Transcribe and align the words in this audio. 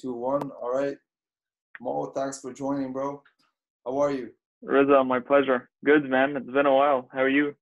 two, 0.00 0.12
one. 0.12 0.50
All 0.62 0.70
right. 0.74 0.96
Mo, 1.80 2.06
thanks 2.14 2.40
for 2.40 2.52
joining, 2.52 2.92
bro. 2.92 3.22
How 3.84 3.98
are 3.98 4.10
you? 4.10 4.30
Riza, 4.62 5.04
my 5.04 5.20
pleasure. 5.20 5.70
Good, 5.84 6.04
man. 6.08 6.36
It's 6.36 6.50
been 6.50 6.66
a 6.66 6.74
while. 6.74 7.08
How 7.12 7.20
are 7.22 7.28
you? 7.28 7.54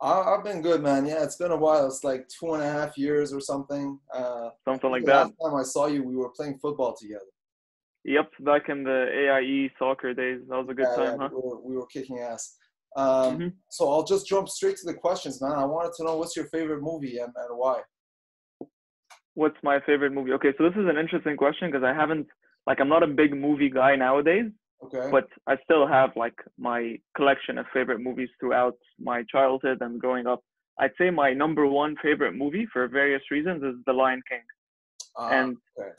I, 0.00 0.20
I've 0.22 0.44
been 0.44 0.62
good, 0.62 0.82
man. 0.82 1.06
Yeah, 1.06 1.22
it's 1.22 1.36
been 1.36 1.52
a 1.52 1.56
while. 1.56 1.86
It's 1.86 2.02
like 2.02 2.26
two 2.28 2.54
and 2.54 2.62
a 2.62 2.70
half 2.70 2.98
years 2.98 3.32
or 3.32 3.40
something. 3.40 3.98
Uh, 4.12 4.50
Something 4.66 4.90
like 4.90 5.04
that. 5.04 5.26
last 5.28 5.32
time 5.42 5.54
I 5.54 5.62
saw 5.62 5.86
you, 5.86 6.02
we 6.02 6.16
were 6.16 6.30
playing 6.30 6.58
football 6.58 6.94
together. 6.96 7.24
Yep, 8.04 8.30
back 8.40 8.68
in 8.70 8.82
the 8.82 9.08
AIE 9.12 9.70
soccer 9.78 10.14
days. 10.14 10.40
That 10.48 10.56
was 10.56 10.66
a 10.70 10.74
good 10.74 10.86
Yeah, 10.96 11.02
yeah, 11.04 11.10
time, 11.10 11.18
huh? 11.20 11.28
we, 11.32 11.36
were, 11.42 11.60
we 11.60 11.76
were 11.76 11.86
kicking 11.86 12.18
ass. 12.20 12.56
Um, 12.96 13.38
Mhm. 13.38 13.52
So 13.68 13.90
I'll 13.92 14.02
just 14.04 14.26
jump 14.26 14.48
straight 14.48 14.76
to 14.78 14.86
the 14.86 14.94
questions, 14.94 15.40
man. 15.40 15.52
I 15.52 15.64
wanted 15.66 15.92
to 15.98 16.04
know 16.04 16.16
what's 16.16 16.34
your 16.34 16.46
favorite 16.46 16.82
movie 16.82 17.18
and, 17.18 17.32
and 17.36 17.56
why. 17.58 17.82
What's 19.34 19.56
my 19.62 19.80
favorite 19.86 20.12
movie? 20.12 20.32
Okay, 20.32 20.52
so 20.58 20.64
this 20.64 20.76
is 20.76 20.88
an 20.88 20.98
interesting 20.98 21.36
question 21.36 21.70
because 21.70 21.84
I 21.84 21.94
haven't, 21.94 22.26
like, 22.66 22.80
I'm 22.80 22.88
not 22.88 23.02
a 23.02 23.06
big 23.06 23.36
movie 23.36 23.70
guy 23.70 23.96
nowadays, 23.96 24.50
Okay. 24.82 25.08
but 25.10 25.28
I 25.46 25.56
still 25.64 25.86
have, 25.86 26.10
like, 26.16 26.38
my 26.58 26.98
collection 27.16 27.58
of 27.58 27.66
favorite 27.72 28.00
movies 28.00 28.28
throughout 28.38 28.76
my 28.98 29.22
childhood 29.30 29.78
and 29.82 30.00
growing 30.00 30.26
up. 30.26 30.42
I'd 30.78 30.92
say 30.98 31.10
my 31.10 31.32
number 31.32 31.66
one 31.66 31.96
favorite 32.02 32.34
movie 32.34 32.66
for 32.72 32.88
various 32.88 33.22
reasons 33.30 33.62
is 33.62 33.74
The 33.86 33.92
Lion 33.92 34.22
King. 34.28 34.42
Ah, 35.16 35.28
and 35.30 35.56
okay. 35.78 35.92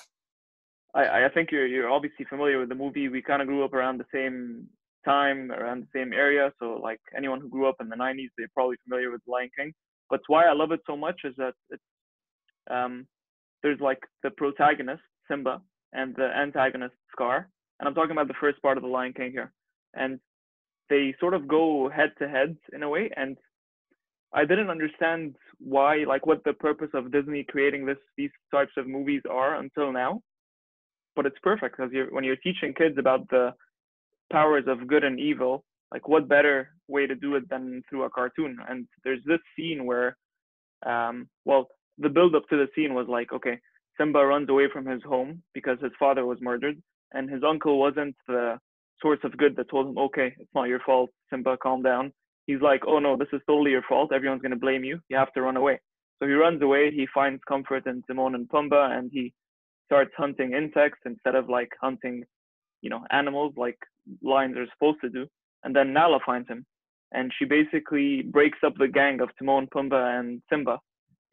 I, 0.94 1.26
I 1.26 1.30
think 1.30 1.52
you're 1.52 1.68
you're 1.68 1.90
obviously 1.90 2.26
familiar 2.26 2.60
with 2.60 2.70
the 2.70 2.76
movie. 2.76 3.08
We 3.08 3.22
kind 3.22 3.42
of 3.42 3.48
grew 3.48 3.64
up 3.64 3.74
around 3.74 3.98
the 4.00 4.06
same 4.14 4.68
time, 5.06 5.52
around 5.52 5.84
the 5.84 6.00
same 6.00 6.14
area. 6.14 6.52
So 6.60 6.74
like 6.74 7.00
anyone 7.16 7.40
who 7.40 7.50
grew 7.50 7.68
up 7.68 7.76
in 7.80 7.90
the 7.90 7.96
'90s, 7.96 8.30
they're 8.38 8.48
probably 8.54 8.78
familiar 8.84 9.12
with 9.12 9.22
Lion 9.28 9.50
King. 9.58 9.74
But 10.10 10.22
why 10.28 10.46
I 10.46 10.54
love 10.54 10.72
it 10.72 10.82
so 10.86 10.98
much 10.98 11.22
is 11.24 11.34
that 11.38 11.54
it's 11.70 11.84
um, 12.70 13.08
there's 13.64 13.80
like 13.80 14.00
the 14.24 14.32
protagonist 14.32 15.04
Simba 15.28 15.62
and 15.94 16.16
the 16.16 16.26
antagonist 16.36 16.96
Scar, 17.12 17.50
and 17.80 17.88
I'm 17.88 17.96
talking 17.96 18.12
about 18.12 18.28
the 18.28 18.42
first 18.42 18.62
part 18.62 18.78
of 18.78 18.84
the 18.84 18.90
Lion 18.90 19.14
King 19.14 19.32
here, 19.32 19.52
and 19.94 20.20
they 20.90 21.16
sort 21.20 21.34
of 21.34 21.48
go 21.48 21.90
head 21.90 22.12
to 22.20 22.28
head 22.28 22.56
in 22.74 22.84
a 22.84 22.90
way, 22.90 23.10
and 23.16 23.38
I 24.34 24.46
didn't 24.46 24.70
understand 24.70 25.36
why, 25.60 26.06
like, 26.08 26.26
what 26.26 26.44
the 26.46 26.54
purpose 26.54 26.90
of 26.94 27.12
Disney 27.12 27.44
creating 27.44 27.86
this 27.86 27.98
these 28.18 28.32
types 28.52 28.72
of 28.78 28.88
movies 28.88 29.22
are 29.30 29.56
until 29.56 29.92
now. 29.92 30.22
But 31.16 31.26
it's 31.26 31.40
perfect 31.44 31.76
because 31.78 31.92
you're 31.92 32.14
when 32.14 32.24
you're 32.24 32.38
teaching 32.38 32.74
kids 32.74 32.98
about 32.98 33.30
the 33.30 33.54
powers 34.32 34.64
of 34.68 34.88
good 34.88 35.04
and 35.04 35.20
evil 35.20 35.66
like 35.92 36.08
what 36.08 36.28
better 36.28 36.70
way 36.88 37.06
to 37.06 37.16
do 37.16 37.36
it 37.36 37.50
than 37.50 37.84
through 37.90 38.04
a 38.04 38.10
cartoon? 38.10 38.58
And 38.68 38.88
there's 39.04 39.24
this 39.26 39.40
scene 39.56 39.86
where 39.86 40.18
um 40.86 41.30
well 41.46 41.68
the 41.98 42.10
build 42.10 42.36
up 42.36 42.48
to 42.50 42.58
the 42.58 42.68
scene 42.76 42.94
was 42.94 43.08
like 43.08 43.32
okay 43.34 43.60
simba 43.98 44.26
runs 44.26 44.50
away 44.50 44.68
from 44.72 44.86
his 44.86 45.02
home 45.04 45.42
because 45.54 45.78
his 45.82 45.92
father 46.00 46.26
was 46.26 46.38
murdered 46.42 46.82
and 47.14 47.30
his 47.30 47.44
uncle 47.44 47.80
wasn't 47.80 48.16
the 48.28 48.58
source 49.02 49.20
of 49.24 49.38
good 49.38 49.56
that 49.56 49.70
told 49.70 49.88
him 49.88 49.98
okay 49.98 50.34
it's 50.40 50.56
not 50.56 50.70
your 50.70 50.80
fault 50.80 51.10
simba 51.30 51.58
calm 51.58 51.82
down 51.82 52.12
he's 52.48 52.62
like 52.62 52.82
oh 52.88 53.00
no 53.00 53.18
this 53.18 53.28
is 53.34 53.42
totally 53.48 53.72
your 53.72 53.84
fault 53.88 54.12
everyone's 54.14 54.42
going 54.42 54.52
to 54.52 54.58
blame 54.58 54.84
you 54.84 55.00
you 55.10 55.18
have 55.18 55.34
to 55.34 55.42
run 55.42 55.58
away 55.58 55.80
so 56.20 56.28
he 56.28 56.34
runs 56.34 56.62
away 56.62 56.92
he 56.92 57.08
finds 57.14 57.42
comfort 57.48 57.86
in 57.88 58.04
timon 58.04 58.36
and 58.36 58.48
pumbaa 58.50 58.98
and 58.98 59.10
he 59.12 59.34
starts 59.92 60.12
hunting 60.16 60.54
insects 60.54 61.02
instead 61.06 61.36
of 61.36 61.50
like 61.50 61.70
hunting, 61.82 62.24
you 62.82 62.90
know, 62.90 63.02
animals 63.12 63.54
like 63.58 63.78
lions 64.24 64.56
are 64.56 64.66
supposed 64.74 65.00
to 65.02 65.10
do. 65.10 65.28
And 65.66 65.76
then 65.76 65.92
Nala 65.92 66.20
finds 66.26 66.48
him, 66.48 66.66
and 67.12 67.30
she 67.38 67.44
basically 67.44 68.22
breaks 68.22 68.60
up 68.66 68.74
the 68.78 68.88
gang 68.88 69.20
of 69.20 69.30
Timon, 69.38 69.68
Pumbaa, 69.68 70.18
and 70.18 70.42
Simba. 70.50 70.80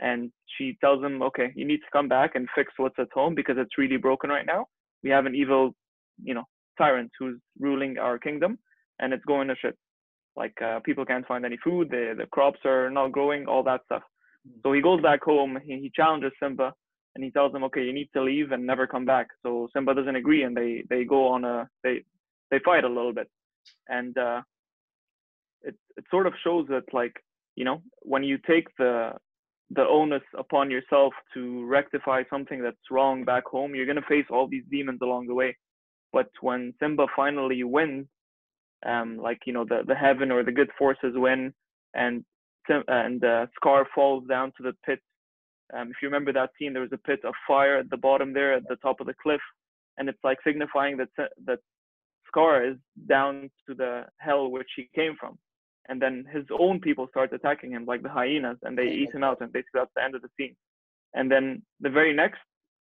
And 0.01 0.31
she 0.57 0.77
tells 0.81 1.03
him, 1.03 1.23
okay, 1.23 1.53
you 1.57 1.65
need 1.65 1.79
to 1.79 1.91
come 1.93 2.09
back 2.09 2.33
and 2.35 2.49
fix 2.55 2.73
what's 2.77 2.99
at 2.99 3.09
home 3.13 3.35
because 3.35 3.57
it's 3.59 3.79
really 3.79 3.97
broken 3.97 4.31
right 4.31 4.47
now. 4.47 4.67
We 5.03 5.11
have 5.11 5.27
an 5.27 5.35
evil, 5.35 5.75
you 6.23 6.35
know, 6.35 6.45
tyrant 6.77 7.11
who's 7.19 7.39
ruling 7.59 7.99
our 7.99 8.19
kingdom, 8.19 8.59
and 9.01 9.13
it's 9.13 9.25
going 9.25 9.49
to 9.49 9.57
shit. 9.57 9.77
Like 10.37 10.55
uh, 10.63 10.79
people 10.81 11.05
can't 11.05 11.27
find 11.27 11.45
any 11.45 11.59
food, 11.65 11.91
the 11.91 12.15
the 12.17 12.27
crops 12.27 12.61
are 12.65 12.91
not 12.91 13.11
growing, 13.11 13.47
all 13.47 13.65
that 13.65 13.81
stuff. 13.87 14.03
So 14.62 14.72
he 14.72 14.81
goes 14.81 15.03
back 15.03 15.22
home. 15.22 15.59
He, 15.65 15.81
he 15.81 15.91
challenges 15.95 16.33
Simba, 16.41 16.72
and 17.15 17.25
he 17.25 17.31
tells 17.33 17.53
him, 17.53 17.65
okay, 17.65 17.83
you 17.83 17.93
need 17.93 18.09
to 18.15 18.22
leave 18.22 18.53
and 18.53 18.65
never 18.65 18.87
come 18.87 19.05
back. 19.05 19.28
So 19.43 19.69
Simba 19.72 19.95
doesn't 19.95 20.15
agree, 20.15 20.45
and 20.45 20.56
they 20.56 20.84
they 20.89 21.05
go 21.05 21.28
on 21.28 21.45
a 21.45 21.69
they 21.83 22.05
they 22.51 22.61
fight 22.65 22.84
a 22.84 22.89
little 22.89 23.12
bit, 23.12 23.28
and 23.89 24.17
uh, 24.17 24.43
it 25.62 25.75
it 25.97 26.05
sort 26.11 26.28
of 26.28 26.34
shows 26.45 26.67
that 26.69 26.84
like 26.93 27.17
you 27.56 27.65
know 27.65 27.83
when 28.03 28.22
you 28.22 28.39
take 28.39 28.69
the 28.78 29.12
the 29.71 29.87
onus 29.87 30.23
upon 30.37 30.71
yourself 30.71 31.12
to 31.34 31.65
rectify 31.67 32.23
something 32.31 32.62
that's 32.62 32.91
wrong 32.91 33.25
back 33.25 33.45
home, 33.47 33.75
you're 33.75 33.87
gonna 33.87 34.03
face 34.09 34.27
all 34.31 34.47
these 34.49 34.65
demons 34.71 35.01
along 35.03 35.27
the 35.27 35.34
way. 35.34 35.56
But 36.12 36.31
when 36.41 36.73
Simba 36.81 37.06
finally 37.15 37.62
wins, 37.65 38.07
um, 38.87 39.19
like 39.19 39.41
you 39.47 39.53
know 39.53 39.65
the 39.65 39.83
the 39.87 39.95
heaven 39.95 40.31
or 40.31 40.43
the 40.43 40.53
good 40.53 40.71
forces 40.78 41.12
win, 41.15 41.53
and 41.95 42.25
and 42.69 43.25
uh, 43.25 43.47
Scar 43.57 43.87
falls 43.95 44.27
down 44.27 44.53
to 44.57 44.62
the 44.62 44.75
pit 44.84 45.01
um, 45.75 45.91
if 45.91 45.97
you 46.01 46.09
remember 46.09 46.33
that 46.33 46.51
scene, 46.59 46.73
there 46.73 46.83
was 46.83 46.93
a 46.93 46.99
pit 46.99 47.21
of 47.25 47.34
fire 47.47 47.78
at 47.78 47.91
the 47.91 47.97
bottom 47.97 48.33
there, 48.33 48.55
at 48.55 48.67
the 48.69 48.77
top 48.77 49.01
of 49.01 49.07
the 49.07 49.15
cliff, 49.23 49.41
and 49.99 50.09
it's 50.09 50.23
like 50.25 50.39
signifying 50.45 50.97
that 50.97 51.09
that 51.45 51.59
Scar 52.27 52.65
is 52.65 52.77
down 53.09 53.51
to 53.67 53.75
the 53.75 54.05
hell 54.19 54.51
which 54.51 54.69
he 54.77 54.89
came 54.95 55.17
from. 55.19 55.39
And 55.88 56.00
then 56.00 56.25
his 56.32 56.44
own 56.59 56.81
people 56.81 57.06
start 57.09 57.32
attacking 57.32 57.72
him, 57.72 57.87
like 57.87 58.03
the 58.03 58.10
hyenas, 58.10 58.59
and 58.62 58.76
they 58.76 58.88
eat 58.88 59.15
him 59.15 59.25
out, 59.25 59.41
and 59.41 59.53
basically 59.53 59.81
that's 59.81 59.91
the 59.97 60.04
end 60.04 60.15
of 60.15 60.22
the 60.22 60.28
scene. 60.38 60.54
And 61.15 61.31
then 61.31 61.62
the 61.81 61.91
very 61.91 62.12
next 62.12 62.41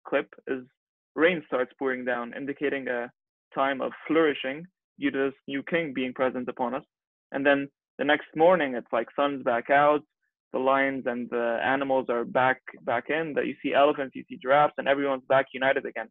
clip 0.09 0.29
is 0.47 0.65
rain 1.15 1.43
starts 1.47 1.73
pouring 1.79 2.05
down, 2.05 2.33
indicating 2.35 2.89
a 2.89 3.11
time 3.55 3.81
of 3.81 3.93
flourishing 4.07 4.67
due 4.99 5.11
to 5.11 5.19
this 5.19 5.35
new 5.47 5.63
king 5.63 5.93
being 5.93 6.15
present 6.15 6.49
upon 6.49 6.75
us. 6.75 6.85
And 7.33 7.45
then 7.45 7.69
the 7.99 8.05
next 8.05 8.29
morning, 8.35 8.75
it's 8.75 8.93
like 8.93 9.09
sun's 9.17 9.43
back 9.43 9.69
out, 9.69 10.03
the 10.55 10.61
lions 10.61 11.03
and 11.07 11.29
the 11.31 11.59
animals 11.65 12.07
are 12.09 12.25
back 12.25 12.61
back 12.83 13.11
in 13.11 13.35
that 13.35 13.47
you 13.47 13.57
see 13.61 13.75
elephants 13.75 14.15
you 14.15 14.23
see 14.29 14.39
giraffes 14.41 14.75
and 14.79 14.87
everyone's 14.87 15.25
back 15.29 15.47
united 15.53 15.85
again 15.85 16.09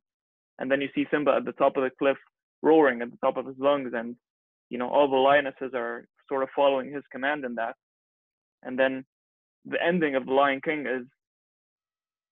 and 0.59 0.69
then 0.69 0.81
you 0.81 0.89
see 0.93 1.07
simba 1.09 1.31
at 1.37 1.45
the 1.45 1.53
top 1.53 1.77
of 1.77 1.83
the 1.83 1.89
cliff 1.97 2.17
roaring 2.61 3.01
at 3.01 3.09
the 3.09 3.17
top 3.23 3.37
of 3.37 3.45
his 3.45 3.55
lungs 3.57 3.91
and 3.95 4.17
you 4.69 4.77
know 4.77 4.89
all 4.89 5.09
the 5.09 5.15
lionesses 5.15 5.71
are 5.73 6.05
sort 6.27 6.43
of 6.43 6.49
following 6.55 6.91
his 6.91 7.03
command 7.11 7.45
in 7.45 7.55
that 7.55 7.75
and 8.63 8.77
then 8.77 9.05
the 9.65 9.81
ending 9.81 10.15
of 10.15 10.25
the 10.25 10.31
lion 10.31 10.61
king 10.63 10.85
is 10.85 11.05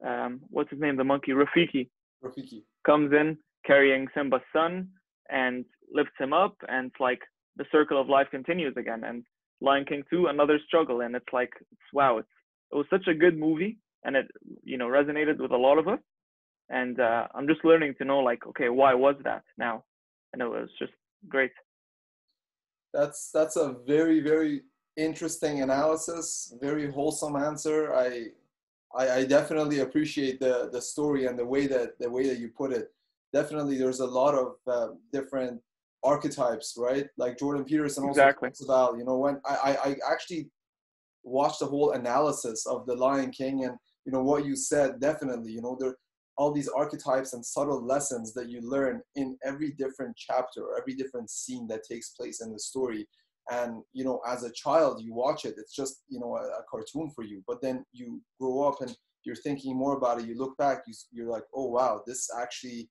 um 0.05 0.41
what's 0.49 0.69
his 0.69 0.79
name 0.79 0.95
the 0.95 1.03
monkey 1.03 1.31
rafiki 1.31 1.89
Rafiki. 2.23 2.63
comes 2.85 3.11
in 3.13 3.37
carrying 3.65 4.07
simba's 4.13 4.41
son 4.53 4.87
and 5.29 5.65
lifts 5.93 6.13
him 6.19 6.33
up 6.33 6.55
and 6.67 6.87
it's 6.87 6.99
like 6.99 7.21
the 7.57 7.65
circle 7.71 7.99
of 7.99 8.09
life 8.09 8.27
continues 8.31 8.75
again 8.77 9.03
and 9.03 9.23
Lion 9.61 9.85
King 9.85 10.03
2, 10.09 10.27
another 10.27 10.59
struggle. 10.65 11.01
And 11.01 11.15
it's 11.15 11.31
like, 11.31 11.51
it's, 11.59 11.93
wow, 11.93 12.17
it's, 12.17 12.27
it 12.71 12.75
was 12.75 12.87
such 12.89 13.07
a 13.07 13.13
good 13.13 13.37
movie 13.37 13.77
and 14.03 14.15
it, 14.15 14.27
you 14.63 14.77
know, 14.77 14.87
resonated 14.87 15.39
with 15.39 15.51
a 15.51 15.57
lot 15.57 15.77
of 15.77 15.87
us. 15.87 15.99
And 16.69 16.99
uh, 16.99 17.27
I'm 17.35 17.47
just 17.47 17.63
learning 17.63 17.95
to 17.97 18.05
know, 18.05 18.19
like, 18.19 18.45
okay, 18.47 18.69
why 18.69 18.93
was 18.93 19.15
that 19.23 19.43
now? 19.57 19.83
And 20.33 20.41
it 20.41 20.47
was 20.47 20.69
just 20.79 20.93
great. 21.27 21.51
That's 22.93 23.31
that's 23.31 23.55
a 23.55 23.75
very 23.85 24.19
very 24.19 24.61
interesting 24.97 25.61
analysis. 25.61 26.53
Very 26.61 26.91
wholesome 26.91 27.35
answer. 27.35 27.93
I 27.93 28.27
I, 28.95 29.09
I 29.19 29.25
definitely 29.25 29.79
appreciate 29.79 30.39
the 30.39 30.69
the 30.71 30.81
story 30.81 31.25
and 31.25 31.37
the 31.37 31.45
way 31.45 31.67
that 31.67 31.99
the 31.99 32.09
way 32.09 32.27
that 32.27 32.39
you 32.39 32.49
put 32.49 32.71
it. 32.71 32.91
Definitely, 33.33 33.77
there's 33.77 34.01
a 34.01 34.05
lot 34.05 34.35
of 34.35 34.55
uh, 34.67 34.93
different 35.13 35.61
archetypes, 36.03 36.75
right? 36.77 37.07
Like 37.17 37.39
Jordan 37.39 37.63
Peterson 37.63 38.03
also 38.03 38.21
Exactly. 38.21 38.49
talks 38.49 38.63
about. 38.63 38.97
You 38.97 39.05
know, 39.05 39.17
when 39.17 39.39
I, 39.45 39.55
I 39.55 39.89
I 39.89 39.95
actually 40.11 40.49
watched 41.23 41.59
the 41.59 41.65
whole 41.67 41.91
analysis 41.91 42.65
of 42.65 42.85
the 42.85 42.95
Lion 42.95 43.31
King 43.31 43.65
and 43.65 43.77
you 44.05 44.11
know 44.11 44.23
what 44.23 44.45
you 44.45 44.55
said. 44.55 44.99
Definitely, 44.99 45.51
you 45.51 45.61
know 45.61 45.77
there 45.79 45.95
all 46.37 46.51
these 46.51 46.67
archetypes 46.69 47.33
and 47.33 47.45
subtle 47.45 47.85
lessons 47.85 48.33
that 48.33 48.49
you 48.49 48.61
learn 48.61 49.01
in 49.15 49.37
every 49.43 49.71
different 49.71 50.15
chapter 50.15 50.61
or 50.63 50.77
every 50.79 50.93
different 50.93 51.29
scene 51.29 51.67
that 51.67 51.83
takes 51.83 52.11
place 52.11 52.41
in 52.41 52.51
the 52.51 52.59
story. 52.59 53.07
And 53.49 53.81
you 53.93 54.05
know 54.05 54.21
as 54.27 54.43
a 54.43 54.51
child 54.51 55.01
you 55.03 55.13
watch 55.15 55.45
it 55.45 55.55
it's 55.57 55.75
just 55.75 56.03
you 56.07 56.19
know 56.19 56.37
a, 56.37 56.41
a 56.41 56.63
cartoon 56.69 57.11
for 57.15 57.23
you. 57.23 57.43
But 57.47 57.61
then 57.61 57.83
you 57.91 58.21
grow 58.39 58.67
up 58.67 58.81
and 58.81 58.95
you're 59.23 59.35
thinking 59.35 59.75
more 59.75 59.97
about 59.97 60.19
it. 60.19 60.25
You 60.25 60.37
look 60.37 60.57
back 60.57 60.83
you, 60.87 60.93
you're 61.11 61.29
like 61.29 61.43
oh 61.53 61.65
wow 61.65 62.01
this 62.05 62.29
actually 62.39 62.89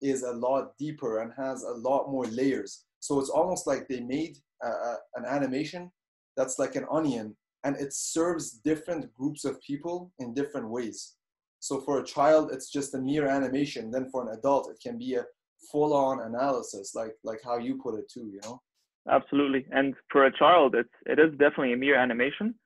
is 0.00 0.22
a 0.22 0.32
lot 0.32 0.76
deeper 0.78 1.20
and 1.20 1.32
has 1.36 1.62
a 1.62 1.70
lot 1.70 2.10
more 2.10 2.26
layers. 2.26 2.84
So 2.98 3.20
it's 3.20 3.30
almost 3.30 3.66
like 3.66 3.86
they 3.88 4.00
made 4.00 4.36
a, 4.62 4.94
an 5.14 5.24
animation 5.24 5.90
that's 6.36 6.58
like 6.58 6.74
an 6.76 6.86
onion 6.90 7.36
and 7.64 7.76
it 7.76 7.92
serves 7.92 8.60
different 8.64 9.12
groups 9.14 9.44
of 9.44 9.60
people 9.60 10.12
in 10.18 10.34
different 10.34 10.68
ways 10.68 11.14
so 11.62 11.80
for 11.80 12.00
a 12.00 12.04
child, 12.04 12.50
it's 12.52 12.68
just 12.68 12.92
a 12.96 12.98
mere 12.98 13.28
animation. 13.28 13.92
Then 13.92 14.10
for 14.10 14.20
an 14.28 14.36
adult, 14.36 14.68
it 14.68 14.78
can 14.82 14.98
be 14.98 15.14
a 15.14 15.24
full-on 15.70 16.20
analysis, 16.20 16.92
like 16.96 17.14
like 17.22 17.40
how 17.44 17.56
you 17.56 17.80
put 17.80 17.94
it 17.94 18.10
too. 18.12 18.26
You 18.34 18.40
know. 18.42 18.60
Absolutely. 19.08 19.64
And 19.70 19.94
for 20.10 20.26
a 20.26 20.36
child, 20.36 20.74
it's 20.74 20.96
it 21.06 21.20
is 21.20 21.30
definitely 21.38 21.74
a 21.74 21.76
mere 21.76 21.96
animation, 21.96 22.56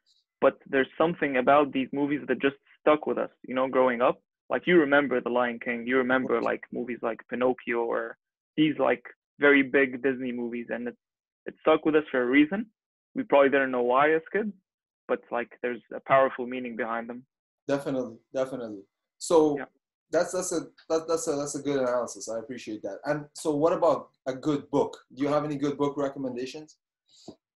but 0.40 0.54
there's 0.66 0.88
something 0.96 1.36
about 1.36 1.72
these 1.72 1.90
movies 1.92 2.22
that 2.26 2.40
just 2.40 2.56
stuck 2.80 3.06
with 3.06 3.18
us. 3.18 3.28
You 3.46 3.54
know, 3.54 3.68
growing 3.68 4.00
up, 4.00 4.22
like 4.48 4.66
you 4.66 4.78
remember 4.78 5.20
The 5.20 5.36
Lion 5.38 5.60
King, 5.62 5.86
you 5.86 5.98
remember 5.98 6.40
like 6.40 6.62
movies 6.72 7.00
like 7.02 7.20
Pinocchio 7.28 7.80
or 7.84 8.16
these 8.56 8.78
like 8.78 9.04
very 9.38 9.62
big 9.62 10.02
Disney 10.02 10.32
movies, 10.32 10.68
and 10.70 10.88
it 10.88 10.96
it 11.44 11.54
stuck 11.60 11.84
with 11.84 11.96
us 11.96 12.08
for 12.10 12.22
a 12.22 12.32
reason. 12.38 12.64
We 13.14 13.24
probably 13.24 13.50
didn't 13.50 13.72
know 13.72 13.82
why 13.82 14.14
as 14.14 14.22
kids, 14.32 14.54
but 15.06 15.20
like 15.30 15.50
there's 15.60 15.82
a 15.94 16.00
powerful 16.00 16.46
meaning 16.46 16.76
behind 16.76 17.10
them. 17.10 17.26
Definitely, 17.68 18.18
definitely. 18.34 18.82
So 19.18 19.58
Yeah. 19.58 19.64
that's 20.10 20.32
that's 20.32 20.52
a 20.52 20.60
that, 20.88 21.06
that's 21.08 21.26
a 21.28 21.32
that's 21.36 21.54
a 21.56 21.62
good 21.62 21.80
analysis. 21.80 22.28
I 22.28 22.38
appreciate 22.38 22.82
that. 22.82 22.98
And 23.04 23.26
so, 23.34 23.54
what 23.54 23.72
about 23.72 24.10
a 24.26 24.34
good 24.34 24.70
book? 24.70 24.96
Do 25.14 25.22
you 25.22 25.28
have 25.28 25.44
any 25.44 25.56
good 25.56 25.76
book 25.76 25.96
recommendations? 25.96 26.78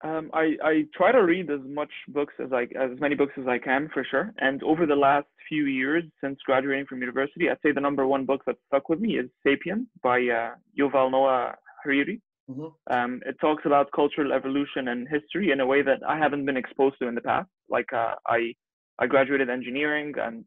Um, 0.05 0.31
I, 0.35 0.57
I 0.63 0.85
try 0.95 1.11
to 1.11 1.23
read 1.25 1.51
as 1.51 1.61
much 1.65 1.91
books 2.09 2.35
as 2.45 2.53
I 2.53 2.65
as 2.79 3.01
many 3.01 3.15
books 3.15 3.33
as 3.39 3.49
I 3.49 3.59
can 3.59 3.89
for 3.95 4.05
sure. 4.05 4.33
And 4.39 4.63
over 4.63 4.85
the 4.87 4.95
last 4.95 5.27
few 5.49 5.65
years 5.65 6.05
since 6.23 6.39
graduating 6.45 6.87
from 6.87 7.01
university, 7.01 7.49
I'd 7.49 7.59
say 7.63 7.73
the 7.73 7.81
number 7.81 8.07
one 8.07 8.27
book 8.27 8.43
that 8.47 8.57
stuck 8.67 8.89
with 8.91 9.01
me 9.01 9.19
is 9.19 9.29
*Sapiens* 9.43 9.87
by 10.03 10.19
uh, 10.41 10.51
Yuval 10.79 11.11
Noah 11.11 11.55
Harari. 11.83 12.21
Mhm. 12.51 12.73
Um, 12.89 13.23
it 13.27 13.37
talks 13.41 13.65
about 13.67 13.91
cultural 13.91 14.33
evolution 14.33 14.89
and 14.89 15.09
history 15.09 15.51
in 15.51 15.59
a 15.61 15.67
way 15.67 15.83
that 15.83 16.01
I 16.07 16.17
haven't 16.17 16.45
been 16.45 16.57
exposed 16.57 16.97
to 17.01 17.09
in 17.09 17.17
the 17.17 17.21
past. 17.33 17.49
Like 17.69 17.93
uh, 17.93 18.15
I 18.29 18.55
I 18.99 19.07
graduated 19.07 19.51
engineering, 19.51 20.15
and 20.19 20.45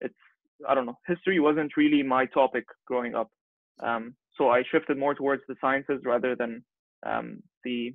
it's 0.00 0.14
I 0.68 0.74
don't 0.74 0.86
know 0.86 0.98
history 1.06 1.40
wasn't 1.40 1.76
really 1.76 2.02
my 2.02 2.26
topic 2.26 2.64
growing 2.86 3.14
up. 3.14 3.30
Um, 3.82 4.14
so 4.36 4.48
I 4.50 4.62
shifted 4.70 4.98
more 4.98 5.14
towards 5.14 5.42
the 5.48 5.56
sciences 5.60 6.00
rather 6.04 6.34
than 6.36 6.64
um, 7.04 7.42
the 7.64 7.94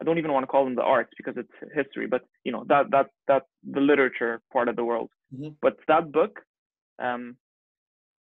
I 0.00 0.04
don't 0.04 0.18
even 0.18 0.32
want 0.32 0.42
to 0.42 0.48
call 0.48 0.64
them 0.64 0.74
the 0.74 0.82
arts 0.82 1.12
because 1.16 1.34
it's 1.36 1.72
history, 1.74 2.06
but 2.06 2.22
you 2.44 2.52
know 2.52 2.64
that 2.68 2.90
that 2.90 3.06
that 3.28 3.42
the 3.70 3.80
literature 3.80 4.40
part 4.52 4.68
of 4.68 4.76
the 4.76 4.84
world. 4.84 5.10
Mhm. 5.34 5.56
But 5.62 5.78
that 5.88 6.12
book 6.12 6.40
um, 6.98 7.36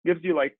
gives 0.05 0.23
you 0.23 0.35
like 0.37 0.57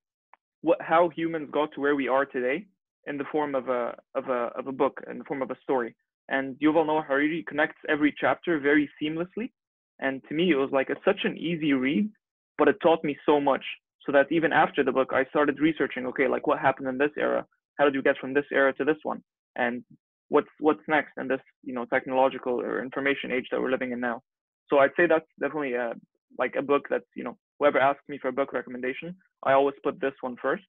what 0.63 0.81
how 0.81 1.09
humans 1.11 1.51
got 1.53 1.73
to 1.73 1.81
where 1.81 1.97
we 1.97 2.09
are 2.09 2.25
today 2.27 2.67
in 3.07 3.19
the 3.19 3.25
form 3.31 3.55
of 3.55 3.69
a 3.69 3.97
of 4.15 4.29
a 4.29 4.51
of 4.59 4.67
a 4.67 4.73
book 4.73 5.01
in 5.11 5.19
the 5.19 5.25
form 5.25 5.43
of 5.43 5.51
a 5.51 5.57
story. 5.63 5.95
And 6.29 6.57
Yuval 6.57 6.87
Noah 6.87 7.03
Harari 7.03 7.45
connects 7.47 7.79
every 7.89 8.15
chapter 8.19 8.59
very 8.59 8.89
seamlessly. 9.01 9.51
And 10.01 10.23
to 10.29 10.35
me, 10.35 10.51
it 10.51 10.57
was 10.57 10.71
like 10.73 10.91
a, 10.91 10.97
such 11.05 11.21
an 11.25 11.37
easy 11.39 11.73
read, 11.73 12.11
but 12.59 12.69
it 12.69 12.77
taught 12.83 13.05
me 13.05 13.17
so 13.27 13.41
much. 13.41 13.65
So 14.05 14.13
that 14.13 14.27
even 14.31 14.53
after 14.53 14.85
the 14.85 14.93
book, 14.93 15.13
I 15.13 15.25
started 15.27 15.61
researching. 15.61 16.07
Okay, 16.07 16.29
like 16.29 16.47
what 16.47 16.59
happened 16.59 16.89
in 16.89 16.99
this 16.99 17.13
era? 17.19 17.47
How 17.79 17.85
did 17.85 17.95
you 17.95 18.03
get 18.03 18.19
from 18.19 18.35
this 18.35 18.45
era 18.53 18.73
to 18.75 18.85
this 18.85 18.99
one? 19.03 19.23
And 19.57 19.83
what's 20.29 20.49
what's 20.61 20.81
next 20.89 21.13
in 21.17 21.29
this 21.29 21.41
you 21.63 21.75
know 21.75 21.87
technological 21.87 22.61
or 22.61 22.83
information 22.83 23.33
age 23.33 23.47
that 23.51 23.61
we're 23.61 23.71
living 23.71 23.93
in 23.93 24.01
now? 24.01 24.21
So 24.69 24.79
I'd 24.79 24.91
say 24.97 25.07
that's 25.07 25.27
definitely 25.41 25.75
a 25.75 25.93
like 26.39 26.55
a 26.59 26.63
book 26.63 26.87
that's 26.91 27.05
you 27.17 27.25
know 27.25 27.37
whoever 27.59 27.79
asks 27.79 28.03
me 28.09 28.19
for 28.19 28.29
a 28.29 28.33
book 28.33 28.53
recommendation, 28.53 29.17
I 29.43 29.53
always 29.53 29.77
put 29.83 30.01
this 30.01 30.15
one 30.21 30.37
first. 30.41 30.65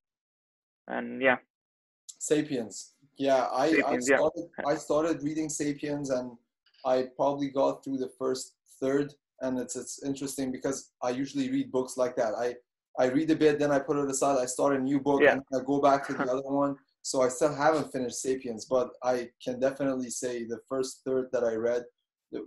And 0.87 1.21
yeah, 1.21 1.37
*Sapiens*. 2.19 2.93
Yeah, 3.17 3.47
I 3.51 3.71
*Sapiens*, 3.71 4.09
I 4.11 4.13
yeah. 4.13 4.65
I 4.65 4.75
started 4.75 5.23
reading 5.23 5.49
*Sapiens* 5.49 6.09
and 6.09 6.37
I 6.85 7.07
probably 7.15 7.49
got 7.49 7.83
through 7.83 7.97
the 7.97 8.11
first 8.19 8.53
third, 8.81 9.13
and 9.41 9.59
it's 9.59 9.75
it's 9.75 10.03
interesting 10.03 10.51
because 10.51 10.91
I 11.01 11.09
usually 11.09 11.49
read 11.51 11.71
books 11.71 11.97
like 11.97 12.15
that. 12.17 12.33
I 12.35 12.55
I 12.97 13.05
read 13.07 13.29
a 13.31 13.35
bit, 13.35 13.59
then 13.59 13.71
I 13.71 13.79
put 13.79 13.97
it 13.97 14.09
aside. 14.09 14.37
I 14.41 14.45
start 14.45 14.75
a 14.75 14.79
new 14.79 14.99
book, 15.01 15.21
Yeah. 15.21 15.33
and 15.33 15.41
I 15.53 15.63
go 15.65 15.81
back 15.81 16.07
to 16.07 16.13
the 16.13 16.23
other 16.33 16.41
one. 16.63 16.75
So 17.01 17.21
I 17.21 17.29
still 17.29 17.53
haven't 17.53 17.91
finished 17.91 18.19
*Sapiens*, 18.21 18.65
but 18.65 18.89
I 19.03 19.29
can 19.43 19.59
definitely 19.59 20.09
say 20.09 20.43
the 20.45 20.59
first 20.69 21.01
third 21.05 21.25
that 21.33 21.43
I 21.43 21.53
read, 21.55 21.83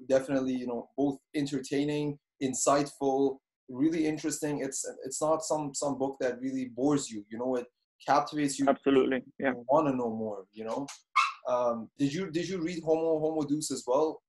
definitely 0.09 0.55
you 0.55 0.67
know 0.67 0.89
both 0.97 1.19
entertaining, 1.35 2.19
insightful, 2.43 3.39
really 3.69 4.07
interesting. 4.07 4.61
It's 4.63 4.85
it's 5.05 5.21
not 5.21 5.43
some 5.45 5.75
some 5.75 5.99
book 5.99 6.17
that 6.21 6.41
really 6.41 6.67
bores 6.77 7.11
you. 7.11 7.25
You 7.31 7.39
know, 7.39 7.57
it 7.57 7.67
captivates 8.07 8.59
you. 8.59 8.67
absolutely. 8.69 9.23
Yeah. 9.39 9.53
Want 9.69 9.87
to 9.89 9.95
know 9.97 10.11
more. 10.25 10.45
You 10.53 10.65
know. 10.65 10.87
Um, 11.49 11.89
did 11.99 12.13
you 12.13 12.31
did 12.31 12.49
you 12.49 12.59
read 12.61 12.83
Homo 12.85 13.19
Homo 13.21 13.43
Deus 13.43 13.71
as 13.71 13.85
well? 13.87 14.21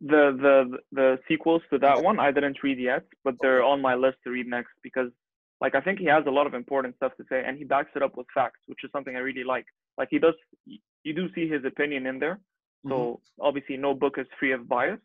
The 0.00 0.36
the 0.46 0.78
the 0.92 1.18
sequels 1.26 1.62
to 1.70 1.78
that 1.78 2.02
one 2.02 2.18
I 2.20 2.30
didn't 2.30 2.62
read 2.62 2.78
yet, 2.78 3.04
but 3.24 3.36
they're 3.40 3.62
on 3.64 3.80
my 3.80 3.94
list 3.94 4.18
to 4.24 4.30
read 4.30 4.46
next 4.46 4.72
because 4.82 5.10
like 5.60 5.74
I 5.74 5.80
think 5.80 5.98
he 5.98 6.04
has 6.06 6.24
a 6.26 6.30
lot 6.30 6.46
of 6.46 6.54
important 6.54 6.96
stuff 6.96 7.12
to 7.16 7.24
say 7.30 7.42
and 7.46 7.56
he 7.56 7.64
backs 7.64 7.90
it 7.96 8.02
up 8.02 8.16
with 8.16 8.26
facts, 8.34 8.60
which 8.66 8.84
is 8.84 8.90
something 8.92 9.16
I 9.16 9.20
really 9.20 9.44
like. 9.44 9.66
Like 9.96 10.08
he 10.10 10.18
does 10.18 10.34
you 10.66 11.14
do 11.14 11.32
see 11.34 11.48
his 11.48 11.64
opinion 11.64 12.06
in 12.06 12.18
there. 12.18 12.40
So 12.88 13.20
Mm-hmm. 13.38 13.46
obviously 13.46 13.76
no 13.78 13.94
book 13.94 14.16
is 14.18 14.26
free 14.38 14.52
of 14.52 14.68
bias, 14.68 15.00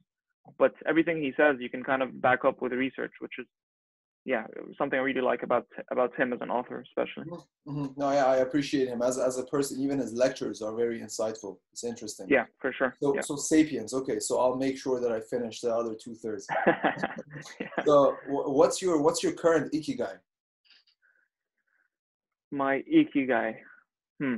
but 0.58 0.74
everything 0.86 1.22
he 1.22 1.34
says 1.38 1.56
you 1.60 1.70
can 1.70 1.84
kind 1.84 2.02
of 2.04 2.22
back 2.22 2.44
up 2.46 2.62
with 2.62 2.74
research, 2.74 3.14
which 3.20 3.34
is 3.40 3.48
yeah, 4.24 4.44
something 4.78 5.00
I 5.00 5.02
really 5.02 5.22
like 5.22 5.42
about 5.42 5.66
about 5.92 6.16
him 6.16 6.32
as 6.32 6.42
an 6.42 6.52
author, 6.52 6.84
especially. 6.88 7.26
hmm 7.66 7.88
No, 7.98 8.06
I, 8.06 8.18
I 8.18 8.38
appreciate 8.38 8.88
him 8.88 9.02
as 9.02 9.18
as 9.18 9.40
a 9.40 9.46
person. 9.46 9.82
Even 9.82 9.98
his 9.98 10.14
lectures 10.14 10.62
are 10.62 10.76
very 10.76 11.00
insightful. 11.00 11.58
It's 11.72 11.84
interesting. 11.84 12.28
Yeah, 12.30 12.46
for 12.60 12.72
sure. 12.72 12.96
So 13.02 13.16
yeah. 13.16 13.22
so 13.22 13.36
*Sapiens*. 13.36 13.94
Okay, 13.94 14.20
so 14.20 14.40
I'll 14.40 14.58
make 14.58 14.78
sure 14.78 15.00
that 15.00 15.12
I 15.12 15.22
finish 15.22 15.62
the 15.62 15.74
other 15.74 15.96
two 15.96 16.16
thirds. 16.16 16.48
Yeah. 17.60 17.68
So 17.86 18.16
what's 18.28 18.82
your 18.82 19.02
what's 19.02 19.24
your 19.24 19.32
current 19.32 19.74
ikigai? 19.74 20.18
My 22.52 22.84
ikigai. 22.94 23.56
Hmm. 24.20 24.36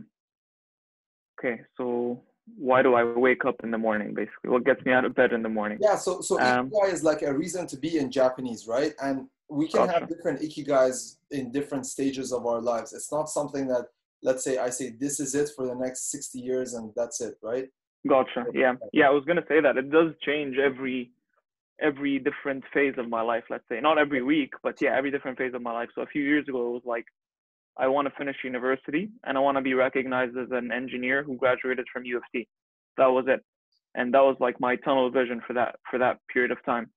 Okay, 1.38 1.62
so 1.76 2.22
why 2.58 2.82
do 2.82 2.94
I 2.94 3.04
wake 3.04 3.44
up 3.44 3.56
in 3.64 3.72
the 3.72 3.78
morning? 3.78 4.14
Basically, 4.14 4.50
what 4.50 4.64
gets 4.64 4.84
me 4.86 4.94
out 4.94 5.04
of 5.04 5.14
bed 5.14 5.34
in 5.34 5.42
the 5.44 5.50
morning? 5.50 5.80
Yeah, 5.82 5.96
so 5.96 6.22
so 6.22 6.40
Um, 6.40 6.70
ikigai 6.70 6.94
is 6.94 7.04
like 7.04 7.22
a 7.24 7.34
reason 7.34 7.68
to 7.68 7.78
be 7.78 7.98
in 7.98 8.10
Japanese, 8.10 8.66
right? 8.68 8.94
And 9.02 9.28
we 9.50 9.68
can 9.68 9.88
have 9.88 10.02
Gotcha. 10.02 10.16
different 10.16 10.42
ikigais 10.42 11.18
in 11.32 11.52
different 11.52 11.86
stages 11.86 12.32
of 12.32 12.46
our 12.46 12.62
lives. 12.62 12.94
It's 12.94 13.12
not 13.12 13.30
something 13.30 13.68
that 13.68 13.86
let's 14.24 14.44
say 14.44 14.58
I 14.58 14.70
say 14.70 14.92
this 15.00 15.20
is 15.20 15.36
it 15.36 15.50
for 15.56 15.68
the 15.68 15.76
next 15.76 16.12
60 16.12 16.40
years 16.40 16.74
and 16.74 16.92
that's 16.96 17.22
it, 17.22 17.36
right? 17.44 17.68
Gotcha. 18.08 18.46
Yeah, 18.54 18.74
yeah. 18.92 19.08
I 19.08 19.12
was 19.12 19.24
gonna 19.26 19.46
say 19.48 19.62
that 19.62 19.78
it 19.78 19.90
does 19.92 20.14
change 20.26 20.58
every 20.58 21.12
every 21.82 22.20
different 22.20 22.64
phase 22.74 22.96
of 22.98 23.10
my 23.10 23.22
life. 23.22 23.44
Let's 23.50 23.68
say 23.70 23.80
not 23.80 23.98
every 23.98 24.22
week, 24.22 24.54
but 24.62 24.76
yeah, 24.82 24.96
every 24.96 25.12
different 25.12 25.38
phase 25.38 25.54
of 25.54 25.62
my 25.62 25.72
life. 25.72 25.90
So 25.96 26.02
a 26.02 26.08
few 26.08 26.24
years 26.24 26.48
ago, 26.48 26.70
it 26.70 26.72
was 26.72 26.82
like 26.86 27.06
I 27.78 27.88
want 27.88 28.08
to 28.08 28.14
finish 28.18 28.38
university 28.44 29.10
and 29.26 29.38
I 29.38 29.42
want 29.42 29.58
to 29.58 29.62
be 29.62 29.74
recognized 29.74 30.38
as 30.38 30.50
an 30.52 30.72
engineer 30.72 31.24
who 31.24 31.36
graduated 31.36 31.86
from 31.92 32.06
U 32.06 32.18
of 32.18 32.24
T. 32.34 32.48
That 32.98 33.08
was 33.08 33.26
it, 33.28 33.42
and 33.96 34.14
that 34.14 34.24
was 34.24 34.38
like 34.40 34.60
my 34.60 34.76
tunnel 34.78 35.10
vision 35.10 35.42
for 35.46 35.54
that 35.54 35.76
for 35.90 36.00
that 36.00 36.18
period 36.32 36.52
of 36.52 36.64
time. 36.66 36.90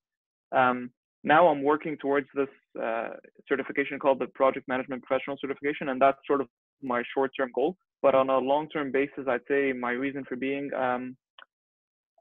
Um, 0.51 0.91
now 1.27 1.47
I'm 1.47 1.61
working 1.63 1.97
towards 1.97 2.27
this 2.33 2.47
uh, 2.81 3.09
certification 3.47 3.99
called 3.99 4.19
the 4.19 4.27
Project 4.27 4.67
Management 4.67 5.03
Professional 5.03 5.37
Certification, 5.39 5.89
and 5.89 6.01
that's 6.01 6.17
sort 6.25 6.41
of 6.41 6.47
my 6.81 7.03
short-term 7.13 7.51
goal. 7.53 7.75
But 8.01 8.15
on 8.15 8.29
a 8.29 8.37
long-term 8.37 8.91
basis, 8.91 9.25
I'd 9.27 9.41
say 9.47 9.73
my 9.73 9.91
reason 9.91 10.23
for 10.27 10.35
being 10.35 10.73
um, 10.73 11.17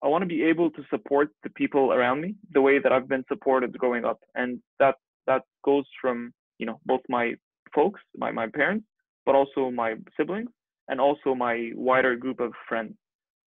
I 0.02 0.08
want 0.08 0.22
to 0.22 0.26
be 0.26 0.42
able 0.42 0.70
to 0.70 0.82
support 0.90 1.30
the 1.42 1.50
people 1.50 1.92
around 1.92 2.20
me 2.20 2.34
the 2.52 2.60
way 2.60 2.78
that 2.78 2.92
I've 2.92 3.08
been 3.08 3.24
supported 3.28 3.76
growing 3.78 4.04
up, 4.04 4.18
and 4.34 4.60
that 4.78 4.96
that 5.26 5.42
goes 5.64 5.84
from 6.00 6.32
you 6.58 6.66
know 6.66 6.80
both 6.84 7.00
my 7.08 7.34
folks, 7.74 8.00
my 8.16 8.30
my 8.30 8.46
parents, 8.46 8.86
but 9.24 9.34
also 9.34 9.70
my 9.70 9.94
siblings, 10.16 10.50
and 10.88 11.00
also 11.00 11.34
my 11.34 11.70
wider 11.74 12.16
group 12.16 12.40
of 12.40 12.52
friends. 12.68 12.94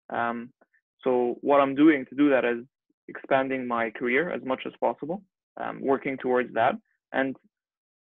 Um, 0.09 0.51
so 1.03 1.35
what 1.41 1.59
I'm 1.61 1.75
doing 1.75 2.05
to 2.09 2.15
do 2.15 2.29
that 2.29 2.45
is 2.45 2.65
expanding 3.07 3.67
my 3.67 3.89
career 3.91 4.31
as 4.31 4.43
much 4.43 4.63
as 4.65 4.73
possible, 4.79 5.21
um, 5.59 5.79
working 5.81 6.17
towards 6.17 6.53
that. 6.53 6.75
And 7.11 7.35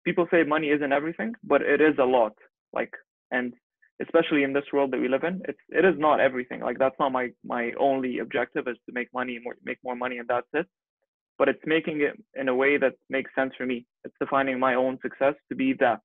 people 0.04 0.26
say 0.30 0.42
money 0.42 0.68
isn't 0.68 0.92
everything, 0.92 1.34
but 1.44 1.62
it 1.62 1.80
is 1.80 1.94
a 1.98 2.04
lot. 2.04 2.32
Like, 2.72 2.92
and 3.30 3.52
especially 4.00 4.42
in 4.44 4.52
this 4.52 4.64
world 4.72 4.92
that 4.92 5.00
we 5.00 5.08
live 5.08 5.24
in, 5.24 5.42
it's 5.48 5.58
it 5.70 5.84
is 5.84 5.94
not 5.98 6.20
everything. 6.20 6.60
Like 6.60 6.78
that's 6.78 6.98
not 6.98 7.12
my 7.12 7.30
my 7.44 7.72
only 7.78 8.18
objective 8.18 8.68
is 8.68 8.76
to 8.86 8.92
make 8.92 9.08
money 9.12 9.38
more, 9.42 9.56
make 9.64 9.78
more 9.82 9.96
money 9.96 10.18
and 10.18 10.28
that's 10.28 10.46
it. 10.54 10.66
But 11.38 11.48
it's 11.48 11.62
making 11.66 12.00
it 12.00 12.14
in 12.40 12.48
a 12.48 12.54
way 12.54 12.78
that 12.78 12.94
makes 13.08 13.30
sense 13.34 13.52
for 13.56 13.66
me. 13.66 13.86
It's 14.04 14.14
defining 14.20 14.58
my 14.58 14.74
own 14.74 14.98
success 15.02 15.34
to 15.48 15.54
be 15.54 15.72
that, 15.80 16.00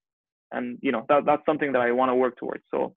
and 0.52 0.78
you 0.82 0.92
know 0.92 1.06
that 1.10 1.26
that's 1.26 1.46
something 1.46 1.72
that 1.74 1.82
I 1.82 1.92
want 1.92 2.10
to 2.10 2.16
work 2.16 2.38
towards. 2.38 2.64
So 2.72 2.94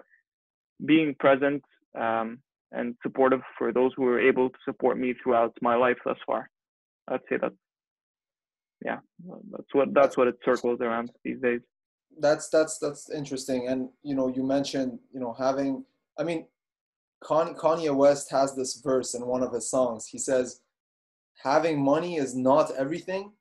being 0.84 1.14
present 1.18 1.62
um, 1.98 2.38
and 2.72 2.94
supportive 3.02 3.40
for 3.56 3.72
those 3.72 3.92
who 3.96 4.02
were 4.02 4.20
able 4.20 4.50
to 4.50 4.58
support 4.64 4.98
me 4.98 5.14
throughout 5.14 5.56
my 5.62 5.76
life 5.76 5.96
thus 6.04 6.18
far. 6.26 6.50
I'd 7.08 7.20
say 7.28 7.36
that's 7.40 7.54
yeah, 8.84 8.98
that's 9.50 9.74
what 9.74 9.94
that's 9.94 10.16
what 10.16 10.28
it 10.28 10.36
circles 10.44 10.80
around 10.80 11.10
these 11.24 11.40
days. 11.40 11.60
That's 12.18 12.48
that's 12.48 12.78
that's 12.78 13.10
interesting. 13.10 13.68
And 13.68 13.88
you 14.02 14.14
know, 14.14 14.28
you 14.28 14.42
mentioned 14.42 14.98
you 15.12 15.20
know 15.20 15.34
having. 15.38 15.84
I 16.18 16.24
mean, 16.24 16.46
Con- 17.22 17.54
Kanye 17.54 17.94
West 17.94 18.30
has 18.30 18.54
this 18.54 18.80
verse 18.82 19.14
in 19.14 19.26
one 19.26 19.42
of 19.42 19.52
his 19.52 19.70
songs. 19.70 20.06
He 20.06 20.18
says, 20.18 20.60
"Having 21.42 21.82
money 21.82 22.16
is 22.16 22.34
not 22.34 22.70
everything, 22.76 23.32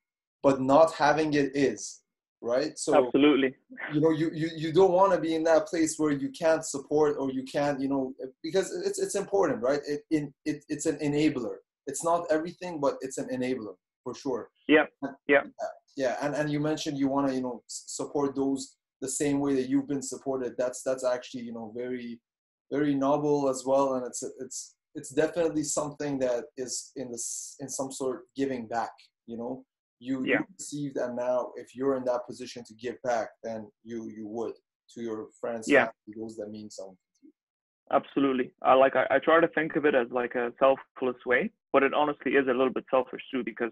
but 0.42 0.62
not 0.62 0.94
having 0.94 1.34
it 1.34 1.51
is." 1.56 2.01
Right. 2.42 2.77
So 2.77 3.06
Absolutely. 3.06 3.56
you 3.94 4.01
know 4.01 4.12
you, 4.12 4.30
you 4.34 4.50
you 4.56 4.72
don't 4.72 4.92
want 4.92 5.13
to 5.13 5.20
be 5.20 5.36
in 5.36 5.44
that 5.46 5.68
place 5.68 5.98
where 5.98 6.12
you 6.12 6.30
can't 6.30 6.63
support 6.63 7.15
or 7.18 7.32
you 7.32 7.44
can't 7.44 7.80
you 7.80 7.88
know 7.88 8.13
because 8.44 8.72
it's 8.86 9.00
it's 9.00 9.15
important 9.15 9.63
right 9.63 9.80
it, 9.88 10.01
in 10.12 10.32
it 10.46 10.63
it's 10.70 10.86
an 10.86 10.98
enabler 10.98 11.56
it's 11.88 12.04
not 12.04 12.27
everything 12.30 12.80
but 12.80 12.98
it's 13.01 13.18
an 13.18 13.27
enabler 13.30 13.74
for 14.04 14.13
sure 14.13 14.50
Yeah, 14.68 14.86
yeah. 15.28 15.42
Uh, 15.62 15.68
yeah 15.96 16.18
and 16.22 16.36
and 16.36 16.52
you 16.52 16.60
mentioned 16.60 16.98
you 16.98 17.08
want 17.08 17.28
to 17.28 17.34
you 17.34 17.42
know 17.42 17.64
support 17.68 18.36
those 18.36 18.78
the 19.02 19.10
same 19.10 19.40
way 19.40 19.54
that 19.56 19.70
you've 19.70 19.88
been 19.88 20.02
supported. 20.02 20.56
That's 20.58 20.82
that's 20.84 21.06
actually 21.06 21.44
you 21.44 21.54
know 21.54 21.72
very 21.76 22.20
very 22.72 22.96
noble 22.96 23.50
as 23.50 23.64
well 23.66 23.96
and 23.96 24.06
it's 24.06 24.24
it's 24.40 24.76
it's 24.96 25.10
definitely 25.10 25.64
something 25.64 26.18
that 26.20 26.46
is 26.58 26.92
in 26.96 27.12
this 27.12 27.56
in 27.60 27.70
some 27.70 27.92
sort 27.92 28.24
giving 28.36 28.68
back 28.68 28.92
you 29.28 29.38
know? 29.38 29.64
You, 30.00 30.26
yeah. 30.26 30.40
you 30.40 30.46
received 30.60 30.98
and 30.98 31.16
now 31.16 31.52
if 31.56 31.74
you're 31.74 31.96
in 31.96 32.04
that 32.06 32.28
position 32.28 32.64
to 32.68 32.74
give 32.76 33.02
back 33.04 33.30
then 33.44 33.68
you 33.84 34.10
you 34.10 34.28
would 34.28 34.54
to 34.94 35.02
your 35.02 35.28
friends 35.40 35.68
yeah. 35.70 35.88
those 36.18 36.36
that 36.36 36.50
mean 36.50 36.70
something 36.70 36.98
absolutely. 37.94 38.52
I 38.62 38.74
like 38.74 38.96
I, 38.96 39.06
I 39.10 39.20
try 39.20 39.40
to 39.40 39.48
think 39.48 39.78
of 39.78 39.86
it 39.86 39.96
as 39.96 40.08
like 40.12 40.36
a 40.36 40.52
selfless 40.60 41.26
way 41.26 41.50
but 41.72 41.82
it 41.82 41.94
honestly 41.94 42.34
is 42.34 42.46
a 42.48 42.52
little 42.52 42.74
bit 42.74 42.84
selfish 42.92 43.22
too 43.34 43.42
because 43.44 43.72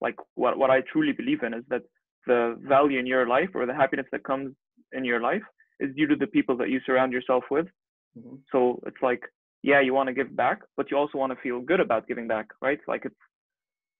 like 0.00 0.16
what, 0.34 0.58
what 0.58 0.70
i 0.70 0.80
truly 0.92 1.12
believe 1.12 1.42
in 1.42 1.54
is 1.54 1.64
that 1.68 1.82
the 2.26 2.58
value 2.62 2.98
in 2.98 3.06
your 3.06 3.26
life 3.26 3.48
or 3.54 3.66
the 3.66 3.74
happiness 3.74 4.06
that 4.12 4.24
comes 4.24 4.54
in 4.92 5.04
your 5.04 5.20
life 5.20 5.42
is 5.80 5.94
due 5.96 6.06
to 6.06 6.16
the 6.16 6.26
people 6.26 6.56
that 6.56 6.70
you 6.70 6.80
surround 6.84 7.12
yourself 7.12 7.44
with 7.50 7.66
mm-hmm. 8.18 8.36
so 8.52 8.80
it's 8.86 9.02
like 9.02 9.22
yeah 9.62 9.80
you 9.80 9.94
want 9.94 10.08
to 10.08 10.14
give 10.14 10.34
back 10.36 10.60
but 10.76 10.90
you 10.90 10.96
also 10.96 11.18
want 11.18 11.32
to 11.32 11.40
feel 11.42 11.60
good 11.60 11.80
about 11.80 12.06
giving 12.06 12.26
back 12.26 12.46
right 12.60 12.80
like 12.86 13.04
it's 13.04 13.14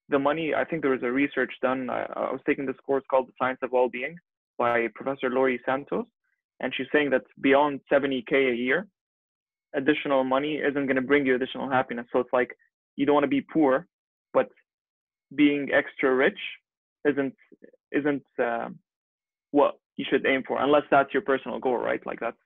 the 0.09 0.19
money 0.19 0.55
i 0.55 0.65
think 0.65 0.83
there 0.83 0.91
was 0.91 1.03
a 1.03 1.11
research 1.11 1.53
done 1.63 1.91
I, 1.91 2.03
I 2.17 2.33
was 2.33 2.41
taking 2.47 2.67
this 2.67 2.77
course 2.87 3.05
called 3.11 3.29
the 3.29 3.33
science 3.39 3.59
of 3.63 3.73
well-being 3.73 4.17
by 4.57 4.89
professor 4.95 5.31
Laurie 5.31 5.61
santos 5.65 6.07
and 6.61 6.73
she's 6.77 6.87
saying 6.93 7.11
that 7.11 7.23
beyond 7.41 7.81
70k 7.93 8.53
a 8.53 8.57
year 8.57 8.89
additional 9.75 10.25
money 10.25 10.57
isn't 10.57 10.87
going 10.87 10.97
to 10.97 11.03
bring 11.03 11.27
you 11.27 11.35
additional 11.35 11.71
happiness. 11.71 12.07
So 12.13 12.21
it's 12.21 12.33
like 12.33 12.51
you 12.97 13.07
don't 13.07 13.15
want 13.15 13.25
to 13.25 13.29
be 13.29 13.41
poor, 13.41 13.87
but 14.33 14.49
being 15.35 15.69
extra 15.73 16.15
rich 16.15 16.39
isn't 17.07 17.35
isn't 17.93 18.25
uh, 18.43 18.69
what 19.51 19.79
you 19.97 20.05
should 20.09 20.27
aim 20.27 20.43
for, 20.47 20.61
unless 20.61 20.85
that's 20.91 21.13
your 21.13 21.23
personal 21.23 21.59
goal, 21.59 21.79
right? 21.79 22.05
Like 22.07 22.21
that's 22.21 22.37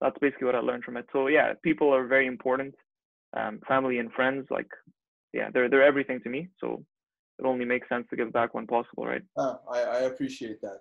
that's 0.00 0.16
basically 0.20 0.46
what 0.46 0.54
I 0.54 0.60
learned 0.60 0.84
from 0.84 0.96
it. 0.96 1.06
So 1.12 1.28
yeah, 1.28 1.52
people 1.62 1.92
are 1.94 2.06
very 2.06 2.26
important. 2.26 2.74
Um, 3.34 3.60
family 3.66 3.98
and 3.98 4.12
friends, 4.12 4.46
like 4.50 4.68
yeah, 5.32 5.48
they're 5.52 5.68
they're 5.68 5.84
everything 5.84 6.20
to 6.22 6.28
me. 6.28 6.48
So 6.60 6.84
it 7.38 7.46
only 7.46 7.64
makes 7.64 7.88
sense 7.88 8.06
to 8.10 8.16
give 8.16 8.32
back 8.32 8.54
when 8.54 8.66
possible, 8.66 9.06
right? 9.06 9.22
Uh, 9.36 9.56
I, 9.70 9.80
I 9.80 9.98
appreciate 10.00 10.60
that. 10.60 10.78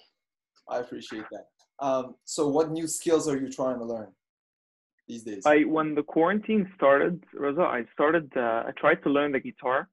I 0.70 0.79
appreciate 0.79 1.25
that. 1.31 1.46
Um, 1.79 2.15
so 2.25 2.50
what 2.50 2.72
new 2.72 2.88
skills 2.88 3.27
are 3.27 3.38
you 3.38 3.50
trying 3.50 3.79
to 3.79 3.86
learn? 3.86 4.08
these 5.12 5.24
days? 5.24 5.43
I 5.46 5.62
when 5.62 5.96
the 5.96 6.03
quarantine 6.03 6.72
started, 6.75 7.24
Rosa, 7.34 7.62
I 7.62 7.84
started. 7.93 8.31
Uh, 8.36 8.63
I 8.67 8.72
tried 8.77 9.03
to 9.03 9.10
learn 9.10 9.31
the 9.31 9.39
guitar. 9.39 9.89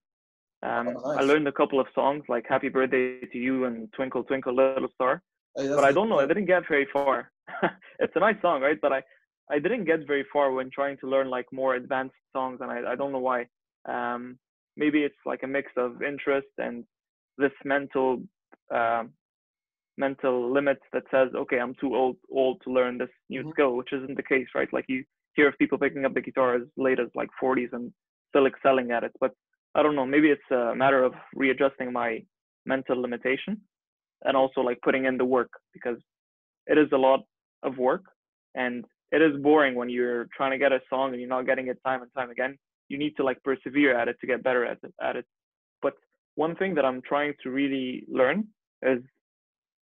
Um, 0.63 0.89
oh, 0.89 1.13
nice. 1.13 1.19
I 1.19 1.23
learned 1.23 1.47
a 1.47 1.53
couple 1.53 1.79
of 1.81 1.87
songs 1.95 2.25
like 2.29 2.45
"Happy 2.49 2.69
Birthday 2.69 3.21
to 3.21 3.39
You" 3.39 3.65
and 3.67 3.93
"Twinkle 3.93 4.25
Twinkle 4.25 4.55
Little 4.55 4.89
Star," 4.95 5.23
hey, 5.57 5.69
but 5.69 5.85
I 5.85 5.93
don't 5.93 6.09
know. 6.09 6.19
I 6.19 6.27
didn't 6.27 6.47
get 6.47 6.69
very 6.69 6.89
far. 6.93 7.31
it's 7.99 8.13
a 8.17 8.21
nice 8.21 8.41
song, 8.43 8.61
right? 8.61 8.79
But 8.81 8.93
I, 8.93 9.03
I 9.51 9.59
didn't 9.59 9.85
get 9.85 10.07
very 10.07 10.27
far 10.33 10.53
when 10.53 10.71
trying 10.71 10.97
to 10.99 11.07
learn 11.09 11.31
like 11.31 11.47
more 11.53 11.75
advanced 11.77 12.17
songs, 12.33 12.59
and 12.61 12.71
I, 12.71 12.93
I 12.93 12.97
don't 12.97 13.13
know 13.13 13.19
why. 13.19 13.47
Um, 13.89 14.39
maybe 14.77 15.03
it's 15.03 15.23
like 15.25 15.43
a 15.43 15.47
mix 15.47 15.71
of 15.77 16.03
interest 16.03 16.49
and 16.59 16.85
this 17.37 17.53
mental 17.65 18.23
uh, 18.75 19.05
mental 19.97 20.53
limit 20.53 20.79
that 20.93 21.03
says, 21.11 21.29
okay, 21.35 21.59
I'm 21.59 21.75
too 21.81 21.95
old 21.95 22.17
old 22.31 22.61
to 22.65 22.73
learn 22.73 22.99
this 22.99 23.09
new 23.29 23.41
mm-hmm. 23.41 23.51
skill, 23.51 23.77
which 23.77 23.93
isn't 23.93 24.17
the 24.17 24.23
case, 24.23 24.49
right? 24.55 24.73
Like 24.73 24.87
you 24.89 25.05
hear 25.35 25.49
of 25.49 25.59
people 25.59 25.79
picking 25.79 26.05
up 26.05 26.15
the 26.15 26.21
guitar 26.21 26.57
as 26.57 26.63
late 26.77 27.01
as 27.01 27.09
like 27.15 27.29
40s 27.43 27.73
and 27.73 27.93
still 28.31 28.47
excelling 28.47 28.91
at 28.91 29.05
it. 29.05 29.13
But 29.21 29.33
I 29.75 29.83
don't 29.83 29.97
know, 29.97 30.07
maybe 30.07 30.31
it's 30.31 30.51
a 30.51 30.75
matter 30.75 31.05
of 31.05 31.13
readjusting 31.35 31.93
my 31.93 32.23
mental 32.67 33.01
limitation 33.01 33.61
and 34.25 34.37
also 34.37 34.61
like 34.61 34.79
putting 34.83 35.05
in 35.05 35.17
the 35.17 35.25
work 35.25 35.51
because 35.73 35.99
it 36.67 36.79
is 36.79 36.89
a 36.93 36.97
lot 36.97 37.21
of 37.63 37.79
work 37.79 38.05
and 38.55 38.85
it 39.13 39.23
is 39.23 39.41
boring 39.43 39.75
when 39.75 39.89
you're 39.89 40.29
trying 40.37 40.51
to 40.51 40.59
get 40.59 40.73
a 40.73 40.81
song 40.91 41.13
and 41.13 41.21
you're 41.21 41.29
not 41.29 41.47
getting 41.47 41.69
it 41.69 41.79
time 41.85 42.03
and 42.03 42.11
time 42.15 42.31
again. 42.31 42.59
You 42.89 42.99
need 42.99 43.17
to 43.17 43.25
like 43.25 43.43
persevere 43.43 43.97
at 43.99 44.09
it 44.09 44.17
to 44.21 44.27
get 44.27 44.43
better 44.43 44.65
at 44.67 44.79
it, 44.83 44.93
at 45.03 45.17
it. 45.17 45.27
But 45.81 45.95
one 46.35 46.57
thing 46.57 46.75
that 46.75 46.85
I'm 46.85 47.01
trying 47.03 47.35
to 47.43 47.51
really 47.51 48.05
learn 48.09 48.49
is 48.83 49.01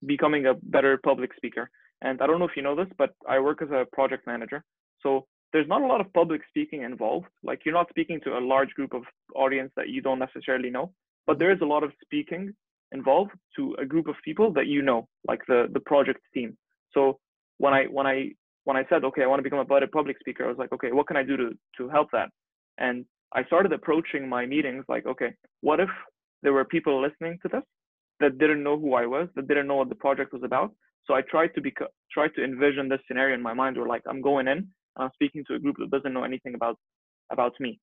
becoming 0.05 0.47
a 0.47 0.55
better 0.63 0.99
public 1.03 1.31
speaker. 1.37 1.71
And 2.03 2.21
I 2.21 2.27
don't 2.27 2.39
know 2.39 2.45
if 2.47 2.57
you 2.57 2.63
know 2.63 2.77
this, 2.77 2.89
but 2.99 3.11
I 3.29 3.39
work 3.41 3.63
as 3.63 3.71
a 3.71 3.87
project 3.93 4.27
manager. 4.27 4.63
So 5.03 5.27
there's 5.53 5.69
not 5.69 5.83
a 5.83 5.87
lot 5.87 6.01
of 6.01 6.13
public 6.13 6.43
speaking 6.49 6.83
involved. 6.83 7.27
Like 7.43 7.61
you're 7.65 7.75
not 7.75 7.89
speaking 7.91 8.21
to 8.25 8.37
a 8.37 8.41
large 8.41 8.71
group 8.71 8.93
of 8.95 9.03
audience 9.35 9.73
that 9.77 9.89
you 9.89 10.03
don't 10.03 10.19
necessarily 10.19 10.71
know, 10.71 10.93
but 11.27 11.39
there 11.39 11.53
is 11.53 11.61
a 11.63 11.67
lot 11.67 11.83
of 11.83 11.93
speaking 12.03 12.55
involved 12.93 13.33
to 13.57 13.75
a 13.81 13.87
group 13.87 14.09
of 14.09 14.15
people 14.25 14.53
that 14.53 14.67
you 14.67 14.83
know, 14.83 15.09
like 15.27 15.41
the 15.49 15.69
the 15.73 15.81
project 15.81 16.21
team. 16.35 16.57
So 16.93 17.19
when 17.59 17.73
I 17.75 17.85
when 17.85 18.07
I 18.07 18.31
when 18.65 18.77
I 18.77 18.85
said, 18.89 19.05
okay, 19.05 19.23
I 19.23 19.27
want 19.27 19.39
to 19.39 19.45
become 19.45 19.61
a 19.61 19.65
better 19.65 19.87
public 19.87 20.19
speaker, 20.19 20.45
I 20.45 20.49
was 20.49 20.59
like, 20.59 20.73
okay, 20.73 20.93
what 20.93 21.07
can 21.07 21.17
I 21.17 21.23
do 21.23 21.37
to 21.37 21.51
to 21.79 21.89
help 21.89 22.09
that? 22.13 22.29
And 22.79 23.05
I 23.33 23.45
started 23.45 23.73
approaching 23.73 24.29
my 24.29 24.47
meetings 24.47 24.85
like, 24.89 25.07
okay, 25.07 25.35
what 25.61 25.81
if 25.81 25.89
there 26.43 26.53
were 26.53 26.65
people 26.65 27.01
listening 27.01 27.39
to 27.43 27.49
this 27.49 27.63
that 28.21 28.39
didn't 28.39 28.63
know 28.63 28.79
who 28.79 28.95
I 28.95 29.07
was, 29.07 29.29
that 29.35 29.49
didn't 29.49 29.67
know 29.67 29.77
what 29.77 29.89
the 29.89 29.95
project 29.95 30.33
was 30.33 30.43
about. 30.43 30.73
So 31.07 31.15
I 31.15 31.23
tried 31.23 31.55
to 31.55 31.61
be 31.61 31.73
try 32.13 32.29
to 32.29 32.45
envision 32.45 32.89
this 32.89 33.01
scenario 33.07 33.35
in 33.35 33.43
my 33.43 33.55
mind 33.55 33.77
where 33.77 33.87
like 33.87 34.03
I'm 34.09 34.23
going 34.23 34.49
in 34.49 34.69
I'm 34.97 35.11
speaking 35.15 35.45
to 35.49 35.55
a 35.55 35.59
group 35.59 35.77
that 35.79 35.91
doesn't 35.91 36.13
know 36.13 36.25
anything 36.25 36.55
about 36.55 36.79
about 37.31 37.53
me. 37.61 37.79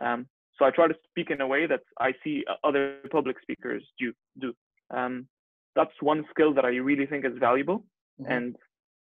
Um, 0.00 0.26
so 0.58 0.64
I 0.64 0.70
try 0.70 0.88
to 0.88 0.94
speak 1.08 1.30
in 1.30 1.40
a 1.40 1.46
way 1.46 1.66
that 1.66 1.80
I 2.00 2.12
see 2.22 2.44
other 2.64 2.96
public 3.10 3.36
speakers 3.42 3.82
do 3.98 4.12
do. 4.40 4.52
Um, 4.90 5.26
that's 5.74 5.92
one 6.00 6.24
skill 6.30 6.52
that 6.54 6.64
I 6.64 6.68
really 6.68 7.06
think 7.06 7.24
is 7.24 7.32
valuable, 7.38 7.84
mm-hmm. 8.20 8.30
and 8.30 8.56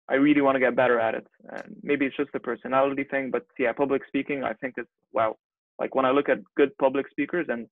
I 0.08 0.14
really 0.14 0.40
want 0.40 0.56
to 0.56 0.60
get 0.60 0.76
better 0.76 0.98
at 0.98 1.14
it. 1.14 1.26
And 1.50 1.76
maybe 1.82 2.06
it's 2.06 2.16
just 2.16 2.30
a 2.34 2.40
personality 2.40 3.04
thing, 3.04 3.30
but 3.30 3.46
yeah, 3.58 3.72
public 3.72 4.02
speaking 4.06 4.44
I 4.44 4.52
think 4.54 4.74
is 4.78 4.86
wow. 5.12 5.36
Like 5.78 5.94
when 5.94 6.06
I 6.06 6.10
look 6.10 6.28
at 6.28 6.38
good 6.56 6.76
public 6.78 7.06
speakers, 7.10 7.46
and 7.48 7.66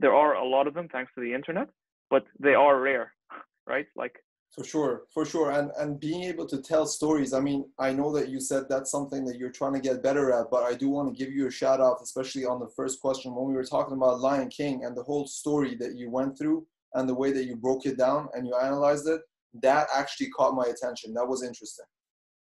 there 0.00 0.14
are 0.14 0.34
a 0.34 0.44
lot 0.46 0.66
of 0.66 0.74
them 0.74 0.88
thanks 0.88 1.12
to 1.14 1.20
the 1.20 1.34
internet 1.34 1.68
but 2.10 2.24
they 2.38 2.54
are 2.54 2.80
rare, 2.80 3.12
right? 3.66 3.86
Like 3.96 4.14
for 4.56 4.64
sure, 4.64 5.02
for 5.12 5.26
sure, 5.26 5.50
and 5.50 5.70
and 5.78 6.00
being 6.00 6.22
able 6.22 6.46
to 6.46 6.62
tell 6.62 6.86
stories. 6.86 7.34
I 7.34 7.40
mean, 7.40 7.68
I 7.78 7.92
know 7.92 8.10
that 8.14 8.28
you 8.28 8.40
said 8.40 8.64
that's 8.68 8.90
something 8.90 9.24
that 9.26 9.36
you're 9.38 9.50
trying 9.50 9.74
to 9.74 9.80
get 9.80 10.02
better 10.02 10.32
at, 10.32 10.50
but 10.50 10.62
I 10.62 10.74
do 10.74 10.88
want 10.88 11.08
to 11.14 11.24
give 11.24 11.32
you 11.32 11.46
a 11.46 11.50
shout 11.50 11.80
out, 11.80 11.98
especially 12.02 12.46
on 12.46 12.58
the 12.58 12.70
first 12.74 13.00
question 13.00 13.34
when 13.34 13.46
we 13.46 13.54
were 13.54 13.64
talking 13.64 13.96
about 13.96 14.20
Lion 14.20 14.48
King 14.48 14.84
and 14.84 14.96
the 14.96 15.02
whole 15.02 15.26
story 15.26 15.74
that 15.76 15.96
you 15.96 16.10
went 16.10 16.38
through 16.38 16.66
and 16.94 17.06
the 17.06 17.14
way 17.14 17.32
that 17.32 17.44
you 17.44 17.54
broke 17.54 17.84
it 17.84 17.98
down 17.98 18.28
and 18.32 18.46
you 18.46 18.56
analyzed 18.56 19.06
it. 19.06 19.20
That 19.62 19.88
actually 19.94 20.30
caught 20.30 20.54
my 20.54 20.66
attention. 20.66 21.12
That 21.12 21.28
was 21.28 21.42
interesting. 21.42 21.86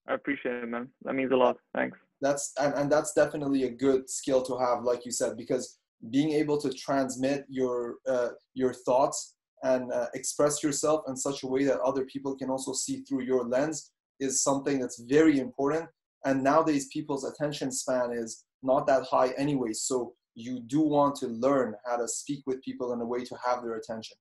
I 0.08 0.14
appreciate 0.14 0.56
it, 0.56 0.68
man. 0.68 0.88
That 1.04 1.14
means 1.14 1.30
a 1.30 1.36
lot. 1.36 1.56
Thanks. 1.72 1.98
That's 2.20 2.52
and, 2.60 2.74
and 2.74 2.90
that's 2.90 3.12
definitely 3.12 3.64
a 3.64 3.70
good 3.70 4.10
skill 4.10 4.42
to 4.42 4.58
have, 4.58 4.82
like 4.82 5.04
you 5.04 5.12
said, 5.12 5.36
because 5.36 5.78
being 6.10 6.32
able 6.32 6.58
to 6.60 6.72
transmit 6.72 7.44
your 7.48 7.96
uh, 8.08 8.30
your 8.54 8.74
thoughts 8.74 9.36
and 9.62 9.92
uh, 9.92 10.06
express 10.14 10.62
yourself 10.62 11.04
in 11.08 11.16
such 11.16 11.42
a 11.42 11.46
way 11.46 11.64
that 11.64 11.80
other 11.80 12.04
people 12.04 12.36
can 12.36 12.50
also 12.50 12.72
see 12.72 13.02
through 13.02 13.22
your 13.22 13.44
lens 13.44 13.92
is 14.20 14.42
something 14.42 14.80
that's 14.80 15.00
very 15.08 15.38
important. 15.38 15.88
And 16.24 16.42
nowadays, 16.42 16.88
people's 16.92 17.24
attention 17.24 17.72
span 17.72 18.12
is 18.12 18.44
not 18.62 18.86
that 18.86 19.04
high 19.04 19.30
anyway. 19.36 19.72
So 19.72 20.14
you 20.34 20.60
do 20.60 20.80
want 20.80 21.16
to 21.16 21.26
learn 21.26 21.74
how 21.86 21.96
to 21.96 22.08
speak 22.08 22.42
with 22.46 22.62
people 22.62 22.92
in 22.92 23.00
a 23.00 23.06
way 23.06 23.24
to 23.24 23.36
have 23.44 23.62
their 23.62 23.76
attention. 23.76 24.16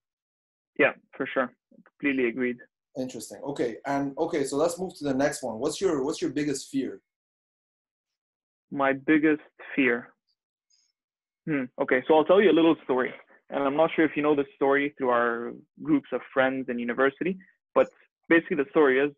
Yeah, 0.77 0.93
for 1.15 1.27
sure. 1.31 1.51
Completely 1.99 2.29
agreed. 2.29 2.57
Interesting. 2.99 3.41
Okay, 3.45 3.77
and 3.85 4.13
okay, 4.17 4.43
so 4.43 4.57
let's 4.57 4.77
move 4.77 4.97
to 4.97 5.05
the 5.05 5.13
next 5.13 5.43
one. 5.43 5.59
What's 5.59 5.79
your 5.79 6.03
What's 6.03 6.21
your 6.21 6.31
biggest 6.31 6.69
fear? 6.69 7.01
My 8.69 8.93
biggest 8.93 9.41
fear. 9.75 10.13
Hmm. 11.47 11.65
Okay, 11.81 12.03
so 12.07 12.15
I'll 12.15 12.25
tell 12.25 12.41
you 12.41 12.51
a 12.51 12.57
little 12.59 12.75
story 12.83 13.13
and 13.51 13.63
I'm 13.63 13.75
not 13.75 13.91
sure 13.95 14.05
if 14.05 14.15
you 14.15 14.23
know 14.23 14.35
the 14.35 14.45
story 14.55 14.93
through 14.97 15.09
our 15.09 15.53
groups 15.83 16.09
of 16.11 16.21
friends 16.33 16.67
in 16.69 16.79
university, 16.79 17.37
but 17.75 17.89
basically 18.29 18.57
the 18.57 18.69
story 18.71 18.99
is 18.99 19.11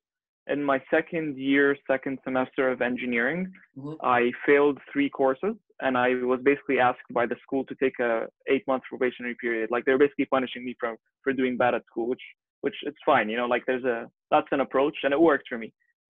in 0.48 0.64
my 0.64 0.82
second 0.92 1.38
year, 1.38 1.78
second 1.88 2.20
semester 2.24 2.70
of 2.70 2.82
engineering, 2.82 3.52
mm-hmm. 3.78 3.94
I 4.04 4.32
failed 4.46 4.78
three 4.92 5.10
courses 5.10 5.56
and 5.80 5.98
I 5.98 6.16
was 6.16 6.40
basically 6.44 6.80
asked 6.80 7.08
by 7.12 7.26
the 7.26 7.36
school 7.42 7.64
to 7.66 7.76
take 7.76 7.98
a 8.00 8.28
eight 8.50 8.68
month 8.68 8.84
probationary 8.90 9.36
period. 9.40 9.72
Like 9.72 9.86
they're 9.86 9.98
basically 9.98 10.26
punishing 10.26 10.66
me 10.66 10.76
for, 10.80 10.96
for 11.24 11.32
doing 11.32 11.56
bad 11.56 11.76
at 11.76 11.86
school, 11.86 12.08
which, 12.08 12.22
which 12.62 12.76
it's 12.84 12.98
fine. 13.06 13.30
You 13.30 13.38
know, 13.38 13.46
like 13.46 13.64
there's 13.66 13.86
a, 13.86 14.10
that's 14.32 14.48
an 14.52 14.60
approach 14.60 14.98
and 15.04 15.14
it 15.14 15.22
worked 15.22 15.48
for 15.48 15.58
me. 15.58 15.72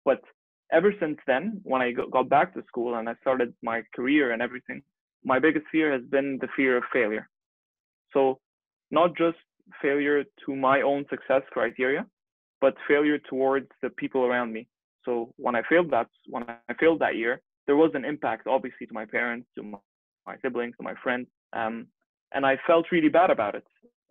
But 0.04 0.20
ever 0.72 0.92
since 0.98 1.18
then, 1.26 1.60
when 1.62 1.82
I 1.82 1.92
got 1.92 2.28
back 2.28 2.54
to 2.54 2.64
school 2.66 2.96
and 2.96 3.08
I 3.08 3.14
started 3.20 3.54
my 3.62 3.82
career 3.94 4.32
and 4.32 4.42
everything, 4.42 4.82
my 5.24 5.38
biggest 5.38 5.66
fear 5.70 5.92
has 5.92 6.02
been 6.02 6.38
the 6.40 6.48
fear 6.56 6.76
of 6.76 6.84
failure. 6.92 7.28
So 8.12 8.38
not 8.90 9.16
just 9.16 9.38
failure 9.82 10.24
to 10.44 10.56
my 10.56 10.82
own 10.82 11.04
success 11.10 11.42
criteria, 11.50 12.06
but 12.60 12.74
failure 12.88 13.18
towards 13.18 13.68
the 13.82 13.90
people 13.90 14.24
around 14.24 14.52
me. 14.52 14.68
So 15.04 15.32
when 15.36 15.54
I 15.54 15.62
failed 15.68 15.90
that 15.90 16.08
when 16.26 16.44
I 16.44 16.74
failed 16.80 17.00
that 17.00 17.16
year, 17.16 17.40
there 17.66 17.76
was 17.76 17.90
an 17.94 18.04
impact 18.04 18.46
obviously 18.46 18.86
to 18.86 18.94
my 18.94 19.04
parents, 19.04 19.46
to 19.56 19.62
my, 19.62 19.78
my 20.26 20.36
siblings, 20.42 20.74
to 20.76 20.82
my 20.82 20.94
friends, 21.02 21.26
um, 21.52 21.86
and 22.32 22.44
I 22.46 22.58
felt 22.66 22.86
really 22.90 23.08
bad 23.08 23.30
about 23.30 23.54
it. 23.54 23.64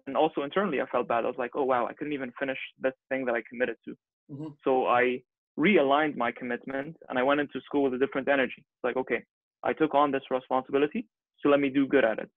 and 0.07 0.15
also 0.15 0.43
internally 0.43 0.81
I 0.81 0.85
felt 0.85 1.07
bad. 1.07 1.25
I 1.25 1.27
was 1.27 1.37
like, 1.37 1.51
oh 1.55 1.63
wow, 1.63 1.87
I 1.87 1.93
couldn't 1.93 2.13
even 2.13 2.31
finish 2.39 2.57
this 2.79 2.93
thing 3.09 3.25
that 3.25 3.35
I 3.35 3.41
committed 3.49 3.77
to. 3.85 3.91
Mm-hmm. 4.31 4.47
So 4.63 4.87
I 4.87 5.21
realigned 5.57 6.15
my 6.15 6.31
commitment 6.31 6.95
and 7.09 7.17
I 7.17 7.23
went 7.23 7.39
into 7.39 7.59
school 7.61 7.83
with 7.83 7.93
a 7.93 7.97
different 7.97 8.27
energy. 8.27 8.59
It's 8.59 8.83
like, 8.83 8.97
okay, 8.97 9.23
I 9.63 9.73
took 9.73 9.95
on 9.95 10.11
this 10.11 10.23
responsibility, 10.29 11.05
so 11.39 11.49
let 11.49 11.59
me 11.59 11.69
do 11.69 11.87
good 11.87 12.05
at 12.05 12.19
it. 12.19 12.29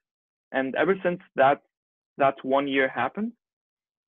And 0.53 0.75
ever 0.77 0.97
since 1.03 1.21
that 1.37 1.61
that 2.17 2.35
one 2.43 2.67
year 2.67 2.89
happened, 2.89 3.33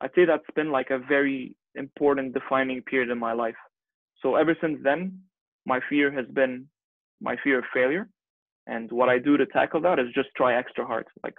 I'd 0.00 0.10
say 0.14 0.24
that's 0.24 0.42
been 0.54 0.70
like 0.70 0.90
a 0.90 0.98
very 0.98 1.56
important 1.74 2.34
defining 2.34 2.82
period 2.82 3.10
in 3.10 3.18
my 3.18 3.32
life. 3.32 3.56
So 4.22 4.36
ever 4.36 4.56
since 4.60 4.78
then, 4.82 5.20
my 5.66 5.80
fear 5.88 6.10
has 6.12 6.26
been 6.32 6.66
my 7.20 7.36
fear 7.42 7.58
of 7.58 7.64
failure. 7.74 8.08
And 8.66 8.90
what 8.92 9.08
I 9.08 9.18
do 9.18 9.36
to 9.36 9.46
tackle 9.46 9.80
that 9.82 9.98
is 9.98 10.06
just 10.14 10.28
try 10.36 10.56
extra 10.56 10.86
hard. 10.86 11.06
Like, 11.22 11.34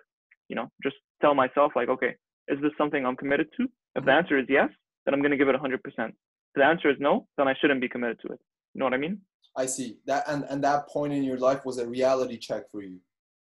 you 0.47 0.55
know, 0.55 0.69
just 0.83 0.95
tell 1.21 1.35
myself 1.35 1.73
like, 1.75 1.89
okay, 1.89 2.15
is 2.47 2.59
this 2.61 2.71
something 2.77 3.05
I'm 3.05 3.15
committed 3.15 3.47
to? 3.57 3.63
If 3.63 3.69
the 3.93 3.99
mm-hmm. 4.01 4.09
answer 4.09 4.37
is 4.39 4.45
yes, 4.49 4.69
then 5.05 5.13
I'm 5.13 5.21
going 5.21 5.31
to 5.31 5.37
give 5.37 5.47
it 5.47 5.55
100%. 5.55 5.73
If 5.77 6.13
the 6.55 6.63
answer 6.63 6.89
is 6.89 6.97
no, 6.99 7.27
then 7.37 7.47
I 7.47 7.53
shouldn't 7.59 7.81
be 7.81 7.89
committed 7.89 8.19
to 8.25 8.33
it. 8.33 8.39
You 8.73 8.79
know 8.79 8.85
what 8.85 8.93
I 8.93 8.97
mean? 8.97 9.21
I 9.55 9.65
see 9.65 9.97
that, 10.05 10.23
and 10.27 10.45
and 10.49 10.63
that 10.63 10.87
point 10.87 11.11
in 11.11 11.23
your 11.23 11.37
life 11.37 11.65
was 11.65 11.79
a 11.79 11.87
reality 11.87 12.37
check 12.37 12.69
for 12.71 12.81
you. 12.81 12.99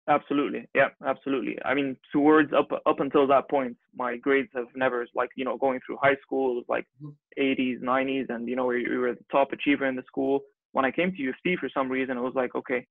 Absolutely, 0.07 0.69
yeah, 0.75 0.89
absolutely. 1.07 1.57
I 1.65 1.73
mean, 1.73 1.97
towards 2.13 2.53
up 2.53 2.71
up 2.85 3.01
until 3.01 3.27
that 3.29 3.49
point, 3.49 3.77
my 3.97 4.17
grades 4.19 4.51
have 4.55 4.67
never 4.77 5.07
like 5.15 5.31
you 5.35 5.47
know 5.47 5.57
going 5.57 5.81
through 5.85 5.97
high 6.03 6.17
school 6.23 6.57
was 6.57 6.65
like 6.69 6.85
mm-hmm. 7.03 7.43
80s, 7.43 7.81
90s, 7.81 8.27
and 8.29 8.47
you 8.47 8.55
know 8.55 8.67
we, 8.67 8.87
we 8.87 8.99
were 8.99 9.15
the 9.15 9.25
top 9.33 9.53
achiever 9.53 9.87
in 9.87 9.97
the 9.97 10.03
school. 10.07 10.41
When 10.73 10.85
I 10.85 10.91
came 10.91 11.11
to 11.11 11.19
U 11.19 11.31
of 11.31 11.37
T 11.43 11.57
for 11.57 11.71
some 11.73 11.89
reason, 11.89 12.19
it 12.19 12.21
was 12.21 12.35
like 12.35 12.55
okay, 12.55 12.87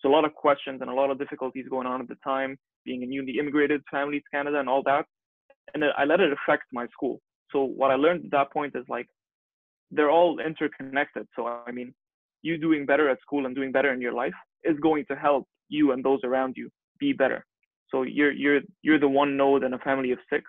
so 0.00 0.08
a 0.08 0.10
lot 0.10 0.24
of 0.24 0.34
questions 0.34 0.80
and 0.80 0.90
a 0.90 0.94
lot 0.94 1.10
of 1.10 1.18
difficulties 1.18 1.66
going 1.70 1.86
on 1.86 2.00
at 2.00 2.08
the 2.08 2.16
time, 2.24 2.58
being 2.84 3.04
a 3.04 3.06
newly 3.06 3.38
immigrated 3.38 3.82
family 3.88 4.18
to 4.18 4.24
Canada 4.32 4.58
and 4.58 4.68
all 4.68 4.82
that, 4.82 5.06
and 5.74 5.84
I 5.96 6.04
let 6.04 6.18
it 6.18 6.32
affect 6.32 6.64
my 6.72 6.86
school. 6.88 7.20
So 7.52 7.62
what 7.62 7.92
I 7.92 7.94
learned 7.94 8.24
at 8.24 8.30
that 8.32 8.52
point 8.52 8.74
is 8.74 8.84
like 8.88 9.06
they're 9.92 10.10
all 10.10 10.40
interconnected. 10.40 11.28
So 11.36 11.46
I 11.46 11.70
mean, 11.70 11.94
you 12.42 12.58
doing 12.58 12.84
better 12.84 13.08
at 13.08 13.20
school 13.20 13.46
and 13.46 13.54
doing 13.54 13.70
better 13.70 13.92
in 13.92 14.00
your 14.00 14.12
life 14.12 14.34
is 14.64 14.76
going 14.80 15.04
to 15.06 15.14
help 15.14 15.46
you 15.68 15.92
and 15.92 16.04
those 16.04 16.20
around 16.24 16.54
you 16.56 16.70
be 16.98 17.12
better. 17.12 17.44
So 17.90 18.02
you're 18.02 18.32
you're 18.32 18.60
you're 18.82 18.98
the 18.98 19.08
one 19.08 19.36
node 19.36 19.64
in 19.64 19.74
a 19.74 19.78
family 19.78 20.12
of 20.12 20.18
six, 20.30 20.44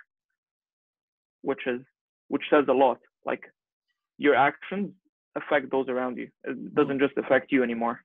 which 1.42 1.62
is 1.68 1.82
which 2.28 2.44
says 2.50 2.66
a 2.70 2.74
lot. 2.74 2.98
Like 3.26 3.44
your 4.18 4.36
actions 4.36 4.92
affect 5.36 5.72
those 5.72 5.88
around 5.88 6.18
you. 6.18 6.30
It 6.44 6.76
doesn't 6.76 7.00
just 7.00 7.18
affect 7.18 7.52
you 7.52 7.64
anymore. 7.64 8.02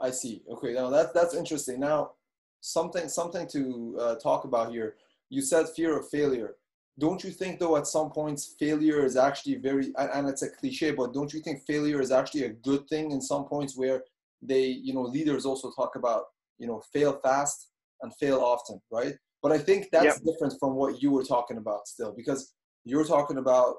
I 0.00 0.10
see. 0.10 0.42
Okay, 0.50 0.72
now 0.72 0.90
that's 0.90 1.12
that's 1.12 1.34
interesting. 1.34 1.80
Now 1.80 2.12
something 2.60 3.08
something 3.08 3.46
to 3.48 3.96
uh, 4.00 4.14
talk 4.16 4.44
about 4.44 4.72
here. 4.72 4.96
You 5.28 5.42
said 5.42 5.68
fear 5.68 5.98
of 5.98 6.08
failure 6.08 6.54
don't 6.98 7.24
you 7.24 7.30
think 7.30 7.58
though 7.58 7.76
at 7.76 7.86
some 7.86 8.10
points 8.10 8.54
failure 8.58 9.04
is 9.04 9.16
actually 9.16 9.56
very 9.56 9.92
and 9.96 10.28
it's 10.28 10.42
a 10.42 10.50
cliche 10.50 10.92
but 10.92 11.12
don't 11.12 11.32
you 11.32 11.40
think 11.40 11.64
failure 11.66 12.00
is 12.00 12.12
actually 12.12 12.44
a 12.44 12.50
good 12.50 12.88
thing 12.88 13.10
in 13.10 13.20
some 13.20 13.44
points 13.44 13.76
where 13.76 14.02
they 14.42 14.62
you 14.62 14.94
know 14.94 15.02
leaders 15.02 15.44
also 15.44 15.70
talk 15.72 15.96
about 15.96 16.26
you 16.58 16.66
know 16.66 16.82
fail 16.92 17.18
fast 17.22 17.70
and 18.02 18.12
fail 18.16 18.40
often 18.40 18.80
right 18.90 19.14
but 19.42 19.52
i 19.52 19.58
think 19.58 19.86
that's 19.92 20.04
yep. 20.04 20.16
different 20.26 20.54
from 20.58 20.74
what 20.74 21.02
you 21.02 21.10
were 21.10 21.24
talking 21.24 21.58
about 21.58 21.86
still 21.86 22.12
because 22.16 22.54
you're 22.84 23.04
talking 23.04 23.38
about 23.38 23.74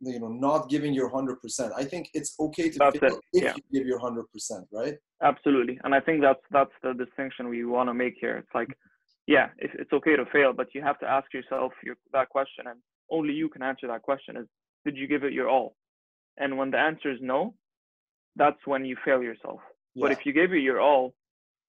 you 0.00 0.20
know 0.20 0.28
not 0.28 0.68
giving 0.68 0.92
your 0.92 1.10
100% 1.10 1.70
i 1.76 1.84
think 1.84 2.08
it's 2.12 2.34
okay 2.38 2.68
to 2.68 2.78
that's 2.78 2.98
fail 2.98 3.16
it. 3.16 3.20
if 3.32 3.42
yeah. 3.42 3.54
you 3.56 3.80
give 3.80 3.86
your 3.86 3.98
100% 3.98 4.24
right 4.72 4.94
absolutely 5.22 5.78
and 5.84 5.94
i 5.94 6.00
think 6.00 6.20
that's 6.20 6.44
that's 6.50 6.76
the 6.82 6.92
distinction 6.94 7.48
we 7.48 7.64
want 7.64 7.88
to 7.88 7.94
make 7.94 8.14
here 8.20 8.36
it's 8.36 8.54
like 8.54 8.68
yeah, 9.26 9.48
it's, 9.58 9.74
it's 9.78 9.92
okay 9.92 10.16
to 10.16 10.24
fail, 10.32 10.52
but 10.52 10.68
you 10.72 10.82
have 10.82 10.98
to 11.00 11.06
ask 11.06 11.32
yourself 11.34 11.72
your, 11.82 11.96
that 12.12 12.28
question, 12.28 12.66
and 12.68 12.78
only 13.10 13.32
you 13.32 13.48
can 13.48 13.62
answer 13.62 13.86
that 13.88 14.02
question: 14.02 14.36
is 14.36 14.46
did 14.84 14.96
you 14.96 15.06
give 15.06 15.24
it 15.24 15.32
your 15.32 15.48
all? 15.48 15.74
And 16.38 16.56
when 16.56 16.70
the 16.70 16.78
answer 16.78 17.10
is 17.10 17.18
no, 17.20 17.54
that's 18.36 18.58
when 18.66 18.84
you 18.84 18.96
fail 19.04 19.22
yourself. 19.22 19.60
Yeah. 19.94 20.02
But 20.02 20.12
if 20.12 20.24
you 20.24 20.32
gave 20.32 20.52
it 20.52 20.60
your 20.60 20.80
all, 20.80 21.14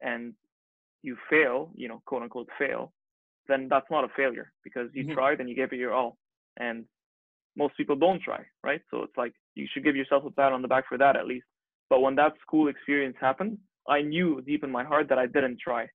and 0.02 0.34
you 1.04 1.18
fail, 1.30 1.72
you 1.76 1.88
know, 1.88 2.02
quote 2.06 2.24
unquote 2.24 2.50
fail, 2.58 2.94
then 3.48 3.68
that's 3.70 3.90
not 3.90 4.04
a 4.04 4.10
failure 4.16 4.52
because 4.64 4.90
you 4.94 5.04
mm-hmm. 5.04 5.14
tried 5.14 5.40
and 5.40 5.50
you 5.50 5.56
gave 5.56 5.72
it 5.72 5.78
your 5.78 5.94
all. 5.94 6.18
And 6.60 6.86
most 7.56 7.78
people 7.78 7.96
don't 7.96 8.22
try, 8.22 8.44
right? 8.64 8.82
So 8.92 9.04
it's 9.04 9.18
like 9.18 9.34
you 9.56 9.68
should 9.72 9.84
give 9.84 9.96
yourself 9.96 10.24
a 10.26 10.32
pat 10.32 10.52
on 10.52 10.62
the 10.62 10.68
back 10.68 10.86
for 10.88 10.98
that 10.98 11.16
at 11.16 11.28
least. 11.28 11.46
But 11.90 12.02
when 12.02 12.16
that 12.16 12.34
school 12.42 12.68
experience 12.68 13.16
happened, 13.20 13.58
I 13.88 14.02
knew 14.02 14.42
deep 14.46 14.64
in 14.64 14.72
my 14.72 14.84
heart 14.84 15.08
that 15.10 15.18
I 15.18 15.28
didn't 15.28 15.60
try 15.64 15.88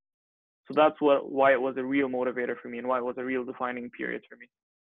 so 0.67 0.75
that's 0.75 1.01
what 1.01 1.31
why 1.31 1.53
it 1.53 1.61
was 1.61 1.77
a 1.77 1.85
real 1.85 2.09
motivator 2.09 2.57
for 2.61 2.69
me 2.69 2.79
and 2.79 2.89
why 2.89 2.99
it 2.99 3.05
was 3.05 3.17
a 3.19 3.25
real 3.25 3.45
defining 3.45 3.91
period 3.91 4.23
for 4.29 4.37
me 4.37 4.47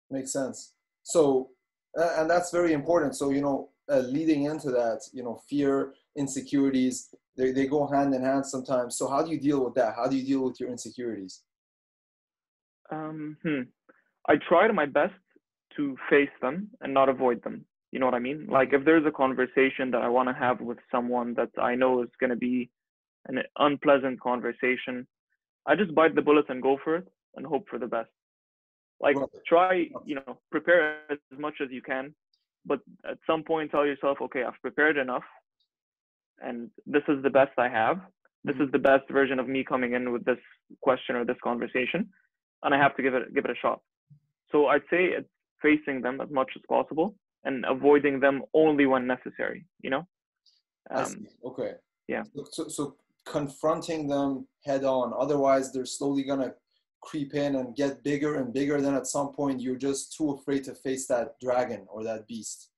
makes 0.10 0.32
sense 0.32 0.74
so 1.04 1.50
and 1.96 2.30
that's 2.30 2.52
very 2.52 2.74
important. 2.74 3.16
So 3.16 3.30
you 3.30 3.42
know 3.42 3.70
uh, 3.92 4.00
leading 4.00 4.46
into 4.46 4.72
that 4.72 5.02
you 5.14 5.24
know 5.24 5.42
fear 5.50 5.94
insecurities 6.18 7.14
they, 7.38 7.52
they 7.52 7.68
go 7.68 7.86
hand 7.88 8.14
in 8.14 8.24
hand 8.24 8.46
sometimes. 8.46 8.98
So 8.98 9.10
how 9.10 9.22
do 9.22 9.32
you 9.32 9.40
deal 9.40 9.64
with 9.64 9.74
that? 9.76 9.96
How 9.96 10.08
do 10.08 10.16
you 10.16 10.26
deal 10.26 10.44
with 10.44 10.60
your 10.60 10.70
insecurities? 10.70 11.42
Um, 12.92 13.38
hmm. 13.44 13.62
i 14.30 14.36
try 14.48 14.72
my 14.72 14.86
best 14.86 15.16
to 15.76 15.98
face 16.08 16.36
them 16.42 16.70
and 16.82 16.94
not 16.94 17.10
avoid 17.10 17.44
them. 17.44 17.66
You 17.92 18.00
know 18.00 18.06
what 18.06 18.14
i 18.14 18.20
mean? 18.20 18.48
Like 18.50 18.74
if 18.74 18.86
there's 18.86 19.06
a 19.08 19.12
conversation 19.12 19.90
that 19.92 20.04
i 20.04 20.08
want 20.08 20.30
to 20.30 20.36
have 20.36 20.62
with 20.62 20.78
someone 20.92 21.34
that 21.34 21.50
i 21.60 21.74
know 21.76 22.04
is 22.04 22.10
going 22.20 22.30
to 22.30 22.36
be 22.36 22.70
an 23.28 23.42
unpleasant 23.58 24.20
conversation 24.22 25.08
I 25.66 25.76
just 25.76 25.96
bite 25.96 26.16
the 26.16 26.22
bullet 26.22 26.46
and 26.50 26.62
go 26.62 26.78
for 26.84 26.96
it 26.96 27.08
and 27.36 27.46
hope 27.46 27.68
for 27.70 27.80
the 27.80 27.88
best. 27.88 28.10
Like 29.02 29.18
try, 29.46 29.88
you 30.06 30.16
know, 30.16 30.38
prepare 30.52 31.00
as 31.12 31.18
much 31.38 31.56
as 31.62 31.70
you 31.70 31.82
can, 31.82 32.14
but 32.66 32.80
at 33.10 33.18
some 33.28 33.44
point 33.44 33.72
tell 33.72 33.86
yourself, 33.86 34.18
okay, 34.22 34.44
I've 34.44 34.60
prepared 34.62 34.98
enough, 34.98 35.24
and 36.42 36.70
this 36.86 37.04
is 37.08 37.22
the 37.22 37.30
best 37.30 37.52
I 37.58 37.70
have. 37.70 38.00
This 38.44 38.56
is 38.58 38.72
the 38.72 38.80
best 38.80 39.10
version 39.10 39.40
of 39.40 39.48
me 39.48 39.64
coming 39.64 39.94
in 39.94 40.12
with 40.12 40.24
this 40.24 40.38
question 40.82 41.16
or 41.16 41.26
this 41.26 41.38
conversation, 41.44 42.10
and 42.64 42.74
I 42.74 42.78
have 42.78 42.96
to 42.96 43.04
give 43.04 43.14
it 43.16 43.34
give 43.34 43.46
it 43.46 43.52
a 43.52 43.56
shot. 43.56 43.82
So 44.52 44.68
I'd 44.68 44.84
say 44.90 45.06
it's 45.06 45.28
facing 45.62 46.02
them 46.02 46.22
as 46.22 46.30
much 46.30 46.52
as 46.56 46.62
possible 46.70 47.16
and 47.44 47.66
avoiding 47.66 48.20
them 48.20 48.44
only 48.54 48.86
when 48.86 49.08
necessary. 49.08 49.66
You 49.82 49.90
know. 49.90 50.08
Um, 50.92 51.26
okay. 51.44 51.74
Yeah. 52.08 52.24
So, 52.52 52.68
so 52.68 52.96
confronting 53.26 54.08
them 54.08 54.48
head 54.64 54.84
on. 54.84 55.12
Otherwise, 55.18 55.74
they're 55.74 55.86
slowly 55.86 56.24
gonna 56.24 56.54
creep 57.02 57.34
in 57.34 57.56
and 57.56 57.76
get 57.76 58.04
bigger 58.04 58.36
and 58.36 58.54
bigger. 58.54 58.82
Then 58.82 58.96
at 58.96 59.08
some 59.08 59.34
point, 59.34 59.62
you're 59.62 59.76
just 59.76 60.16
too 60.16 60.32
afraid 60.32 60.64
to 60.66 60.74
face 60.74 61.08
that 61.08 61.40
dragon 61.40 61.86
or 61.90 62.04
that 62.04 62.28
beast. 62.28 62.70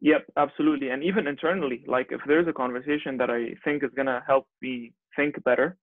Yep, 0.00 0.26
absolutely. 0.36 0.90
And 0.90 1.04
even 1.04 1.26
internally, 1.26 1.84
like 1.86 2.08
if 2.10 2.20
there's 2.26 2.48
a 2.48 2.52
conversation 2.52 3.16
that 3.18 3.30
I 3.30 3.54
think 3.64 3.84
is 3.84 3.90
gonna 3.94 4.22
help 4.26 4.46
me 4.62 4.94
think 5.14 5.42
better, 5.44 5.76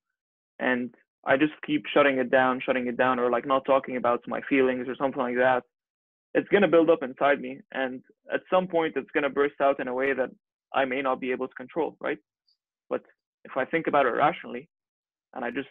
and 0.59 0.93
I 1.25 1.37
just 1.37 1.53
keep 1.65 1.85
shutting 1.93 2.17
it 2.17 2.31
down, 2.31 2.61
shutting 2.65 2.87
it 2.87 2.97
down, 2.97 3.19
or 3.19 3.29
like 3.29 3.45
not 3.45 3.65
talking 3.65 3.97
about 3.97 4.21
my 4.27 4.41
feelings 4.49 4.87
or 4.87 4.95
something 4.95 5.21
like 5.21 5.35
that, 5.35 5.63
it's 6.33 6.47
gonna 6.49 6.67
build 6.67 6.89
up 6.89 7.03
inside 7.03 7.39
me, 7.39 7.59
and 7.73 8.01
at 8.33 8.41
some 8.49 8.67
point, 8.67 8.93
it's 8.95 9.11
gonna 9.13 9.29
burst 9.29 9.61
out 9.61 9.79
in 9.79 9.87
a 9.87 9.93
way 9.93 10.13
that 10.13 10.29
I 10.73 10.85
may 10.85 11.01
not 11.01 11.19
be 11.19 11.31
able 11.31 11.47
to 11.47 11.53
control, 11.53 11.95
right? 11.99 12.17
But 12.89 13.01
if 13.45 13.55
I 13.55 13.65
think 13.65 13.87
about 13.87 14.05
it 14.05 14.09
rationally 14.09 14.69
and 15.33 15.45
I 15.45 15.51
just 15.51 15.69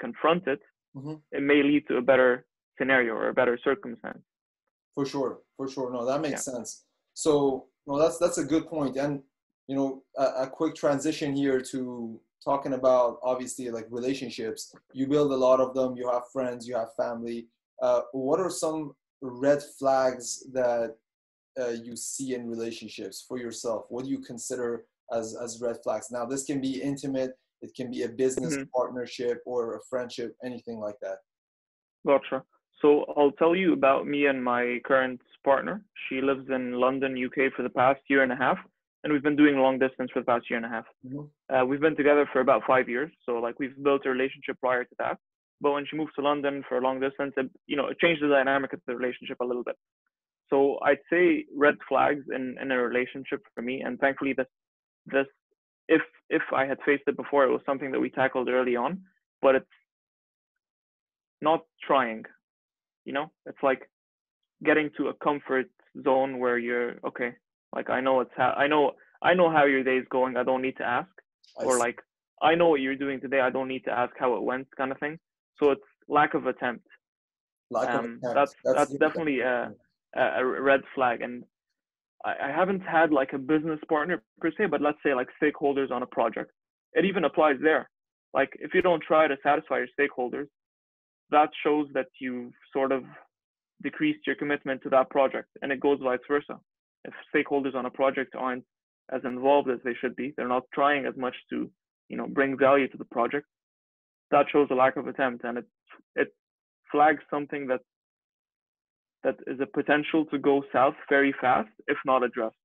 confront 0.00 0.46
it, 0.46 0.60
mm-hmm. 0.96 1.14
it 1.30 1.42
may 1.42 1.62
lead 1.62 1.86
to 1.88 1.96
a 1.96 2.02
better 2.02 2.46
scenario 2.78 3.14
or 3.14 3.28
a 3.28 3.34
better 3.34 3.58
circumstance. 3.62 4.22
For 4.94 5.06
sure, 5.06 5.40
for 5.56 5.68
sure. 5.68 5.92
No, 5.92 6.04
that 6.04 6.20
makes 6.20 6.46
yeah. 6.46 6.54
sense. 6.54 6.84
So, 7.14 7.66
no, 7.86 7.98
that's 7.98 8.18
that's 8.18 8.38
a 8.38 8.44
good 8.44 8.66
point. 8.66 8.96
And 8.96 9.22
you 9.68 9.76
know, 9.76 10.02
a, 10.16 10.44
a 10.44 10.46
quick 10.50 10.74
transition 10.74 11.34
here 11.34 11.60
to 11.60 12.20
talking 12.44 12.74
about 12.74 13.18
obviously 13.22 13.70
like 13.70 13.86
relationships. 13.90 14.74
You 14.92 15.06
build 15.06 15.32
a 15.32 15.36
lot 15.36 15.60
of 15.60 15.74
them. 15.74 15.96
You 15.96 16.10
have 16.10 16.24
friends. 16.32 16.66
You 16.66 16.76
have 16.76 16.94
family. 16.96 17.46
Uh, 17.80 18.02
what 18.12 18.40
are 18.40 18.50
some 18.50 18.94
red 19.20 19.62
flags 19.78 20.44
that 20.52 20.96
uh, 21.60 21.70
you 21.70 21.96
see 21.96 22.34
in 22.34 22.48
relationships 22.48 23.24
for 23.26 23.38
yourself? 23.38 23.86
What 23.88 24.04
do 24.04 24.10
you 24.10 24.18
consider 24.18 24.84
as 25.12 25.36
as 25.36 25.60
red 25.60 25.76
flags. 25.82 26.10
Now, 26.10 26.24
this 26.24 26.44
can 26.44 26.60
be 26.60 26.80
intimate, 26.80 27.32
it 27.62 27.74
can 27.74 27.90
be 27.90 28.02
a 28.02 28.08
business 28.08 28.54
mm-hmm. 28.54 28.64
partnership 28.74 29.42
or 29.46 29.76
a 29.76 29.80
friendship, 29.88 30.36
anything 30.44 30.78
like 30.78 30.96
that. 31.00 31.18
Gotcha. 32.06 32.42
So 32.80 33.04
I'll 33.16 33.30
tell 33.32 33.54
you 33.54 33.72
about 33.72 34.06
me 34.06 34.26
and 34.26 34.42
my 34.42 34.80
current 34.84 35.20
partner. 35.44 35.84
She 36.08 36.20
lives 36.20 36.48
in 36.50 36.72
London, 36.72 37.16
UK, 37.16 37.52
for 37.56 37.62
the 37.62 37.70
past 37.70 38.00
year 38.08 38.24
and 38.24 38.32
a 38.32 38.36
half, 38.36 38.58
and 39.02 39.12
we've 39.12 39.22
been 39.22 39.36
doing 39.36 39.56
long 39.56 39.78
distance 39.78 40.10
for 40.12 40.20
the 40.20 40.26
past 40.26 40.50
year 40.50 40.56
and 40.56 40.66
a 40.66 40.68
half. 40.68 40.84
Mm-hmm. 41.06 41.54
Uh, 41.54 41.64
we've 41.64 41.80
been 41.80 41.96
together 41.96 42.28
for 42.32 42.40
about 42.40 42.62
five 42.66 42.88
years, 42.88 43.12
so 43.24 43.34
like 43.34 43.58
we've 43.60 43.80
built 43.82 44.04
a 44.04 44.10
relationship 44.10 44.58
prior 44.60 44.84
to 44.84 44.94
that. 44.98 45.18
But 45.60 45.72
when 45.72 45.86
she 45.88 45.96
moved 45.96 46.12
to 46.16 46.22
London 46.22 46.64
for 46.68 46.78
a 46.78 46.80
long 46.80 46.98
distance, 46.98 47.34
it, 47.36 47.48
you 47.66 47.76
know, 47.76 47.86
it 47.86 48.00
changed 48.00 48.20
the 48.20 48.28
dynamic 48.28 48.72
of 48.72 48.80
the 48.88 48.96
relationship 48.96 49.38
a 49.40 49.44
little 49.44 49.62
bit. 49.62 49.76
So 50.50 50.78
I'd 50.84 50.98
say 51.08 51.44
red 51.56 51.76
flags 51.88 52.24
in, 52.34 52.56
in 52.60 52.72
a 52.72 52.76
relationship 52.76 53.42
for 53.54 53.62
me, 53.62 53.80
and 53.80 53.98
thankfully 54.00 54.34
this 54.36 54.46
this 55.06 55.26
if 55.88 56.02
if 56.30 56.42
I 56.54 56.66
had 56.66 56.78
faced 56.86 57.04
it 57.06 57.16
before, 57.16 57.44
it 57.44 57.52
was 57.52 57.62
something 57.66 57.92
that 57.92 58.00
we 58.00 58.10
tackled 58.10 58.48
early 58.48 58.76
on, 58.76 59.02
but 59.42 59.54
it's 59.56 59.66
not 61.40 61.64
trying. 61.86 62.24
You 63.04 63.12
know, 63.12 63.32
it's 63.46 63.62
like 63.62 63.90
getting 64.64 64.90
to 64.96 65.08
a 65.08 65.14
comfort 65.14 65.66
zone 66.04 66.38
where 66.38 66.58
you're 66.58 66.94
okay. 67.06 67.34
Like 67.74 67.90
I 67.90 68.00
know 68.00 68.20
it's 68.20 68.30
how 68.36 68.50
I 68.56 68.66
know 68.66 68.92
I 69.22 69.34
know 69.34 69.50
how 69.50 69.64
your 69.64 69.82
day 69.84 69.98
is 69.98 70.06
going. 70.10 70.36
I 70.36 70.44
don't 70.44 70.62
need 70.62 70.76
to 70.78 70.84
ask. 70.84 71.10
I 71.58 71.66
or 71.66 71.74
see. 71.74 71.78
like 71.78 72.00
I 72.42 72.54
know 72.54 72.68
what 72.68 72.80
you're 72.80 72.96
doing 72.96 73.20
today. 73.20 73.40
I 73.40 73.50
don't 73.50 73.68
need 73.68 73.84
to 73.84 73.92
ask 73.92 74.12
how 74.18 74.34
it 74.36 74.42
went, 74.42 74.68
kind 74.76 74.92
of 74.92 74.98
thing. 74.98 75.18
So 75.58 75.70
it's 75.70 75.82
lack 76.08 76.34
of 76.34 76.46
attempt. 76.46 76.86
lack 77.70 77.94
of 77.94 78.00
Um, 78.00 78.20
attempt. 78.22 78.34
that's 78.34 78.52
that's 78.64 78.92
good. 78.92 79.00
definitely 79.00 79.40
a 79.40 79.72
a 80.16 80.44
red 80.44 80.82
flag. 80.94 81.22
And 81.22 81.44
I, 82.24 82.50
haven't 82.54 82.80
had 82.80 83.12
like 83.12 83.32
a 83.32 83.38
business 83.38 83.80
partner 83.88 84.22
per 84.40 84.50
se, 84.56 84.66
but 84.66 84.80
let's 84.80 84.98
say 85.04 85.14
like 85.14 85.28
stakeholders 85.42 85.90
on 85.90 86.02
a 86.02 86.06
project. 86.06 86.50
It 86.92 87.04
even 87.04 87.24
applies 87.24 87.56
there. 87.62 87.88
Like 88.34 88.50
if 88.60 88.74
you 88.74 88.82
don't 88.82 89.02
try 89.02 89.26
to 89.26 89.36
satisfy 89.42 89.78
your 89.78 89.88
stakeholders, 89.98 90.46
that 91.30 91.50
shows 91.64 91.88
that 91.94 92.06
you've 92.20 92.52
sort 92.72 92.92
of 92.92 93.04
decreased 93.82 94.26
your 94.26 94.36
commitment 94.36 94.82
to 94.82 94.90
that 94.90 95.10
project, 95.10 95.48
and 95.62 95.72
it 95.72 95.80
goes 95.80 95.98
vice 96.02 96.20
versa. 96.28 96.58
If 97.04 97.12
stakeholders 97.34 97.74
on 97.74 97.86
a 97.86 97.90
project 97.90 98.34
aren't 98.36 98.64
as 99.12 99.22
involved 99.24 99.68
as 99.68 99.78
they 99.84 99.94
should 100.00 100.14
be, 100.14 100.32
they're 100.36 100.48
not 100.48 100.64
trying 100.72 101.06
as 101.06 101.16
much 101.16 101.34
to, 101.50 101.70
you 102.08 102.16
know, 102.16 102.28
bring 102.28 102.56
value 102.56 102.88
to 102.88 102.96
the 102.96 103.04
project. 103.06 103.46
That 104.30 104.46
shows 104.52 104.68
a 104.70 104.74
lack 104.74 104.96
of 104.96 105.08
attempt, 105.08 105.44
and 105.44 105.58
it 105.58 105.66
it 106.14 106.28
flags 106.90 107.22
something 107.30 107.66
that 107.66 107.80
that 109.24 109.36
is 109.46 109.60
a 109.60 109.66
potential 109.66 110.24
to 110.26 110.38
go 110.38 110.62
south 110.72 110.94
very 111.08 111.34
fast 111.40 111.68
if 111.86 111.96
not 112.04 112.22
addressed. 112.22 112.56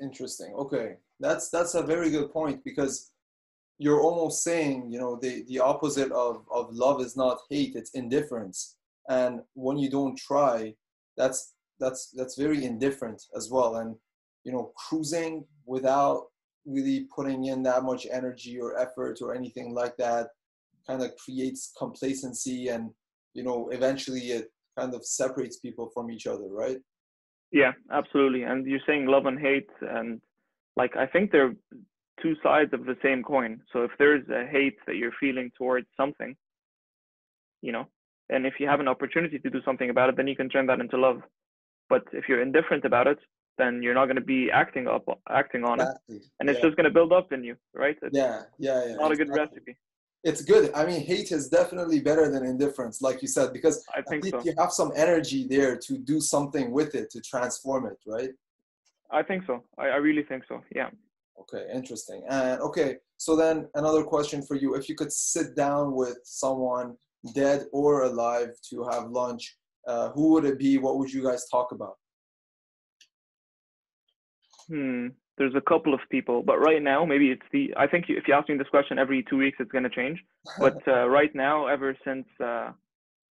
Interesting. 0.00 0.54
Okay, 0.54 0.96
that's 1.20 1.50
that's 1.50 1.74
a 1.74 1.82
very 1.82 2.10
good 2.10 2.32
point 2.32 2.62
because 2.64 3.10
you're 3.78 4.00
almost 4.00 4.44
saying, 4.44 4.90
you 4.90 4.98
know, 4.98 5.18
the 5.20 5.44
the 5.48 5.58
opposite 5.58 6.12
of 6.12 6.44
of 6.50 6.72
love 6.72 7.00
is 7.00 7.16
not 7.16 7.38
hate; 7.50 7.74
it's 7.74 7.90
indifference. 7.90 8.76
And 9.08 9.40
when 9.54 9.76
you 9.78 9.90
don't 9.90 10.16
try, 10.16 10.74
that's 11.16 11.54
that's 11.80 12.10
that's 12.16 12.36
very 12.36 12.64
indifferent 12.64 13.22
as 13.36 13.50
well. 13.50 13.76
And 13.76 13.96
you 14.44 14.52
know, 14.52 14.72
cruising 14.76 15.44
without 15.66 16.26
really 16.66 17.06
putting 17.14 17.46
in 17.46 17.62
that 17.62 17.82
much 17.82 18.06
energy 18.10 18.60
or 18.60 18.78
effort 18.78 19.18
or 19.20 19.34
anything 19.34 19.74
like 19.74 19.96
that 19.96 20.28
kind 20.86 21.02
of 21.02 21.16
creates 21.16 21.72
complacency 21.78 22.68
and 22.68 22.90
you 23.34 23.42
know 23.42 23.68
eventually 23.70 24.20
it 24.20 24.50
kind 24.78 24.94
of 24.94 25.04
separates 25.04 25.58
people 25.58 25.90
from 25.94 26.10
each 26.10 26.26
other 26.26 26.48
right 26.48 26.78
Yeah, 27.54 27.72
absolutely. 27.92 28.42
And 28.42 28.66
you're 28.66 28.86
saying 28.86 29.06
love 29.06 29.26
and 29.26 29.38
hate, 29.38 29.70
and 29.80 30.20
like 30.76 30.96
I 30.96 31.06
think 31.06 31.30
they're 31.30 31.54
two 32.20 32.34
sides 32.42 32.72
of 32.72 32.84
the 32.84 32.96
same 33.02 33.22
coin. 33.22 33.60
So 33.72 33.84
if 33.84 33.92
there's 33.98 34.28
a 34.28 34.44
hate 34.44 34.78
that 34.86 34.96
you're 34.96 35.12
feeling 35.20 35.52
towards 35.56 35.86
something, 35.96 36.34
you 37.62 37.72
know, 37.72 37.86
and 38.30 38.44
if 38.44 38.54
you 38.58 38.66
have 38.66 38.80
an 38.80 38.88
opportunity 38.88 39.38
to 39.38 39.50
do 39.50 39.60
something 39.64 39.90
about 39.90 40.08
it, 40.08 40.16
then 40.16 40.26
you 40.26 40.34
can 40.34 40.48
turn 40.48 40.66
that 40.66 40.80
into 40.80 40.96
love. 40.96 41.20
But 41.88 42.02
if 42.12 42.24
you're 42.28 42.42
indifferent 42.42 42.84
about 42.84 43.06
it, 43.06 43.18
then 43.56 43.82
you're 43.82 43.94
not 43.94 44.06
going 44.06 44.16
to 44.16 44.22
be 44.36 44.50
acting 44.50 44.88
up, 44.88 45.04
acting 45.30 45.62
on 45.64 45.80
it, 45.80 45.84
exactly. 45.84 46.20
and 46.40 46.50
it's 46.50 46.60
just 46.60 46.76
going 46.76 46.90
to 46.90 46.90
build 46.98 47.12
up 47.12 47.30
in 47.30 47.44
you, 47.44 47.54
right? 47.72 47.96
It's 48.02 48.16
yeah 48.16 48.42
yeah 48.58 48.86
yeah 48.86 48.94
not 48.96 49.12
a 49.12 49.16
good 49.16 49.28
recipe. 49.28 49.76
It's 50.24 50.42
good 50.42 50.72
i 50.74 50.84
mean 50.84 51.00
hate 51.00 51.30
is 51.30 51.48
definitely 51.48 52.00
better 52.00 52.30
than 52.30 52.44
indifference 52.44 53.00
like 53.02 53.20
you 53.22 53.28
said 53.28 53.52
because 53.52 53.84
I 53.94 54.00
think 54.02 54.24
so. 54.24 54.40
you 54.42 54.54
have 54.58 54.72
some 54.72 54.90
energy 54.96 55.46
there 55.48 55.76
to 55.76 55.98
do 55.98 56.20
something 56.20 56.72
with 56.72 56.94
it 56.94 57.10
to 57.10 57.20
transform 57.20 57.86
it 57.86 57.98
right 58.06 58.30
I 59.10 59.22
think 59.22 59.44
so. 59.46 59.62
I, 59.78 59.86
I 59.90 59.96
really 59.96 60.24
think 60.24 60.44
so. 60.48 60.60
Yeah. 60.74 60.90
okay 61.42 61.66
interesting 61.72 62.24
and 62.28 62.60
okay 62.60 62.96
so 63.16 63.36
then 63.36 63.68
another 63.74 64.02
question 64.02 64.42
for 64.42 64.56
you 64.56 64.74
if 64.74 64.88
you 64.88 64.96
could 64.96 65.12
sit 65.12 65.54
down 65.54 65.94
with 65.94 66.18
someone 66.24 66.96
dead 67.34 67.66
or 67.72 68.02
alive 68.04 68.50
to 68.70 68.76
have 68.90 69.10
lunch 69.10 69.56
uh, 69.86 70.08
who 70.10 70.30
would 70.32 70.44
it 70.44 70.58
be 70.58 70.78
what 70.78 70.98
would 70.98 71.12
you 71.12 71.22
guys 71.22 71.48
talk 71.48 71.72
about 71.72 71.96
Hmm. 74.68 75.08
There's 75.36 75.54
a 75.54 75.60
couple 75.60 75.94
of 75.94 76.00
people, 76.10 76.42
but 76.42 76.58
right 76.58 76.82
now 76.82 77.04
maybe 77.04 77.30
it's 77.30 77.42
the. 77.52 77.74
I 77.76 77.86
think 77.86 78.06
if 78.08 78.28
you 78.28 78.34
ask 78.34 78.48
me 78.48 78.56
this 78.56 78.68
question 78.68 78.98
every 78.98 79.24
two 79.28 79.36
weeks, 79.36 79.58
it's 79.60 79.72
going 79.72 79.84
to 79.84 79.90
change. 79.90 80.18
But 80.58 80.86
uh, 80.86 81.08
right 81.08 81.34
now, 81.34 81.66
ever 81.66 81.96
since 82.04 82.26
uh, 82.40 82.70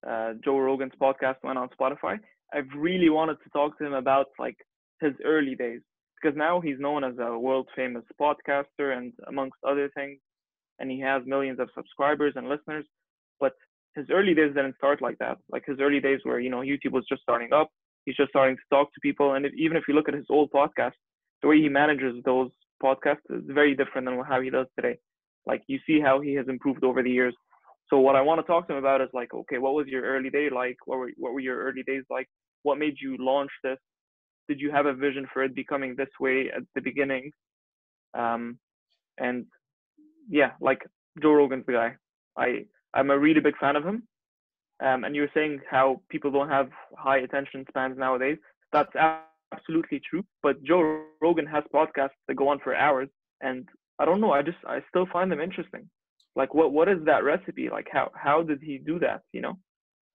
uh, 0.08 0.34
Joe 0.44 0.60
Rogan's 0.60 0.94
podcast 1.02 1.38
went 1.44 1.58
on 1.58 1.70
Spotify, 1.80 2.20
I've 2.54 2.68
really 2.76 3.10
wanted 3.10 3.38
to 3.44 3.50
talk 3.52 3.78
to 3.78 3.86
him 3.86 3.94
about 3.94 4.28
like 4.38 4.58
his 5.02 5.14
early 5.24 5.56
days 5.56 5.82
because 6.22 6.38
now 6.38 6.62
he's 6.62 6.80
known 6.80 7.04
as 7.04 7.16
a 7.20 7.38
world 7.38 7.68
famous 7.76 8.04
podcaster 8.20 8.98
and 8.98 9.14
amongst 9.28 9.58
other 9.68 9.90
things, 9.96 10.20
and 10.80 10.90
he 10.90 11.00
has 11.00 11.22
millions 11.26 11.60
of 11.60 11.70
subscribers 11.76 12.34
and 12.36 12.48
listeners. 12.50 12.86
But 13.40 13.54
his 13.96 14.08
early 14.12 14.34
days 14.34 14.54
didn't 14.56 14.76
start 14.76 15.02
like 15.02 15.18
that. 15.20 15.38
Like 15.50 15.64
his 15.66 15.80
early 15.80 16.00
days 16.00 16.20
where 16.24 16.40
you 16.40 16.50
know 16.50 16.62
YouTube 16.62 16.92
was 16.92 17.06
just 17.08 17.22
starting 17.22 17.54
up. 17.54 17.70
He's 18.06 18.16
just 18.16 18.30
starting 18.30 18.58
to 18.58 18.76
talk 18.76 18.94
to 18.94 19.00
people, 19.02 19.34
and 19.34 19.46
if, 19.46 19.54
even 19.58 19.78
if 19.78 19.84
you 19.88 19.94
look 19.94 20.10
at 20.10 20.14
his 20.14 20.26
old 20.30 20.52
podcast, 20.52 20.94
the 21.44 21.50
way 21.50 21.62
he 21.62 21.70
manages 21.70 22.16
those 22.24 22.50
podcasts 22.82 23.30
is 23.30 23.44
very 23.46 23.76
different 23.76 24.08
than 24.08 24.20
how 24.28 24.42
he 24.42 24.50
does 24.50 24.66
today. 24.76 24.98
Like 25.46 25.62
you 25.68 25.78
see 25.86 26.00
how 26.00 26.22
he 26.22 26.34
has 26.36 26.48
improved 26.48 26.84
over 26.84 27.04
the 27.04 27.12
years. 27.12 27.36
So 27.90 28.00
what 28.00 28.16
I 28.16 28.22
want 28.22 28.40
to 28.40 28.48
talk 28.48 28.66
to 28.68 28.74
him 28.74 28.80
about 28.80 29.02
is 29.02 29.10
like, 29.14 29.34
okay, 29.34 29.58
what 29.58 29.74
was 29.74 29.88
your 29.88 30.04
early 30.04 30.30
day 30.30 30.50
like? 30.50 30.78
What 30.86 30.98
were 30.98 31.12
what 31.18 31.34
were 31.34 31.42
your 31.42 31.62
early 31.64 31.84
days 31.84 32.04
like? 32.10 32.28
What 32.64 32.80
made 32.80 32.96
you 33.00 33.18
launch 33.20 33.52
this? 33.62 33.78
Did 34.48 34.62
you 34.62 34.72
have 34.72 34.86
a 34.86 34.94
vision 34.94 35.28
for 35.34 35.44
it 35.44 35.54
becoming 35.54 35.96
this 35.96 36.10
way 36.20 36.50
at 36.56 36.64
the 36.76 36.82
beginning? 36.82 37.32
Um, 38.14 38.58
and 39.18 39.46
yeah, 40.30 40.52
like 40.62 40.82
Joe 41.22 41.34
Rogan's 41.34 41.66
the 41.66 41.74
guy. 41.74 41.96
I 42.38 42.66
I'm 42.94 43.12
a 43.12 43.20
really 43.20 43.42
big 43.42 43.58
fan 43.58 43.76
of 43.76 43.84
him. 43.84 44.04
Um, 44.82 45.04
and 45.04 45.14
you 45.14 45.24
were 45.24 45.32
saying 45.34 45.60
how 45.70 46.02
people 46.10 46.32
don't 46.32 46.50
have 46.50 46.70
high 46.98 47.20
attention 47.20 47.66
spans 47.68 47.98
nowadays. 47.98 48.38
That's 48.72 48.96
absolutely 49.54 50.02
true. 50.10 50.24
But 50.42 50.64
Joe 50.64 51.04
Rogan 51.22 51.46
has 51.48 51.64
podcasts 51.74 52.18
that 52.28 52.36
go 52.36 52.48
on 52.50 52.60
for 52.60 52.76
hours, 52.76 53.10
and 53.42 53.68
I 54.00 54.06
don't 54.06 54.22
know. 54.22 54.32
I 54.32 54.42
just 54.42 54.58
I 54.68 54.80
still 54.90 55.08
find 55.12 55.32
them 55.32 55.42
interesting. 55.42 55.90
Like 56.36 56.54
what 56.54 56.72
what 56.72 56.90
is 56.90 57.00
that 57.06 57.24
recipe? 57.24 57.70
Like 57.70 57.88
how 57.92 58.12
how 58.16 58.44
did 58.44 58.60
he 58.62 58.78
do 58.78 59.00
that? 59.00 59.22
You 59.32 59.42
know? 59.42 59.58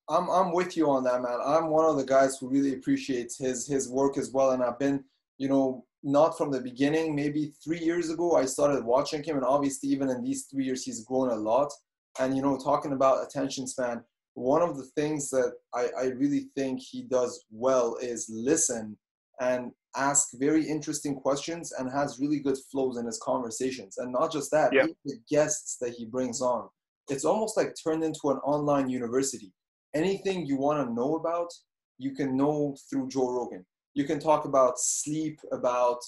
I'm 0.09 0.29
I'm 0.31 0.53
with 0.53 0.77
you 0.77 0.90
on 0.90 1.05
that, 1.05 1.22
man. 1.22 1.38
I'm 1.44 1.68
one 1.68 1.85
of 1.85 1.96
the 1.96 2.05
guys 2.05 2.38
who 2.38 2.48
really 2.48 2.74
appreciates 2.74 3.38
his 3.38 3.66
his 3.66 3.88
work 3.88 4.18
as 4.18 4.31
well, 4.33 4.53
and 4.53 4.62
I've 4.62 4.79
been, 4.79 5.05
you 5.37 5.48
know, 5.48 5.85
not 6.03 6.38
from 6.38 6.51
the 6.51 6.61
beginning. 6.61 7.14
Maybe 7.14 7.53
three 7.62 7.79
years 7.79 8.11
ago, 8.11 8.37
I 8.37 8.46
started 8.46 8.85
watching 8.85 9.22
him, 9.22 9.37
and 9.37 9.44
obviously, 9.44 9.90
even 9.90 10.09
in 10.09 10.22
these 10.22 10.46
three 10.46 10.64
years, 10.64 10.85
he's 10.85 11.05
grown 11.05 11.31
a 11.31 11.37
lot. 11.37 11.70
And 12.18 12.35
you 12.35 12.42
know, 12.42 12.59
talking 12.59 12.92
about 12.92 13.24
attention 13.24 13.66
span, 13.66 14.03
one 14.35 14.62
of 14.62 14.77
the 14.77 14.85
things 14.96 15.31
that 15.31 15.53
I, 15.74 15.88
I 15.98 16.05
really 16.16 16.48
think 16.57 16.81
he 16.81 17.03
does 17.03 17.44
well 17.51 17.96
is 18.01 18.31
listen 18.33 18.96
and 19.40 19.72
ask 19.96 20.29
very 20.35 20.66
interesting 20.66 21.14
questions 21.14 21.72
and 21.72 21.90
has 21.90 22.18
really 22.20 22.40
good 22.40 22.57
flows 22.70 22.98
in 22.98 23.07
his 23.07 23.18
conversations. 23.22 23.98
And 23.98 24.12
not 24.12 24.33
just 24.33 24.51
that, 24.51 24.72
Yeah. 24.72 24.87
the 25.05 25.18
guests 25.29 25.77
that 25.81 25.94
he 25.94 26.05
brings 26.07 26.40
on. 26.40 26.68
It's 27.09 27.24
almost 27.24 27.57
like 27.57 27.74
turned 27.83 28.05
into 28.05 28.31
an 28.31 28.38
online 28.38 28.88
university. 28.88 29.53
Anything 29.94 30.44
you 30.44 30.57
want 30.57 30.87
to 30.87 30.92
know 30.94 31.16
about, 31.16 31.51
you 31.96 32.12
can 32.14 32.37
know 32.37 32.77
through 32.88 33.09
Joe 33.09 33.31
Rogan. 33.31 33.64
You 33.94 34.05
can 34.05 34.20
talk 34.20 34.44
about 34.44 34.79
sleep, 34.79 35.40
about 35.53 36.01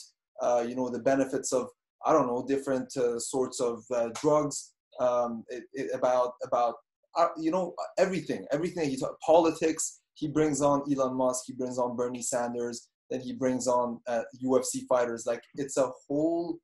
uh, 0.43 0.65
you 0.67 0.75
know 0.75 0.89
the 0.89 0.99
benefits 0.99 1.53
of 1.53 1.69
I 2.05 2.13
don't 2.13 2.27
know 2.27 2.45
different 2.47 2.95
uh, 2.97 3.19
sorts 3.19 3.61
of 3.61 3.85
uh, 3.95 4.09
drugs, 4.15 4.73
um, 5.01 5.45
it, 5.49 5.65
it, 5.73 5.91
about 5.95 6.35
about 6.45 6.75
uh, 7.17 7.29
you 7.39 7.51
know 7.51 7.75
everything, 7.99 8.47
everything. 8.53 8.89
He 8.91 8.97
talk, 8.97 9.19
politics. 9.21 10.01
He 10.15 10.29
brings 10.29 10.61
on 10.61 10.83
Elon 10.93 11.15
Musk. 11.17 11.45
He 11.47 11.55
brings 11.55 11.79
on 11.79 11.97
Bernie 11.97 12.23
Sanders. 12.23 12.89
Then 13.11 13.21
he 13.21 13.33
brings 13.33 13.67
on 13.67 14.01
uh, 14.07 14.23
UFC 14.43 14.87
fighters. 14.89 15.27
Like 15.27 15.43
it's 15.57 15.77
a 15.77 15.91
whole 16.07 16.59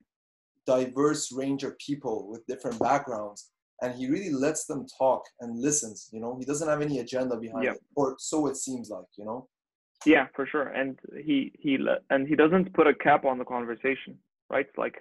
diverse 0.66 1.32
range 1.32 1.64
of 1.64 1.76
people 1.78 2.28
with 2.30 2.46
different 2.46 2.78
backgrounds, 2.80 3.50
and 3.82 3.94
he 3.94 4.08
really 4.08 4.30
lets 4.30 4.64
them 4.66 4.86
talk 4.98 5.22
and 5.40 5.60
listens. 5.60 6.08
You 6.12 6.20
know, 6.20 6.36
he 6.38 6.44
doesn't 6.44 6.68
have 6.68 6.82
any 6.82 7.00
agenda 7.00 7.36
behind 7.36 7.64
Yeah. 7.64 7.72
it, 7.72 7.80
or 7.96 8.16
so 8.18 8.46
it 8.46 8.56
seems 8.56 8.90
like. 8.90 9.06
You 9.18 9.24
know. 9.24 9.48
Yeah, 10.04 10.26
for 10.34 10.46
sure. 10.46 10.68
And 10.68 10.98
he 11.24 11.52
he 11.58 11.78
and 12.10 12.28
he 12.28 12.36
doesn't 12.36 12.72
put 12.74 12.86
a 12.86 12.94
cap 12.94 13.24
on 13.24 13.38
the 13.38 13.44
conversation, 13.44 14.16
right? 14.50 14.66
Like 14.76 14.96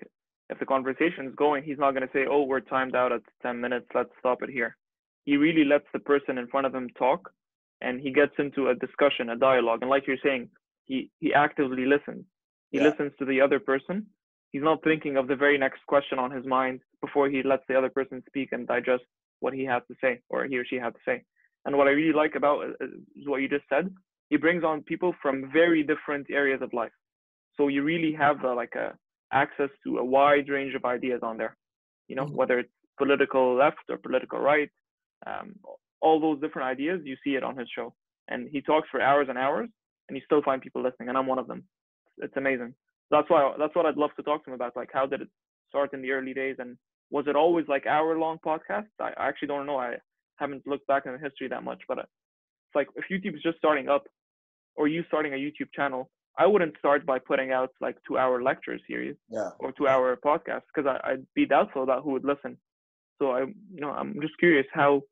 if 0.50 0.58
the 0.60 0.66
conversation 0.66 1.28
is 1.28 1.36
going, 1.36 1.64
he's 1.64 1.78
not 1.78 1.92
going 1.92 2.08
to 2.08 2.14
say, 2.14 2.26
"Oh, 2.30 2.44
we're 2.44 2.60
timed 2.62 2.96
out 2.96 3.12
at 3.12 3.22
10 3.44 3.60
minutes. 3.60 3.88
Let's 3.94 4.10
stop 4.20 4.42
it 4.42 4.50
here." 4.50 4.78
He 5.26 5.38
really 5.38 5.66
lets 5.66 5.86
the 5.92 6.00
person 6.00 6.38
in 6.38 6.48
front 6.48 6.68
of 6.68 6.74
him 6.74 6.90
talk, 6.98 7.32
and 7.82 8.00
he 8.00 8.12
gets 8.12 8.34
into 8.38 8.70
a 8.70 8.76
discussion, 8.76 9.30
a 9.32 9.36
dialogue. 9.36 9.80
And 9.82 9.90
like 9.90 10.06
you're 10.08 10.18
saying, 10.24 10.50
he 10.86 11.12
he 11.20 11.34
actively 11.34 11.86
listens. 11.86 12.26
He 12.72 12.80
Yeah. 12.80 12.90
listens 12.90 13.12
to 13.20 13.26
the 13.26 13.42
other 13.42 13.60
person. 13.60 14.08
He's 14.52 14.64
not 14.64 14.84
thinking 14.84 15.18
of 15.18 15.28
the 15.28 15.36
very 15.36 15.58
next 15.58 15.86
question 15.88 16.18
on 16.20 16.32
his 16.32 16.46
mind 16.46 16.82
before 17.02 17.30
he 17.30 17.44
lets 17.44 17.64
the 17.68 17.78
other 17.78 17.90
person 17.90 18.24
speak 18.28 18.50
and 18.52 18.68
digest 18.68 19.04
what 19.40 19.54
he 19.54 19.66
has 19.66 19.84
to 19.90 19.96
say 20.02 20.22
or 20.30 20.46
he 20.46 20.58
or 20.58 20.66
she 20.66 20.78
has 20.78 20.94
to 20.94 21.00
say. 21.06 21.24
And 21.66 21.78
what 21.78 21.88
I 21.88 21.92
really 21.92 22.14
like 22.14 22.36
about 22.36 22.66
it 22.66 22.76
is 23.20 23.28
what 23.28 23.42
you 23.42 23.50
just 23.50 23.68
said. 23.70 23.94
He 24.30 24.38
brings 24.38 24.64
on 24.64 24.82
people 24.84 25.14
from 25.22 25.52
very 25.52 25.84
different 25.84 26.28
areas 26.30 26.62
of 26.62 26.74
life. 26.74 26.92
So 27.58 27.68
you 27.68 27.84
really 27.84 28.14
have 28.14 28.44
uh, 28.44 28.56
like 28.56 28.76
a 28.76 28.98
access 29.32 29.70
to 29.84 29.98
a 29.98 30.04
wide 30.06 30.50
range 30.50 30.76
of 30.76 30.86
ideas 30.86 31.22
on 31.24 31.38
there. 31.38 31.56
You 32.08 32.16
know, 32.16 32.26
Mhm. 32.26 32.36
whether 32.40 32.60
it's 32.60 32.72
political 32.98 33.56
left 33.56 33.86
or 33.90 33.98
political 33.98 34.40
right, 34.40 34.70
um, 35.26 35.56
all 36.02 36.20
those 36.20 36.40
different 36.42 36.68
ideas, 36.68 37.02
you 37.04 37.16
see 37.24 37.36
it 37.36 37.44
on 37.44 37.58
his 37.58 37.70
show. 37.76 37.94
And 38.28 38.48
he 38.50 38.62
talks 38.62 38.90
for 38.90 39.02
hours 39.02 39.28
and 39.30 39.38
hours, 39.38 39.70
and 40.08 40.18
you 40.18 40.24
still 40.26 40.42
find 40.42 40.62
people 40.62 40.82
listening, 40.84 41.10
and 41.10 41.18
I'm 41.18 41.28
one 41.28 41.40
of 41.40 41.48
them. 41.48 41.64
It's 42.18 42.38
amazing. 42.38 42.74
That's 43.12 43.30
why 43.30 43.54
that's 43.60 43.76
what 43.76 43.86
I'd 43.86 43.98
love 43.98 44.12
to 44.18 44.24
talk 44.24 44.44
to 44.44 44.52
him 44.52 44.56
about. 44.56 44.76
Like, 44.76 44.90
how 44.94 45.06
did 45.06 45.22
it 45.22 45.30
start 45.70 45.94
in 45.94 46.02
the 46.02 46.12
early 46.12 46.34
days, 46.34 46.58
and 46.60 46.78
was 47.12 47.26
it 47.28 47.36
always 47.36 47.66
like 47.68 47.86
hour-long 47.86 48.40
podcasts? 48.46 48.88
I, 49.00 49.12
I 49.18 49.28
actually 49.28 49.50
don't 49.50 49.66
know. 49.66 49.78
I 49.78 49.96
haven't 50.38 50.66
looked 50.66 50.88
back 50.88 51.06
in 51.06 51.14
the 51.14 51.20
history 51.20 51.48
that 51.50 51.64
much, 51.64 51.82
but 51.88 52.00
uh, 52.00 52.02
it's 52.02 52.76
like 52.76 52.88
if 52.96 53.06
YouTube 53.12 53.36
is 53.36 53.44
just 53.44 53.58
starting 53.58 53.90
up, 53.90 54.08
or 54.76 54.88
you 54.88 55.04
starting 55.08 55.34
a 55.34 55.38
YouTube 55.38 55.72
channel, 55.76 56.10
I 56.38 56.46
wouldn't 56.48 56.78
start 56.78 57.06
by 57.06 57.20
putting 57.20 57.52
out 57.52 57.72
like 57.80 57.98
two-hour 58.08 58.44
lecture 58.44 58.78
series 58.88 59.16
yeah. 59.30 59.52
or 59.60 59.72
two-hour 59.72 60.18
podcast 60.26 60.64
because 60.74 61.00
I'd 61.04 61.26
be 61.34 61.46
doubtful 61.46 61.84
about 61.84 62.04
who 62.04 62.12
would 62.12 62.26
listen. 62.26 62.58
So 63.20 63.32
I, 63.32 63.42
you 63.42 63.82
know, 63.82 63.92
I'm 63.92 64.20
just 64.22 64.38
curious 64.40 64.66
how 64.74 65.04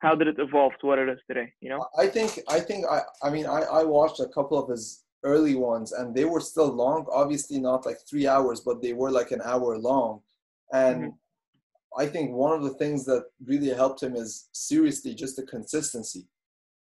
how 0.00 0.14
did 0.14 0.28
it 0.28 0.38
evolve 0.38 0.72
to 0.80 0.86
what 0.86 0.98
it 0.98 1.08
is 1.08 1.18
today? 1.26 1.52
You 1.60 1.70
know, 1.70 1.86
I 1.98 2.06
think 2.06 2.40
I 2.48 2.60
think 2.60 2.86
I 2.90 3.00
I 3.22 3.30
mean 3.30 3.46
I 3.46 3.60
I 3.80 3.84
watched 3.84 4.20
a 4.20 4.28
couple 4.28 4.58
of 4.58 4.68
his 4.68 5.04
early 5.22 5.54
ones 5.54 5.92
and 5.92 6.14
they 6.14 6.24
were 6.24 6.40
still 6.40 6.72
long. 6.72 7.06
Obviously 7.12 7.58
not 7.60 7.86
like 7.86 7.98
three 8.08 8.26
hours, 8.26 8.60
but 8.60 8.82
they 8.82 8.92
were 8.92 9.10
like 9.10 9.30
an 9.30 9.42
hour 9.44 9.78
long, 9.78 10.20
and. 10.72 10.96
Mm-hmm. 10.96 11.16
I 11.98 12.06
think 12.06 12.30
one 12.30 12.52
of 12.56 12.62
the 12.62 12.74
things 12.74 13.04
that 13.06 13.24
really 13.44 13.74
helped 13.74 14.00
him 14.00 14.14
is 14.14 14.48
seriously 14.52 15.12
just 15.12 15.34
the 15.34 15.42
consistency, 15.42 16.28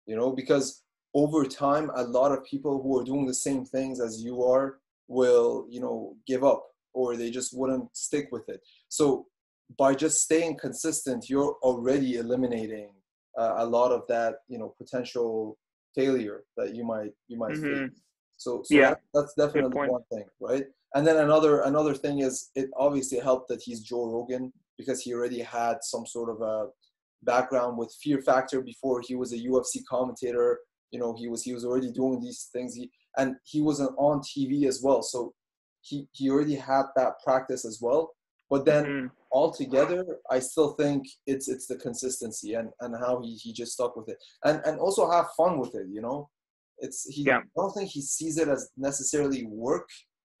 you 0.05 0.13
know, 0.17 0.29
because 0.33 0.83
over 1.13 1.45
time, 1.45 1.89
a 1.95 2.03
lot 2.03 2.33
of 2.33 2.43
people 2.43 2.81
who 2.81 2.99
are 2.99 3.03
doing 3.03 3.25
the 3.25 3.33
same 3.33 3.65
things 3.65 3.99
as 3.99 4.21
you 4.21 4.43
are 4.43 4.79
will, 5.07 5.65
you 5.69 5.79
know, 5.79 6.15
give 6.27 6.43
up 6.43 6.65
or 6.93 7.15
they 7.15 7.31
just 7.31 7.57
wouldn't 7.57 7.95
stick 7.95 8.27
with 8.31 8.49
it. 8.49 8.61
So 8.89 9.27
by 9.77 9.95
just 9.95 10.23
staying 10.23 10.57
consistent, 10.57 11.29
you're 11.29 11.55
already 11.61 12.15
eliminating 12.15 12.89
uh, 13.37 13.55
a 13.57 13.65
lot 13.65 13.91
of 13.91 14.03
that 14.07 14.35
you 14.47 14.57
know 14.57 14.73
potential 14.77 15.57
failure 15.95 16.43
that 16.57 16.75
you 16.75 16.85
might 16.85 17.11
you 17.27 17.37
might 17.37 17.53
mm-hmm. 17.53 17.87
face. 17.87 18.01
So, 18.37 18.63
so 18.63 18.73
yeah, 18.73 18.91
that, 18.91 18.99
that's 19.13 19.33
definitely 19.33 19.89
one 19.89 20.03
thing, 20.11 20.23
right? 20.39 20.63
And 20.95 21.05
then 21.05 21.17
another 21.17 21.61
another 21.61 21.93
thing 21.93 22.19
is 22.19 22.49
it 22.55 22.69
obviously 22.77 23.19
helped 23.19 23.49
that 23.49 23.61
he's 23.61 23.81
Joe 23.81 24.09
Rogan 24.11 24.51
because 24.77 25.01
he 25.01 25.13
already 25.13 25.41
had 25.41 25.77
some 25.81 26.05
sort 26.05 26.29
of 26.29 26.41
a 26.41 26.67
background 27.23 27.77
with 27.77 27.95
Fear 28.01 28.21
Factor 28.21 28.61
before 28.61 29.01
he 29.05 29.15
was 29.15 29.33
a 29.33 29.37
UFC 29.37 29.81
commentator. 29.89 30.59
You 30.91 30.99
know, 30.99 31.13
he 31.17 31.27
was 31.27 31.43
he 31.43 31.53
was 31.53 31.65
already 31.65 31.91
doing 31.91 32.21
these 32.21 32.49
things. 32.53 32.73
He 32.73 32.89
and 33.17 33.35
he 33.43 33.61
wasn't 33.61 33.91
on 33.97 34.21
TV 34.21 34.65
as 34.65 34.81
well, 34.81 35.03
so 35.03 35.33
he 35.81 36.07
he 36.13 36.29
already 36.29 36.55
had 36.55 36.83
that 36.95 37.13
practice 37.23 37.65
as 37.65 37.79
well. 37.81 38.11
But 38.49 38.65
then 38.65 38.85
mm-hmm. 38.85 39.07
altogether, 39.31 40.03
I 40.29 40.39
still 40.39 40.71
think 40.73 41.07
it's 41.27 41.47
it's 41.47 41.67
the 41.67 41.77
consistency 41.77 42.53
and, 42.53 42.69
and 42.81 42.95
how 42.99 43.21
he, 43.21 43.35
he 43.35 43.53
just 43.53 43.73
stuck 43.73 43.95
with 43.95 44.09
it. 44.09 44.17
And 44.43 44.61
and 44.65 44.79
also 44.79 45.09
have 45.09 45.27
fun 45.37 45.59
with 45.59 45.75
it, 45.75 45.87
you 45.89 46.01
know? 46.01 46.29
It's 46.79 47.05
he 47.07 47.23
yeah. 47.23 47.39
I 47.39 47.57
don't 47.57 47.73
think 47.73 47.89
he 47.89 48.01
sees 48.01 48.37
it 48.37 48.47
as 48.47 48.71
necessarily 48.77 49.45
work. 49.45 49.87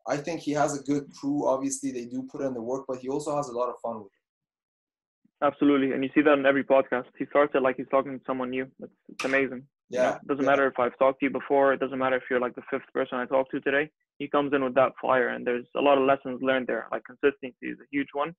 I 0.07 0.17
think 0.17 0.39
he 0.41 0.51
has 0.53 0.77
a 0.77 0.83
good 0.83 1.03
crew. 1.19 1.47
Obviously 1.47 1.91
they 1.91 2.05
do 2.05 2.27
put 2.31 2.41
in 2.41 2.53
the 2.53 2.61
work, 2.61 2.85
but 2.87 2.99
he 2.99 3.09
also 3.09 3.35
has 3.35 3.49
a 3.49 3.57
lot 3.57 3.69
of 3.69 3.75
fun 3.83 3.97
with 3.97 4.07
it. 4.07 5.45
Absolutely. 5.45 5.93
And 5.93 6.03
you 6.03 6.09
see 6.13 6.21
that 6.21 6.37
in 6.37 6.45
every 6.45 6.63
podcast. 6.63 7.05
He 7.17 7.25
starts 7.27 7.53
it 7.55 7.61
like 7.61 7.77
he's 7.77 7.87
talking 7.91 8.17
to 8.17 8.25
someone 8.25 8.49
new. 8.49 8.67
It's, 8.81 8.91
it's 9.09 9.25
amazing. 9.25 9.63
Yeah. 9.89 10.15
It 10.15 10.27
doesn't 10.27 10.43
yeah. 10.43 10.49
matter 10.49 10.67
if 10.67 10.79
I've 10.79 10.97
talked 10.97 11.19
to 11.19 11.27
you 11.27 11.29
before. 11.29 11.73
It 11.73 11.79
doesn't 11.79 11.97
matter 11.97 12.17
if 12.17 12.23
you're 12.29 12.39
like 12.39 12.55
the 12.55 12.63
fifth 12.69 12.91
person 12.93 13.19
I 13.19 13.25
talked 13.25 13.51
to 13.51 13.61
today. 13.61 13.89
He 14.19 14.27
comes 14.27 14.53
in 14.53 14.63
with 14.63 14.75
that 14.75 14.91
fire, 15.01 15.29
and 15.29 15.47
there's 15.47 15.65
a 15.77 15.81
lot 15.81 15.97
of 15.97 16.05
lessons 16.05 16.41
learned 16.41 16.67
there. 16.67 16.87
Like 16.91 17.03
consistency 17.05 17.67
is 17.73 17.79
a 17.79 17.87
huge 17.89 18.09
one, 18.13 18.35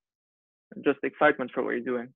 just 0.84 0.98
excitement 1.02 1.50
for 1.52 1.64
what 1.64 1.70
you're 1.70 1.80
doing. 1.80 2.08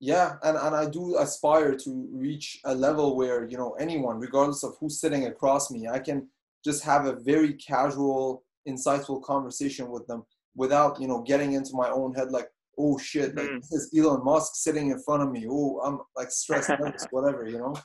Yeah, 0.00 0.34
and, 0.42 0.58
and 0.58 0.74
I 0.74 0.86
do 0.90 1.16
aspire 1.18 1.76
to 1.76 2.08
reach 2.12 2.58
a 2.64 2.74
level 2.74 3.16
where 3.16 3.48
you 3.48 3.56
know 3.56 3.76
anyone, 3.78 4.18
regardless 4.18 4.64
of 4.64 4.74
who's 4.80 5.00
sitting 5.00 5.26
across 5.26 5.70
me, 5.70 5.86
I 5.88 6.00
can 6.00 6.28
just 6.64 6.82
have 6.84 7.06
a 7.06 7.14
very 7.14 7.54
casual, 7.54 8.44
insightful 8.68 9.22
conversation 9.22 9.88
with 9.90 10.06
them 10.08 10.24
without 10.56 11.00
you 11.00 11.06
know 11.06 11.22
getting 11.22 11.52
into 11.52 11.70
my 11.74 11.90
own 11.90 12.12
head 12.14 12.32
like, 12.32 12.48
oh 12.76 12.98
shit, 12.98 13.36
like, 13.36 13.48
mm. 13.48 13.60
this 13.60 13.72
is 13.72 13.94
Elon 13.96 14.24
Musk 14.24 14.56
sitting 14.56 14.90
in 14.90 14.98
front 14.98 15.22
of 15.22 15.30
me. 15.30 15.46
Oh, 15.48 15.80
I'm 15.84 16.00
like 16.16 16.32
stressed, 16.32 16.70
nervous, 16.70 17.06
whatever, 17.12 17.48
you 17.48 17.58
know. 17.58 17.76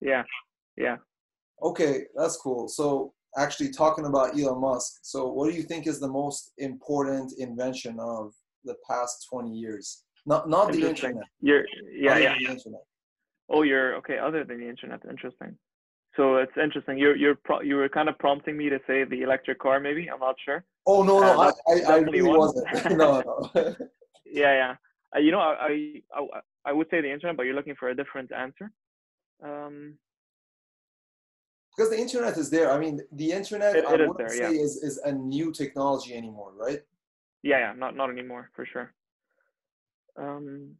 Yeah, 0.00 0.24
yeah. 0.76 0.96
Okay, 1.62 2.06
that's 2.16 2.36
cool. 2.36 2.66
So 2.66 3.14
actually 3.38 3.70
talking 3.70 4.06
about 4.06 4.38
Elon 4.38 4.60
Musk, 4.60 5.00
so 5.02 5.28
what 5.28 5.50
do 5.50 5.56
you 5.56 5.62
think 5.62 5.86
is 5.86 6.00
the 6.00 6.08
most 6.08 6.52
important 6.58 7.32
invention 7.38 7.98
of 8.00 8.32
the 8.64 8.74
past 8.88 9.26
20 9.30 9.50
years? 9.50 10.04
Not 10.26 10.48
not 10.48 10.72
the 10.72 10.88
internet. 10.88 11.24
You're, 11.40 11.64
yeah, 11.92 12.16
yeah. 12.18 12.34
internet. 12.36 12.82
Oh, 13.48 13.62
you're 13.62 13.96
okay. 13.96 14.18
Other 14.18 14.44
than 14.44 14.60
the 14.60 14.68
internet, 14.68 15.00
interesting. 15.10 15.56
So 16.16 16.36
it's 16.36 16.52
interesting. 16.62 16.98
You're 16.98 17.16
you're 17.16 17.34
pro- 17.34 17.62
you 17.62 17.76
were 17.76 17.88
kind 17.88 18.08
of 18.08 18.18
prompting 18.18 18.56
me 18.56 18.68
to 18.68 18.78
say 18.86 19.04
the 19.04 19.22
electric 19.22 19.58
car, 19.58 19.80
maybe. 19.80 20.08
I'm 20.08 20.20
not 20.20 20.36
sure. 20.44 20.64
Oh 20.86 21.02
no, 21.02 21.20
no, 21.20 21.40
uh, 21.40 21.52
I, 21.68 21.72
I, 21.72 21.94
I 21.94 21.96
really 21.98 22.22
one. 22.22 22.38
wasn't. 22.38 22.66
no, 22.96 23.22
no. 23.22 23.50
yeah, 24.26 24.52
yeah. 24.54 24.74
Uh, 25.14 25.20
you 25.20 25.32
know, 25.32 25.40
I, 25.40 26.02
I 26.14 26.26
I 26.66 26.72
would 26.72 26.88
say 26.90 27.00
the 27.00 27.12
internet, 27.12 27.36
but 27.36 27.44
you're 27.44 27.54
looking 27.54 27.76
for 27.78 27.88
a 27.88 27.96
different 27.96 28.30
answer. 28.32 28.70
Um, 29.42 29.98
because 31.76 31.90
the 31.90 31.98
internet 31.98 32.36
is 32.36 32.50
there. 32.50 32.70
I 32.70 32.78
mean, 32.78 33.00
the 33.12 33.32
internet 33.32 33.76
it, 33.76 33.84
I 33.84 33.92
wouldn't 33.92 34.18
there, 34.18 34.28
say 34.28 34.54
yeah. 34.54 34.62
is, 34.62 34.76
is 34.82 34.98
a 34.98 35.12
new 35.12 35.52
technology 35.52 36.14
anymore, 36.14 36.52
right? 36.56 36.80
Yeah, 37.42 37.58
yeah, 37.58 37.72
not 37.76 37.96
not 37.96 38.10
anymore 38.10 38.50
for 38.54 38.66
sure. 38.66 38.92
Um, 40.16 40.76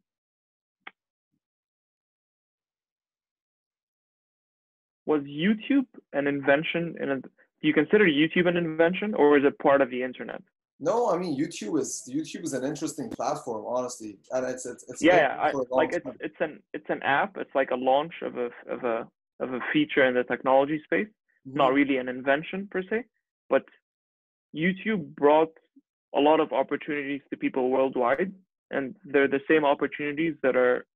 was 5.06 5.22
YouTube 5.22 5.86
an 6.12 6.26
invention? 6.26 6.94
In 7.00 7.10
a, 7.10 7.16
do 7.20 7.30
you 7.62 7.72
consider 7.72 8.04
YouTube 8.04 8.46
an 8.46 8.56
invention, 8.56 9.14
or 9.14 9.38
is 9.38 9.44
it 9.44 9.58
part 9.58 9.80
of 9.80 9.90
the 9.90 10.02
internet? 10.02 10.42
No, 10.78 11.10
I 11.10 11.16
mean 11.16 11.38
YouTube 11.38 11.80
is 11.80 12.08
YouTube 12.12 12.44
is 12.44 12.52
an 12.52 12.64
interesting 12.64 13.08
platform, 13.10 13.64
honestly, 13.66 14.18
and 14.32 14.46
it's 14.46 14.66
it's, 14.66 14.84
it's 14.88 15.02
yeah, 15.02 15.16
yeah 15.16 15.36
I, 15.40 15.52
like 15.70 15.94
it's 15.94 16.06
it's 16.20 16.40
an 16.40 16.60
it's 16.74 16.90
an 16.90 17.02
app. 17.02 17.36
It's 17.38 17.54
like 17.54 17.70
a 17.70 17.76
launch 17.76 18.14
of 18.20 18.36
a 18.36 18.50
of 18.68 18.84
a 18.84 19.08
of 19.42 19.52
a 19.52 19.60
feature 19.72 20.04
in 20.04 20.14
the 20.14 20.24
technology 20.24 20.80
space, 20.84 21.06
mm-hmm. 21.06 21.58
not 21.58 21.72
really 21.72 21.96
an 21.98 22.08
invention 22.08 22.68
per 22.70 22.82
se, 22.82 23.04
but 23.50 23.64
YouTube 24.54 25.14
brought 25.14 25.52
a 26.14 26.20
lot 26.20 26.40
of 26.40 26.52
opportunities 26.52 27.22
to 27.30 27.36
people 27.36 27.70
worldwide, 27.70 28.32
and 28.70 28.94
they're 29.04 29.28
the 29.28 29.40
same 29.48 29.64
opportunities 29.64 30.34
that 30.42 30.56
are 30.56 30.86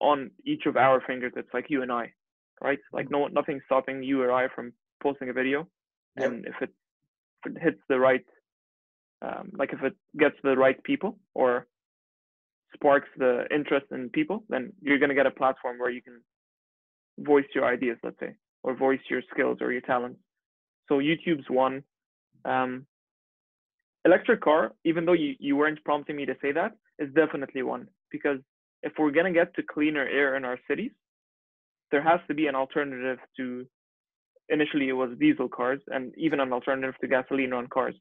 on 0.00 0.30
each 0.44 0.66
of 0.66 0.76
our 0.76 1.02
fingertips, 1.06 1.48
like 1.54 1.66
you 1.68 1.82
and 1.82 1.90
I, 1.90 2.12
right? 2.60 2.78
Like 2.92 3.10
no, 3.10 3.26
nothing 3.28 3.60
stopping 3.66 4.02
you 4.02 4.22
or 4.22 4.32
I 4.32 4.48
from 4.54 4.72
posting 5.02 5.30
a 5.30 5.32
video, 5.32 5.66
yep. 6.18 6.30
and 6.30 6.46
if 6.46 6.54
it, 6.60 6.70
if 7.44 7.52
it 7.52 7.62
hits 7.62 7.80
the 7.88 7.98
right, 7.98 8.24
um, 9.22 9.50
like 9.58 9.72
if 9.72 9.82
it 9.82 9.96
gets 10.18 10.36
the 10.42 10.56
right 10.56 10.82
people 10.84 11.18
or 11.34 11.66
sparks 12.74 13.08
the 13.16 13.46
interest 13.50 13.86
in 13.90 14.10
people, 14.10 14.44
then 14.50 14.72
you're 14.82 14.98
gonna 14.98 15.14
get 15.14 15.26
a 15.26 15.30
platform 15.30 15.78
where 15.78 15.90
you 15.90 16.02
can 16.02 16.20
voice 17.18 17.44
your 17.54 17.64
ideas, 17.64 17.98
let's 18.02 18.18
say, 18.20 18.34
or 18.62 18.74
voice 18.74 19.00
your 19.08 19.22
skills 19.32 19.58
or 19.60 19.72
your 19.72 19.80
talents. 19.82 20.20
So 20.88 20.98
YouTube's 20.98 21.48
one. 21.48 21.82
Um, 22.44 22.86
electric 24.04 24.40
car, 24.40 24.72
even 24.84 25.04
though 25.04 25.14
you, 25.14 25.34
you 25.38 25.56
weren't 25.56 25.82
prompting 25.84 26.16
me 26.16 26.26
to 26.26 26.36
say 26.40 26.52
that, 26.52 26.72
is 26.98 27.12
definitely 27.14 27.62
one 27.62 27.88
because 28.10 28.38
if 28.82 28.92
we're 28.98 29.10
gonna 29.10 29.32
get 29.32 29.54
to 29.54 29.62
cleaner 29.62 30.06
air 30.06 30.36
in 30.36 30.44
our 30.44 30.58
cities, 30.68 30.92
there 31.90 32.02
has 32.02 32.20
to 32.28 32.34
be 32.34 32.46
an 32.46 32.54
alternative 32.54 33.18
to. 33.36 33.66
Initially, 34.48 34.88
it 34.88 34.92
was 34.92 35.10
diesel 35.18 35.48
cars, 35.48 35.80
and 35.88 36.12
even 36.16 36.38
an 36.38 36.52
alternative 36.52 36.94
to 37.00 37.08
gasoline 37.08 37.50
run 37.50 37.66
cars. 37.66 37.96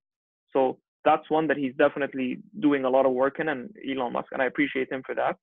So 0.53 0.77
that's 1.03 1.27
one 1.29 1.47
that 1.47 1.57
he's 1.57 1.73
definitely 1.75 2.37
doing 2.59 2.85
a 2.85 2.89
lot 2.89 3.07
of 3.07 3.13
work 3.13 3.39
in, 3.39 3.49
and 3.49 3.75
Elon 3.89 4.13
Musk, 4.13 4.27
and 4.31 4.43
I 4.43 4.45
appreciate 4.45 4.91
him 4.91 5.01
for 5.03 5.15
that. 5.15 5.37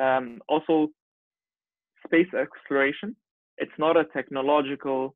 Um, 0.00 0.40
also, 0.48 0.88
space 2.06 2.32
exploration. 2.34 3.16
It's 3.58 3.78
not 3.78 3.96
a 3.96 4.04
technological 4.04 5.14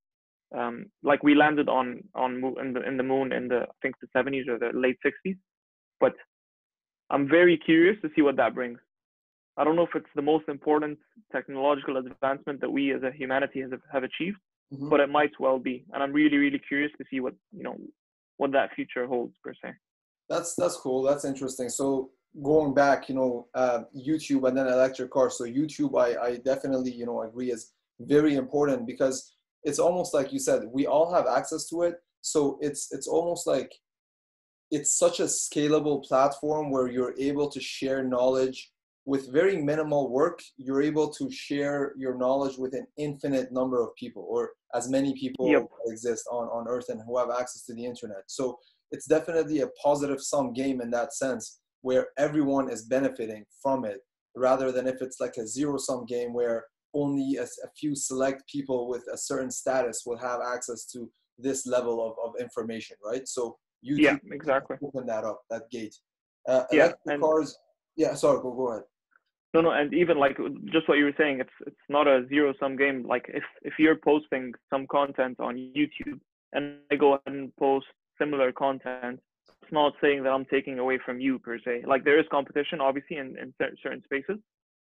um, 0.57 0.87
like 1.03 1.23
we 1.23 1.35
landed 1.35 1.69
on 1.69 2.03
on 2.15 2.43
in 2.61 2.73
the 2.73 2.87
in 2.87 2.97
the 2.97 3.03
moon 3.03 3.33
in 3.33 3.49
the 3.49 3.63
I 3.63 3.75
think 3.83 3.97
the 4.01 4.09
70s 4.19 4.49
or 4.49 4.59
the 4.59 4.71
late 4.77 4.97
60s, 5.05 5.37
but 6.01 6.15
I'm 7.11 7.29
very 7.29 7.59
curious 7.59 8.01
to 8.03 8.11
see 8.15 8.23
what 8.23 8.37
that 8.37 8.55
brings. 8.55 8.79
I 9.57 9.65
don't 9.65 9.77
know 9.77 9.83
if 9.83 9.95
it's 9.95 10.07
the 10.15 10.23
most 10.23 10.49
important 10.49 10.99
technological 11.33 11.97
advancement 11.97 12.61
that 12.61 12.71
we 12.71 12.95
as 12.95 13.03
a 13.03 13.11
humanity 13.11 13.61
has, 13.61 13.71
have 13.93 14.05
achieved, 14.05 14.39
mm-hmm. 14.73 14.89
but 14.89 15.01
it 15.01 15.09
might 15.09 15.33
well 15.41 15.59
be, 15.59 15.85
and 15.93 16.03
I'm 16.03 16.13
really 16.13 16.37
really 16.39 16.61
curious 16.61 16.93
to 16.99 17.05
see 17.11 17.21
what 17.21 17.35
you 17.53 17.63
know 17.63 17.77
what 18.39 18.53
that 18.53 18.75
future 18.75 19.07
holds 19.07 19.35
per 19.45 19.53
se. 19.53 19.73
That's 20.29 20.55
that's 20.55 20.77
cool. 20.77 21.03
That's 21.03 21.25
interesting. 21.25 21.69
So 21.69 22.11
going 22.43 22.75
back, 22.75 23.09
you 23.09 23.15
know, 23.15 23.49
uh, 23.55 23.81
YouTube 23.97 24.47
and 24.47 24.57
then 24.57 24.67
electric 24.67 25.11
cars. 25.11 25.39
So 25.39 25.45
YouTube, 25.45 26.01
I, 26.01 26.21
I 26.21 26.37
definitely, 26.37 26.93
you 26.93 27.07
know, 27.07 27.23
agree 27.23 27.51
is 27.51 27.73
very 28.01 28.35
important 28.35 28.87
because 28.87 29.35
it's 29.65 29.79
almost 29.79 30.15
like 30.15 30.33
you 30.33 30.39
said, 30.39 30.63
we 30.71 30.87
all 30.87 31.13
have 31.13 31.27
access 31.27 31.69
to 31.71 31.83
it. 31.83 31.97
So 32.21 32.59
it's 32.61 32.93
it's 32.93 33.07
almost 33.07 33.47
like 33.47 33.73
it's 34.71 34.99
such 34.99 35.21
a 35.21 35.25
scalable 35.25 36.05
platform 36.05 36.71
where 36.71 36.89
you're 36.89 37.15
able 37.19 37.49
to 37.51 37.61
share 37.61 38.05
knowledge 38.05 38.71
with 39.09 39.33
very 39.33 39.57
minimal 39.57 40.11
work, 40.11 40.43
you're 40.59 40.83
able 40.83 41.09
to 41.09 41.31
share 41.31 41.95
your 41.97 42.15
knowledge 42.15 42.59
with 42.59 42.75
an 42.75 42.87
infinite 42.99 43.51
number 43.51 43.81
of 43.83 43.95
people 43.97 44.27
or 44.29 44.51
as 44.75 44.91
many 44.91 45.15
people 45.15 45.49
Yep. 45.49 45.67
exist 45.87 46.27
on, 46.31 46.47
on 46.49 46.69
earth 46.69 46.91
and 46.91 47.01
who 47.07 47.17
have 47.17 47.31
access 47.31 47.65
to 47.65 47.75
the 47.75 47.87
internet. 47.87 48.25
So 48.27 48.59
it's 48.91 49.07
definitely 49.07 49.61
a 49.61 49.69
positive 49.83 50.21
sum 50.21 50.53
game 50.53 50.83
in 50.83 50.91
that 50.91 51.15
sense 51.15 51.61
where 51.83 52.09
everyone 52.19 52.71
is 52.71 52.83
benefiting 52.87 53.45
from 53.63 53.85
it 53.85 54.01
rather 54.37 54.71
than 54.73 54.87
if 54.87 55.01
it's 55.01 55.21
like 55.21 55.37
a 55.37 55.47
zero 55.47 55.77
sum 55.79 56.05
game 56.07 56.33
where 56.33 56.65
only 56.95 57.37
a, 57.37 57.43
a 57.45 57.69
few 57.79 57.95
select 57.95 58.43
people 58.49 58.89
with 58.89 59.05
a 59.13 59.17
certain 59.17 59.51
status 59.51 60.03
will 60.07 60.17
have 60.19 60.41
access 60.41 60.87
to 60.87 61.11
this 61.39 61.67
level 61.67 62.05
of, 62.07 62.15
of 62.25 62.41
information, 62.41 62.97
right? 63.05 63.27
So 63.29 63.57
YouTube 63.87 63.99
Yeah, 64.01 64.17
exactly. 64.33 64.77
open 64.83 65.07
that 65.07 65.25
up, 65.25 65.41
that 65.51 65.71
gate. 65.71 65.95
Uh, 66.49 66.65
Yeah, 66.73 66.93
and- 67.07 67.23
cars. 67.23 67.57
Yeah, 67.97 68.15
sorry, 68.15 68.41
go 68.43 68.53
go 68.53 68.69
ahead. 68.71 68.85
No, 69.55 69.61
no, 69.63 69.71
and 69.71 69.93
even 69.95 70.19
like 70.19 70.37
just 70.71 70.89
what 70.89 70.99
you 70.99 71.05
were 71.07 71.15
saying, 71.19 71.41
it's 71.41 71.57
it's 71.67 71.87
not 71.89 72.07
a 72.07 72.27
zero 72.29 72.53
sum 72.61 72.77
game. 72.77 73.05
Like 73.07 73.25
if 73.29 73.43
if 73.63 73.75
you're 73.79 73.97
posting 73.97 74.53
some 74.71 74.87
content 74.87 75.37
on 75.41 75.57
YouTube 75.57 76.21
and 76.53 76.77
I 76.93 76.97
go 76.97 77.15
ahead 77.15 77.33
and 77.35 77.57
post 77.57 77.87
similar 78.21 78.53
content, 78.53 79.21
it's 79.69 79.75
not 79.75 79.93
saying 80.01 80.23
that 80.23 80.31
I'm 80.31 80.47
taking 80.47 80.79
away 80.79 80.99
from 81.05 81.21
you 81.21 81.39
per 81.39 81.59
se. 81.59 81.83
Like 81.87 82.05
there 82.05 82.19
is 82.19 82.25
competition, 82.31 82.81
obviously, 82.81 83.17
in 83.19 83.37
in 83.39 83.53
certain 83.83 84.03
spaces, 84.05 84.39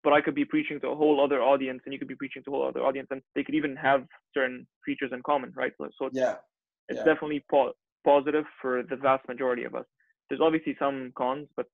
but 0.05 0.12
I 0.12 0.21
could 0.21 0.35
be 0.37 0.45
preaching 0.45 0.79
to 0.81 0.88
a 0.88 0.95
whole 0.95 1.23
other 1.23 1.43
audience, 1.43 1.81
and 1.85 1.93
you 1.93 1.99
could 1.99 2.09
be 2.09 2.14
preaching 2.14 2.43
to 2.45 2.51
a 2.51 2.53
whole 2.55 2.69
other 2.69 2.83
audience, 2.88 3.09
and 3.11 3.21
they 3.35 3.43
could 3.43 3.57
even 3.57 3.75
have 3.77 4.07
certain 4.35 4.67
features 4.87 5.11
in 5.12 5.21
common, 5.25 5.53
right? 5.57 5.73
So, 5.79 5.85
it's, 6.07 6.17
Yeah, 6.25 6.37
it's 6.88 6.99
yeah. 6.99 7.05
definitely 7.05 7.45
po- 7.51 7.73
positive 8.05 8.45
for 8.62 8.85
the 8.85 8.97
vast 8.97 9.27
majority 9.27 9.64
of 9.64 9.75
us. 9.75 9.87
There's 10.29 10.41
obviously 10.41 10.77
some 10.79 11.12
cons, 11.17 11.49
but 11.57 11.67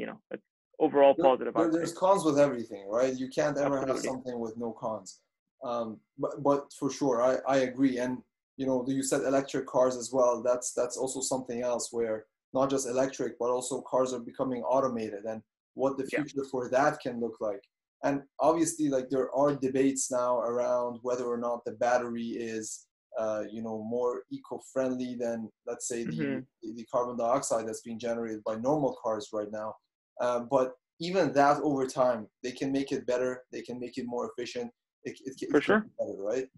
you 0.00 0.06
know, 0.06 0.18
it's 0.30 0.42
overall 0.78 1.14
There- 1.16 1.26
positive. 1.30 1.52
there- 1.54 1.70
there's 1.76 1.92
cons 2.04 2.24
with 2.24 2.38
everything, 2.38 2.88
right? 2.88 3.12
You 3.22 3.28
can't 3.28 3.58
ever 3.58 3.78
have 3.86 3.98
something 3.98 4.36
with 4.44 4.56
no 4.56 4.72
cons. 4.84 5.20
Um, 5.62 5.88
but 6.22 6.32
but 6.48 6.60
for 6.78 6.88
sure, 6.98 7.16
I, 7.30 7.32
I 7.54 7.56
agree. 7.70 7.94
And 8.04 8.12
you 8.60 8.66
know, 8.68 8.78
you 8.88 9.02
said 9.10 9.20
electric 9.22 9.66
cars 9.66 9.96
as 10.02 10.08
well. 10.16 10.34
That's 10.48 10.68
that's 10.72 10.96
also 11.02 11.20
something 11.32 11.60
else 11.70 11.86
where 11.96 12.16
not 12.52 12.70
just 12.70 12.88
electric, 12.88 13.38
but 13.38 13.50
also 13.50 13.82
cars 13.82 14.12
are 14.12 14.20
becoming 14.20 14.62
automated, 14.62 15.24
and 15.24 15.42
what 15.74 15.96
the 15.96 16.08
Yeah. 16.12 16.22
future 16.22 16.44
for 16.50 16.68
that 16.70 17.00
can 17.00 17.20
look 17.20 17.36
like. 17.40 17.62
And 18.04 18.22
obviously, 18.40 18.88
like 18.88 19.08
there 19.10 19.30
are 19.34 19.54
debates 19.54 20.10
now 20.10 20.38
around 20.40 21.00
whether 21.02 21.26
or 21.26 21.38
not 21.38 21.64
the 21.64 21.72
battery 21.72 22.28
is, 22.28 22.86
uh, 23.18 23.44
you 23.50 23.62
know, 23.62 23.82
more 23.82 24.22
eco-friendly 24.30 25.16
than, 25.16 25.50
let's 25.66 25.88
say, 25.88 26.04
the, 26.04 26.16
Mhm. 26.16 26.46
the 26.62 26.84
carbon 26.92 27.16
dioxide 27.16 27.66
that's 27.66 27.82
being 27.82 27.98
generated 27.98 28.42
by 28.44 28.54
normal 28.56 28.96
cars 29.02 29.28
right 29.32 29.50
now. 29.50 29.74
Uh, 30.20 30.40
but 30.40 30.74
even 31.00 31.32
that 31.32 31.60
over 31.62 31.86
time, 31.86 32.28
they 32.42 32.52
can 32.52 32.70
make 32.72 32.92
it 32.92 33.06
better. 33.06 33.44
They 33.52 33.62
can 33.62 33.78
make 33.78 33.98
it 33.98 34.06
more 34.06 34.30
efficient. 34.30 34.72
It, 35.04 35.18
it, 35.24 35.42
it 35.42 35.50
For 35.50 35.60
can 35.60 35.64
sure. 35.64 35.80
be 35.80 35.90
better, 35.98 36.16
right? 36.22 36.48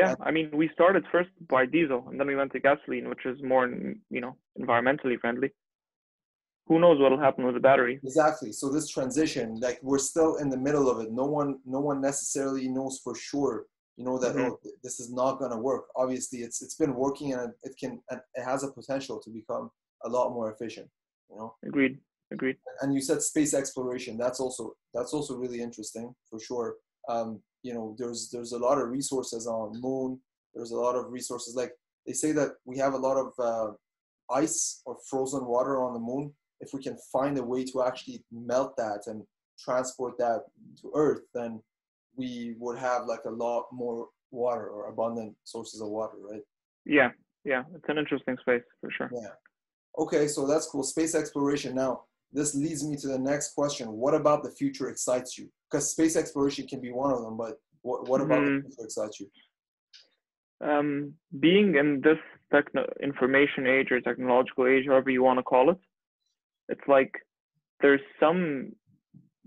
Yeah, 0.00 0.14
I 0.28 0.30
mean, 0.36 0.46
we 0.60 0.68
started 0.78 1.04
first 1.14 1.30
by 1.48 1.62
diesel, 1.66 2.00
and 2.08 2.16
then 2.18 2.26
we 2.26 2.36
went 2.40 2.52
to 2.52 2.60
gasoline, 2.60 3.08
which 3.12 3.24
is 3.24 3.36
more, 3.42 3.64
you 4.16 4.20
know, 4.24 4.36
environmentally 4.60 5.18
friendly. 5.20 5.50
Who 6.68 6.76
knows 6.80 6.98
what'll 7.00 7.20
happen 7.28 7.44
with 7.46 7.54
the 7.54 7.60
battery? 7.70 7.94
Exactly. 8.02 8.50
So 8.52 8.64
this 8.76 8.88
transition, 8.88 9.46
like 9.66 9.78
we're 9.82 9.98
still 10.12 10.32
in 10.42 10.48
the 10.50 10.56
middle 10.66 10.86
of 10.90 10.96
it. 11.04 11.12
No 11.12 11.26
one, 11.38 11.50
no 11.64 11.80
one 11.80 12.00
necessarily 12.00 12.68
knows 12.68 13.00
for 13.04 13.14
sure. 13.14 13.66
You 13.98 14.04
know 14.04 14.18
that 14.18 14.34
Mhm. 14.34 14.50
oh, 14.50 14.58
this 14.82 14.96
is 15.02 15.08
not 15.20 15.38
going 15.40 15.52
to 15.52 15.60
work. 15.70 15.84
Obviously, 16.02 16.40
it's 16.46 16.58
it's 16.64 16.74
been 16.82 16.94
working, 17.04 17.28
and 17.32 17.54
it 17.62 17.74
can, 17.80 17.92
and 18.10 18.20
it 18.38 18.44
has 18.44 18.60
a 18.64 18.70
potential 18.78 19.16
to 19.24 19.30
become 19.30 19.70
a 20.04 20.08
lot 20.16 20.26
more 20.36 20.52
efficient. 20.54 20.88
You 21.30 21.36
know. 21.38 21.54
Agreed. 21.70 21.94
Agreed. 22.32 22.56
and 22.80 22.92
you 22.92 23.00
said 23.00 23.22
space 23.22 23.54
exploration 23.54 24.12
that's 24.22 24.40
also 24.40 24.62
that's 24.92 25.12
also 25.16 25.32
really 25.42 25.60
interesting 25.68 26.06
for 26.28 26.38
sure 26.40 26.68
um, 27.08 27.40
you 27.66 27.74
know 27.74 27.86
there's 27.98 28.20
there's 28.32 28.52
a 28.52 28.62
lot 28.66 28.78
of 28.80 28.88
resources 28.98 29.46
on 29.46 29.80
moon 29.88 30.10
there's 30.54 30.70
a 30.70 30.80
lot 30.86 30.94
of 31.00 31.04
resources 31.18 31.54
like 31.60 31.72
they 32.06 32.12
say 32.22 32.30
that 32.38 32.50
we 32.64 32.76
have 32.78 32.94
a 32.94 33.02
lot 33.08 33.16
of 33.24 33.28
uh, 33.50 33.70
ice 34.44 34.82
or 34.86 34.96
frozen 35.10 35.44
water 35.54 35.74
on 35.84 35.92
the 35.94 36.04
moon 36.10 36.24
if 36.60 36.68
we 36.72 36.80
can 36.86 36.96
find 37.12 37.36
a 37.38 37.42
way 37.52 37.62
to 37.64 37.76
actually 37.88 38.18
melt 38.32 38.72
that 38.76 39.00
and 39.06 39.18
transport 39.66 40.14
that 40.18 40.40
to 40.80 40.90
earth 40.94 41.24
then 41.34 41.60
we 42.20 42.54
would 42.58 42.78
have 42.78 43.02
like 43.12 43.24
a 43.26 43.36
lot 43.46 43.64
more 43.72 44.08
water 44.30 44.66
or 44.68 44.88
abundant 44.88 45.34
sources 45.44 45.80
of 45.80 45.88
water 45.88 46.18
right 46.30 46.44
Yeah. 46.84 47.10
Yeah. 47.44 47.62
It's 47.76 47.88
an 47.88 47.98
interesting 47.98 48.36
space 48.40 48.66
for 48.80 48.90
sure. 48.96 49.10
yeah. 49.12 49.34
Okay, 50.04 50.24
so 50.34 50.46
that's 50.50 50.66
cool. 50.66 50.82
Space 50.82 51.14
exploration. 51.14 51.74
Now, 51.74 51.92
this 52.32 52.54
leads 52.54 52.82
me 52.88 52.96
to 53.02 53.08
the 53.14 53.18
next 53.18 53.48
question. 53.58 53.86
What 53.92 54.14
about 54.14 54.40
the 54.42 54.50
future 54.50 54.88
excites 54.90 55.38
you? 55.38 55.46
Because 55.70 55.90
space 55.90 56.16
exploration 56.16 56.66
can 56.66 56.80
be 56.80 56.92
one 56.92 57.10
of 57.10 57.22
them, 57.22 57.36
but 57.36 57.58
what, 57.82 58.08
what 58.08 58.20
about 58.20 58.44
the 58.44 58.62
future 58.62 58.84
excites 58.84 59.20
you? 59.20 59.28
Um, 60.60 61.14
being 61.38 61.74
in 61.76 62.00
this 62.02 62.18
techno 62.52 62.86
information 63.02 63.66
age 63.66 63.90
or 63.90 64.00
technological 64.00 64.66
age, 64.66 64.86
however 64.86 65.10
you 65.10 65.22
want 65.22 65.38
to 65.38 65.42
call 65.42 65.70
it, 65.70 65.78
it's 66.68 66.86
like 66.88 67.12
there's 67.80 68.00
some 68.18 68.72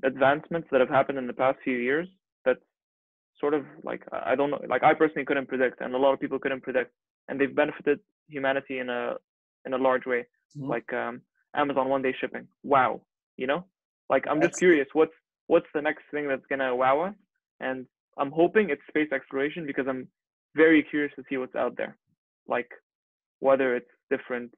advancements 0.04 0.68
that 0.72 0.80
have 0.80 0.90
happened 0.90 1.18
in 1.18 1.28
the 1.28 1.34
past 1.34 1.58
few 1.64 1.78
years 1.78 2.08
that 2.46 2.58
sort 3.40 3.54
of 3.54 3.66
like 3.84 4.04
I 4.12 4.36
don't 4.36 4.52
know, 4.52 4.62
like 4.68 4.84
I 4.84 4.94
personally 4.94 5.26
couldn't 5.26 5.48
predict, 5.48 5.82
and 5.82 5.94
a 5.96 5.98
lot 5.98 6.14
of 6.14 6.20
people 6.20 6.40
couldn't 6.40 6.62
predict, 6.62 6.94
and 7.28 7.40
they've 7.40 7.56
benefited 7.56 8.00
humanity 8.28 8.80
in 8.80 8.90
a 8.90 9.16
in 9.66 9.74
a 9.74 9.78
large 9.78 10.06
way. 10.06 10.26
Mhm. 10.58 10.68
Like 10.68 10.92
um, 10.94 11.22
Amazon 11.56 11.90
one 11.90 12.02
day 12.02 12.14
shipping. 12.20 12.48
Wow, 12.64 13.02
you 13.38 13.48
know, 13.48 13.66
like 14.10 14.26
I'm 14.30 14.42
just 14.42 14.60
curious, 14.60 14.88
what's 14.94 15.14
what's 15.50 15.72
the 15.74 15.82
next 15.82 16.04
thing 16.12 16.28
that's 16.28 16.46
gonna 16.48 16.76
wow 16.76 17.02
us? 17.02 17.16
And 17.60 17.88
I'm 18.20 18.32
hoping 18.32 18.70
it's 18.70 18.82
space 18.88 19.12
exploration 19.12 19.66
because 19.66 19.88
I'm 19.90 20.08
very 20.56 20.84
curious 20.84 21.12
to 21.16 21.24
see 21.28 21.38
what's 21.38 21.56
out 21.56 21.76
there, 21.76 21.98
like 22.48 22.70
whether 23.40 23.76
it's 23.76 23.90
different, 24.12 24.52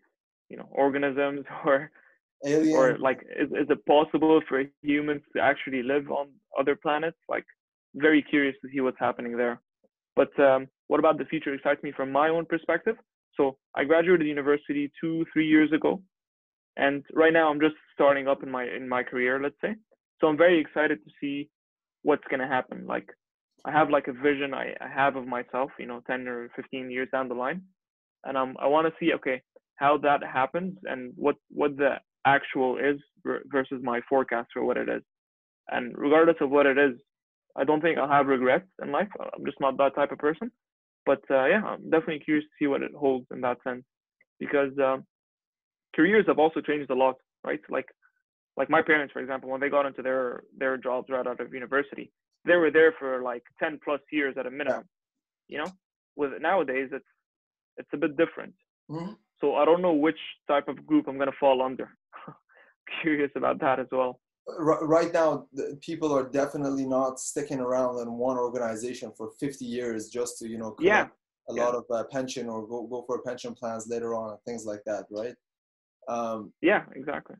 you 0.49 0.57
know, 0.57 0.67
organisms 0.69 1.45
or 1.65 1.91
Alien. 2.45 2.75
or 2.75 2.97
like 2.99 3.19
is, 3.39 3.49
is 3.51 3.67
it 3.69 3.85
possible 3.85 4.41
for 4.49 4.63
humans 4.81 5.21
to 5.33 5.41
actually 5.41 5.81
live 5.81 6.11
on 6.11 6.27
other 6.59 6.75
planets? 6.75 7.17
Like 7.29 7.45
very 7.95 8.21
curious 8.21 8.55
to 8.61 8.69
see 8.69 8.81
what's 8.81 8.99
happening 8.99 9.37
there. 9.37 9.61
But 10.17 10.37
um, 10.41 10.67
what 10.89 10.99
about 10.99 11.17
the 11.17 11.25
future 11.25 11.53
excites 11.53 11.81
me 11.83 11.93
from 11.95 12.11
my 12.11 12.27
own 12.27 12.45
perspective. 12.45 12.97
So 13.37 13.57
i 13.75 13.85
graduated 13.85 14.27
university 14.27 14.91
two 14.99 15.25
three 15.31 15.47
years 15.47 15.71
ago. 15.71 16.01
And 16.75 17.05
right 17.13 17.31
now 17.31 17.49
i'm 17.49 17.61
just 17.61 17.77
starting 17.93 18.27
up 18.27 18.43
in 18.43 18.51
my 18.51 18.65
in 18.65 18.89
my 18.89 19.03
career 19.03 19.39
let's 19.41 19.61
say 19.61 19.75
so 20.21 20.27
i'm 20.27 20.37
very 20.37 20.59
excited 20.59 20.99
to 21.03 21.11
see 21.19 21.49
what's 22.03 22.23
going 22.29 22.39
to 22.39 22.47
happen 22.47 22.85
like 22.87 23.09
i 23.65 23.71
have 23.71 23.89
like 23.89 24.07
a 24.07 24.13
vision 24.13 24.53
I, 24.53 24.75
I 24.79 24.87
have 24.87 25.17
of 25.17 25.27
myself 25.27 25.71
you 25.77 25.87
know 25.87 26.01
10 26.07 26.27
or 26.27 26.49
15 26.55 26.89
years 26.89 27.09
down 27.11 27.27
the 27.27 27.35
line 27.35 27.63
and 28.23 28.37
um, 28.37 28.55
i 28.59 28.67
want 28.67 28.87
to 28.87 28.93
see 28.99 29.13
okay 29.13 29.41
how 29.75 29.97
that 29.97 30.23
happens 30.23 30.77
and 30.85 31.11
what 31.15 31.35
what 31.49 31.75
the 31.75 31.95
actual 32.25 32.77
is 32.77 32.97
versus 33.25 33.79
my 33.83 34.01
forecast 34.07 34.49
for 34.53 34.63
what 34.63 34.77
it 34.77 34.89
is. 34.89 35.01
And 35.69 35.93
regardless 35.97 36.37
of 36.41 36.49
what 36.49 36.65
it 36.65 36.77
is, 36.77 36.93
I 37.55 37.63
don't 37.63 37.81
think 37.81 37.97
I'll 37.97 38.07
have 38.07 38.27
regrets 38.27 38.67
in 38.81 38.91
life. 38.91 39.07
I'm 39.19 39.45
just 39.45 39.59
not 39.59 39.77
that 39.77 39.95
type 39.95 40.11
of 40.11 40.19
person. 40.19 40.51
But 41.05 41.21
uh, 41.29 41.45
yeah, 41.45 41.63
I'm 41.63 41.89
definitely 41.89 42.19
curious 42.19 42.45
to 42.45 42.51
see 42.59 42.67
what 42.67 42.83
it 42.83 42.91
holds 42.97 43.25
in 43.31 43.41
that 43.41 43.57
sense, 43.63 43.83
because 44.39 44.71
um, 44.77 45.03
careers 45.95 46.25
have 46.27 46.39
also 46.39 46.61
changed 46.61 46.91
a 46.91 46.95
lot, 46.95 47.15
right? 47.43 47.59
Like 47.69 47.87
like 48.57 48.69
my 48.69 48.81
parents, 48.81 49.13
for 49.13 49.19
example, 49.21 49.49
when 49.49 49.61
they 49.61 49.69
got 49.69 49.85
into 49.85 50.01
their 50.01 50.43
their 50.57 50.77
jobs 50.77 51.09
right 51.09 51.25
out 51.25 51.39
of 51.39 51.53
university, 51.53 52.11
they 52.45 52.55
were 52.55 52.71
there 52.71 52.93
for 52.99 53.21
like 53.21 53.43
10 53.59 53.79
plus 53.83 54.01
years 54.11 54.35
at 54.37 54.45
a 54.45 54.51
minimum. 54.51 54.87
You 55.47 55.59
know, 55.59 55.71
with 56.15 56.31
nowadays 56.41 56.89
it's 56.91 57.05
it's 57.77 57.89
a 57.93 57.97
bit 57.97 58.17
different. 58.17 58.53
Mhm. 58.89 59.17
So 59.39 59.55
I 59.55 59.65
don't 59.65 59.81
know 59.81 59.93
which 59.93 60.19
type 60.47 60.67
of 60.67 60.85
group 60.85 61.07
I'm 61.07 61.17
gonna 61.17 61.39
fall 61.39 61.61
under. 61.61 61.89
Curious 63.01 63.31
about 63.35 63.59
that 63.59 63.79
as 63.79 63.87
well. 63.91 64.21
Right 64.59 65.13
now, 65.13 65.47
people 65.81 66.11
are 66.11 66.27
definitely 66.27 66.85
not 66.85 67.19
sticking 67.19 67.59
around 67.59 67.99
in 67.99 68.11
one 68.17 68.37
organization 68.37 69.11
for 69.15 69.31
50 69.39 69.65
years 69.65 70.09
just 70.09 70.39
to, 70.39 70.47
you 70.49 70.57
know, 70.57 70.75
Yeah, 70.79 71.07
a 71.47 71.53
yeah. 71.53 71.63
lot 71.63 71.75
of 71.75 71.85
uh, 71.91 72.03
pension 72.11 72.49
or 72.49 72.67
go, 72.67 72.87
go 72.87 73.03
for 73.05 73.21
pension 73.21 73.53
plans 73.53 73.87
later 73.87 74.15
on 74.15 74.31
and 74.31 74.39
things 74.43 74.65
like 74.65 74.83
that, 74.85 75.05
right? 75.11 75.35
Um, 76.07 76.53
Yeah, 76.61 76.85
exactly. 76.95 77.35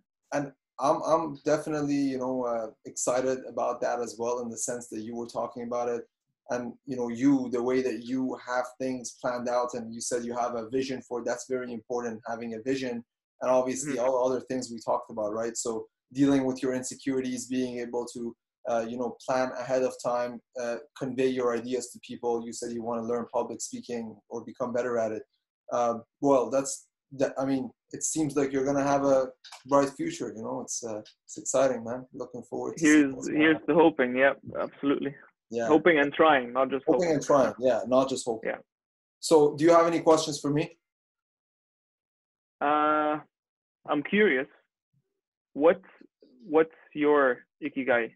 I'm 0.80 1.02
I'm 1.04 1.38
definitely 1.46 1.96
you 1.96 2.18
know 2.18 2.44
uh, 2.46 2.68
excited 2.86 3.40
about 3.48 3.82
that 3.82 4.00
as 4.00 4.16
well 4.18 4.40
in 4.40 4.50
the 4.50 4.58
sense 4.58 4.88
that 4.90 5.02
you 5.02 5.16
were 5.16 5.28
talking 5.28 5.64
about 5.64 5.90
it, 5.90 6.04
and 6.50 6.74
you 6.86 6.96
know 6.98 7.10
you 7.10 7.50
the 7.52 7.62
way 7.62 7.82
that 7.82 8.04
you 8.04 8.38
have 8.46 8.66
things 8.80 9.18
planned 9.22 9.48
out 9.50 9.74
and 9.74 9.94
you 9.94 10.02
said 10.02 10.24
you 10.26 10.36
have 10.36 10.56
a 10.56 10.70
vision 10.70 11.02
for 11.02 11.20
it, 11.20 11.26
that's 11.26 11.46
very 11.50 11.72
important 11.74 12.22
having 12.28 12.54
a 12.56 12.62
vision 12.62 13.04
and 13.42 13.52
obviously 13.52 13.98
Mhm. 13.98 14.06
all 14.06 14.28
other 14.28 14.42
things 14.42 14.70
we 14.72 14.80
talked 14.80 15.10
about 15.12 15.34
right? 15.34 15.56
So 15.58 15.88
dealing 16.14 16.46
with 16.46 16.62
your 16.62 16.74
insecurities 16.74 17.48
being 17.48 17.80
able 17.80 18.06
to 18.14 18.36
uh, 18.70 18.86
you 18.88 18.98
know 18.98 19.18
plan 19.26 19.52
ahead 19.60 19.84
of 19.84 19.94
time 20.04 20.40
uh, 20.62 20.78
convey 20.98 21.28
your 21.28 21.56
ideas 21.58 21.90
to 21.92 22.00
people. 22.06 22.44
You 22.46 22.54
said 22.54 22.72
you 22.72 22.84
want 22.84 23.02
to 23.02 23.08
learn 23.08 23.26
public 23.34 23.62
speaking 23.62 24.16
or 24.30 24.44
become 24.46 24.74
better 24.74 24.98
at 24.98 25.12
it. 25.12 25.24
Um, 25.72 26.04
well 26.22 26.50
that's 26.50 26.88
that 26.88 26.91
I 27.38 27.46
mean, 27.46 27.70
it 27.92 28.04
seems 28.04 28.36
like 28.36 28.52
you're 28.54 28.66
gonna 28.66 28.84
have 28.84 29.04
a 29.04 29.28
bright 29.68 29.90
future. 29.90 30.32
You 30.36 30.44
know, 30.44 30.62
it's 30.62 30.84
uh, 30.84 31.02
it's 31.26 31.38
exciting, 31.38 31.84
man. 31.84 32.06
Looking 32.14 32.44
forward. 32.44 32.78
to 32.78 32.86
Here's 32.86 33.28
here's 33.28 33.58
the 33.68 33.74
hoping. 33.74 34.16
Yep, 34.16 34.40
absolutely. 34.60 35.14
Yeah. 35.50 35.68
Hoping 35.68 36.00
and 36.00 36.14
trying, 36.14 36.54
not 36.54 36.70
just 36.70 36.86
hoping, 36.88 37.02
hoping. 37.02 37.16
and 37.16 37.26
trying. 37.26 37.54
Yeah, 37.60 37.82
not 37.88 38.08
just 38.08 38.26
hoping. 38.26 38.52
Yeah. 38.52 38.60
So, 39.20 39.56
do 39.58 39.66
you 39.66 39.72
have 39.72 39.86
any 39.86 40.00
questions 40.00 40.40
for 40.40 40.50
me? 40.50 40.78
Uh, 42.62 43.20
I'm 43.90 44.04
curious. 44.10 44.48
What's 45.54 45.86
what's 46.46 46.72
your 46.94 47.40
ikigai? 47.62 48.12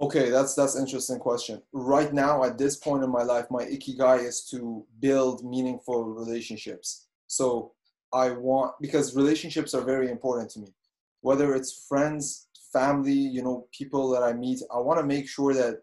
Okay, 0.00 0.30
that's 0.30 0.54
that's 0.54 0.78
interesting 0.78 1.18
question. 1.18 1.60
Right 1.72 2.12
now, 2.12 2.44
at 2.44 2.56
this 2.56 2.76
point 2.76 3.04
in 3.04 3.10
my 3.10 3.22
life, 3.22 3.46
my 3.50 3.64
ikigai 3.64 4.24
is 4.24 4.46
to 4.46 4.86
build 5.00 5.44
meaningful 5.44 6.04
relationships. 6.04 7.08
So 7.30 7.72
I 8.12 8.30
want 8.30 8.74
because 8.80 9.14
relationships 9.14 9.72
are 9.72 9.84
very 9.84 10.10
important 10.10 10.50
to 10.50 10.58
me. 10.60 10.74
Whether 11.20 11.54
it's 11.54 11.86
friends, 11.88 12.48
family, 12.72 13.12
you 13.36 13.42
know, 13.42 13.68
people 13.72 14.10
that 14.10 14.24
I 14.24 14.32
meet, 14.32 14.60
I 14.74 14.78
want 14.78 14.98
to 14.98 15.06
make 15.06 15.28
sure 15.28 15.54
that 15.54 15.76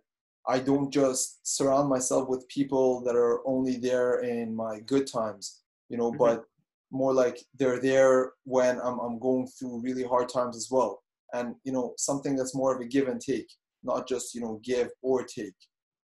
I 0.45 0.59
don't 0.59 0.91
just 0.91 1.39
surround 1.43 1.89
myself 1.89 2.27
with 2.27 2.47
people 2.49 3.01
that 3.05 3.15
are 3.15 3.47
only 3.47 3.77
there 3.77 4.19
in 4.19 4.53
my 4.53 4.79
good 4.81 5.07
times, 5.07 5.61
you 5.87 5.97
know, 5.97 6.09
mm-hmm. 6.11 6.17
but 6.17 6.43
more 6.91 7.13
like 7.13 7.37
they're 7.57 7.79
there 7.79 8.33
when 8.43 8.81
I'm 8.81 8.99
I'm 8.99 9.17
going 9.17 9.47
through 9.47 9.81
really 9.81 10.03
hard 10.03 10.27
times 10.27 10.57
as 10.57 10.67
well. 10.69 11.01
And 11.33 11.55
you 11.63 11.71
know, 11.71 11.93
something 11.97 12.35
that's 12.35 12.55
more 12.55 12.75
of 12.75 12.81
a 12.81 12.85
give 12.85 13.07
and 13.07 13.21
take 13.21 13.49
not 13.83 14.05
just 14.05 14.35
you 14.35 14.41
know 14.41 14.59
give 14.65 14.89
or 15.01 15.23
take. 15.23 15.59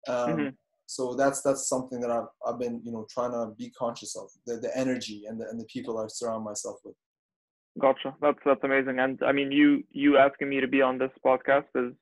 Um, 0.07 0.29
mm-hmm. 0.29 0.49
So 0.91 1.15
that's 1.15 1.41
that's 1.41 1.69
something 1.69 2.01
that 2.01 2.11
I've 2.11 2.27
I've 2.45 2.59
been 2.59 2.81
you 2.83 2.91
know 2.91 3.07
trying 3.09 3.31
to 3.31 3.53
be 3.57 3.69
conscious 3.69 4.17
of 4.17 4.29
the 4.45 4.57
the 4.57 4.77
energy 4.77 5.23
and 5.27 5.39
the 5.39 5.47
and 5.49 5.57
the 5.57 5.65
people 5.65 5.97
I 5.97 6.07
surround 6.07 6.43
myself 6.43 6.79
with. 6.83 6.95
Gotcha. 7.79 8.13
That's 8.21 8.39
that's 8.43 8.63
amazing. 8.63 8.99
And 8.99 9.17
I 9.25 9.31
mean, 9.31 9.53
you 9.53 9.83
you 9.91 10.17
asking 10.17 10.49
me 10.49 10.59
to 10.59 10.67
be 10.67 10.81
on 10.81 10.97
this 10.97 11.11
podcast 11.25 11.69
is 11.75 11.93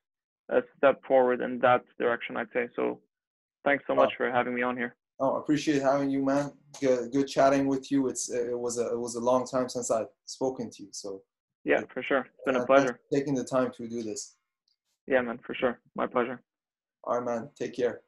a 0.49 0.61
step 0.75 1.01
forward 1.07 1.41
in 1.41 1.59
that 1.59 1.83
direction, 1.99 2.35
I'd 2.35 2.47
say. 2.51 2.67
So, 2.75 2.99
thanks 3.63 3.83
so 3.85 3.93
much 3.93 4.13
for 4.17 4.31
having 4.31 4.55
me 4.55 4.63
on 4.63 4.75
here. 4.75 4.95
Oh, 5.19 5.35
appreciate 5.35 5.83
having 5.83 6.09
you, 6.09 6.25
man. 6.25 6.51
Good, 6.81 7.11
good 7.11 7.27
chatting 7.27 7.67
with 7.67 7.91
you. 7.91 8.07
It's 8.07 8.31
it 8.31 8.57
was 8.57 8.79
a 8.79 8.87
it 8.87 8.99
was 8.99 9.13
a 9.15 9.19
long 9.19 9.45
time 9.45 9.69
since 9.69 9.91
I've 9.91 10.11
spoken 10.25 10.71
to 10.71 10.83
you. 10.83 10.89
So. 10.91 11.21
Yeah, 11.65 11.81
for 11.93 12.01
sure. 12.01 12.21
It's 12.21 12.45
been 12.45 12.55
a 12.55 12.65
pleasure. 12.65 13.01
Taking 13.13 13.35
the 13.35 13.43
time 13.43 13.69
to 13.77 13.87
do 13.87 14.01
this. 14.01 14.37
Yeah, 15.05 15.21
man, 15.21 15.39
for 15.45 15.53
sure. 15.53 15.79
My 15.93 16.07
pleasure. 16.07 16.41
All 17.03 17.19
right, 17.19 17.25
man. 17.25 17.49
Take 17.59 17.75
care. 17.75 18.01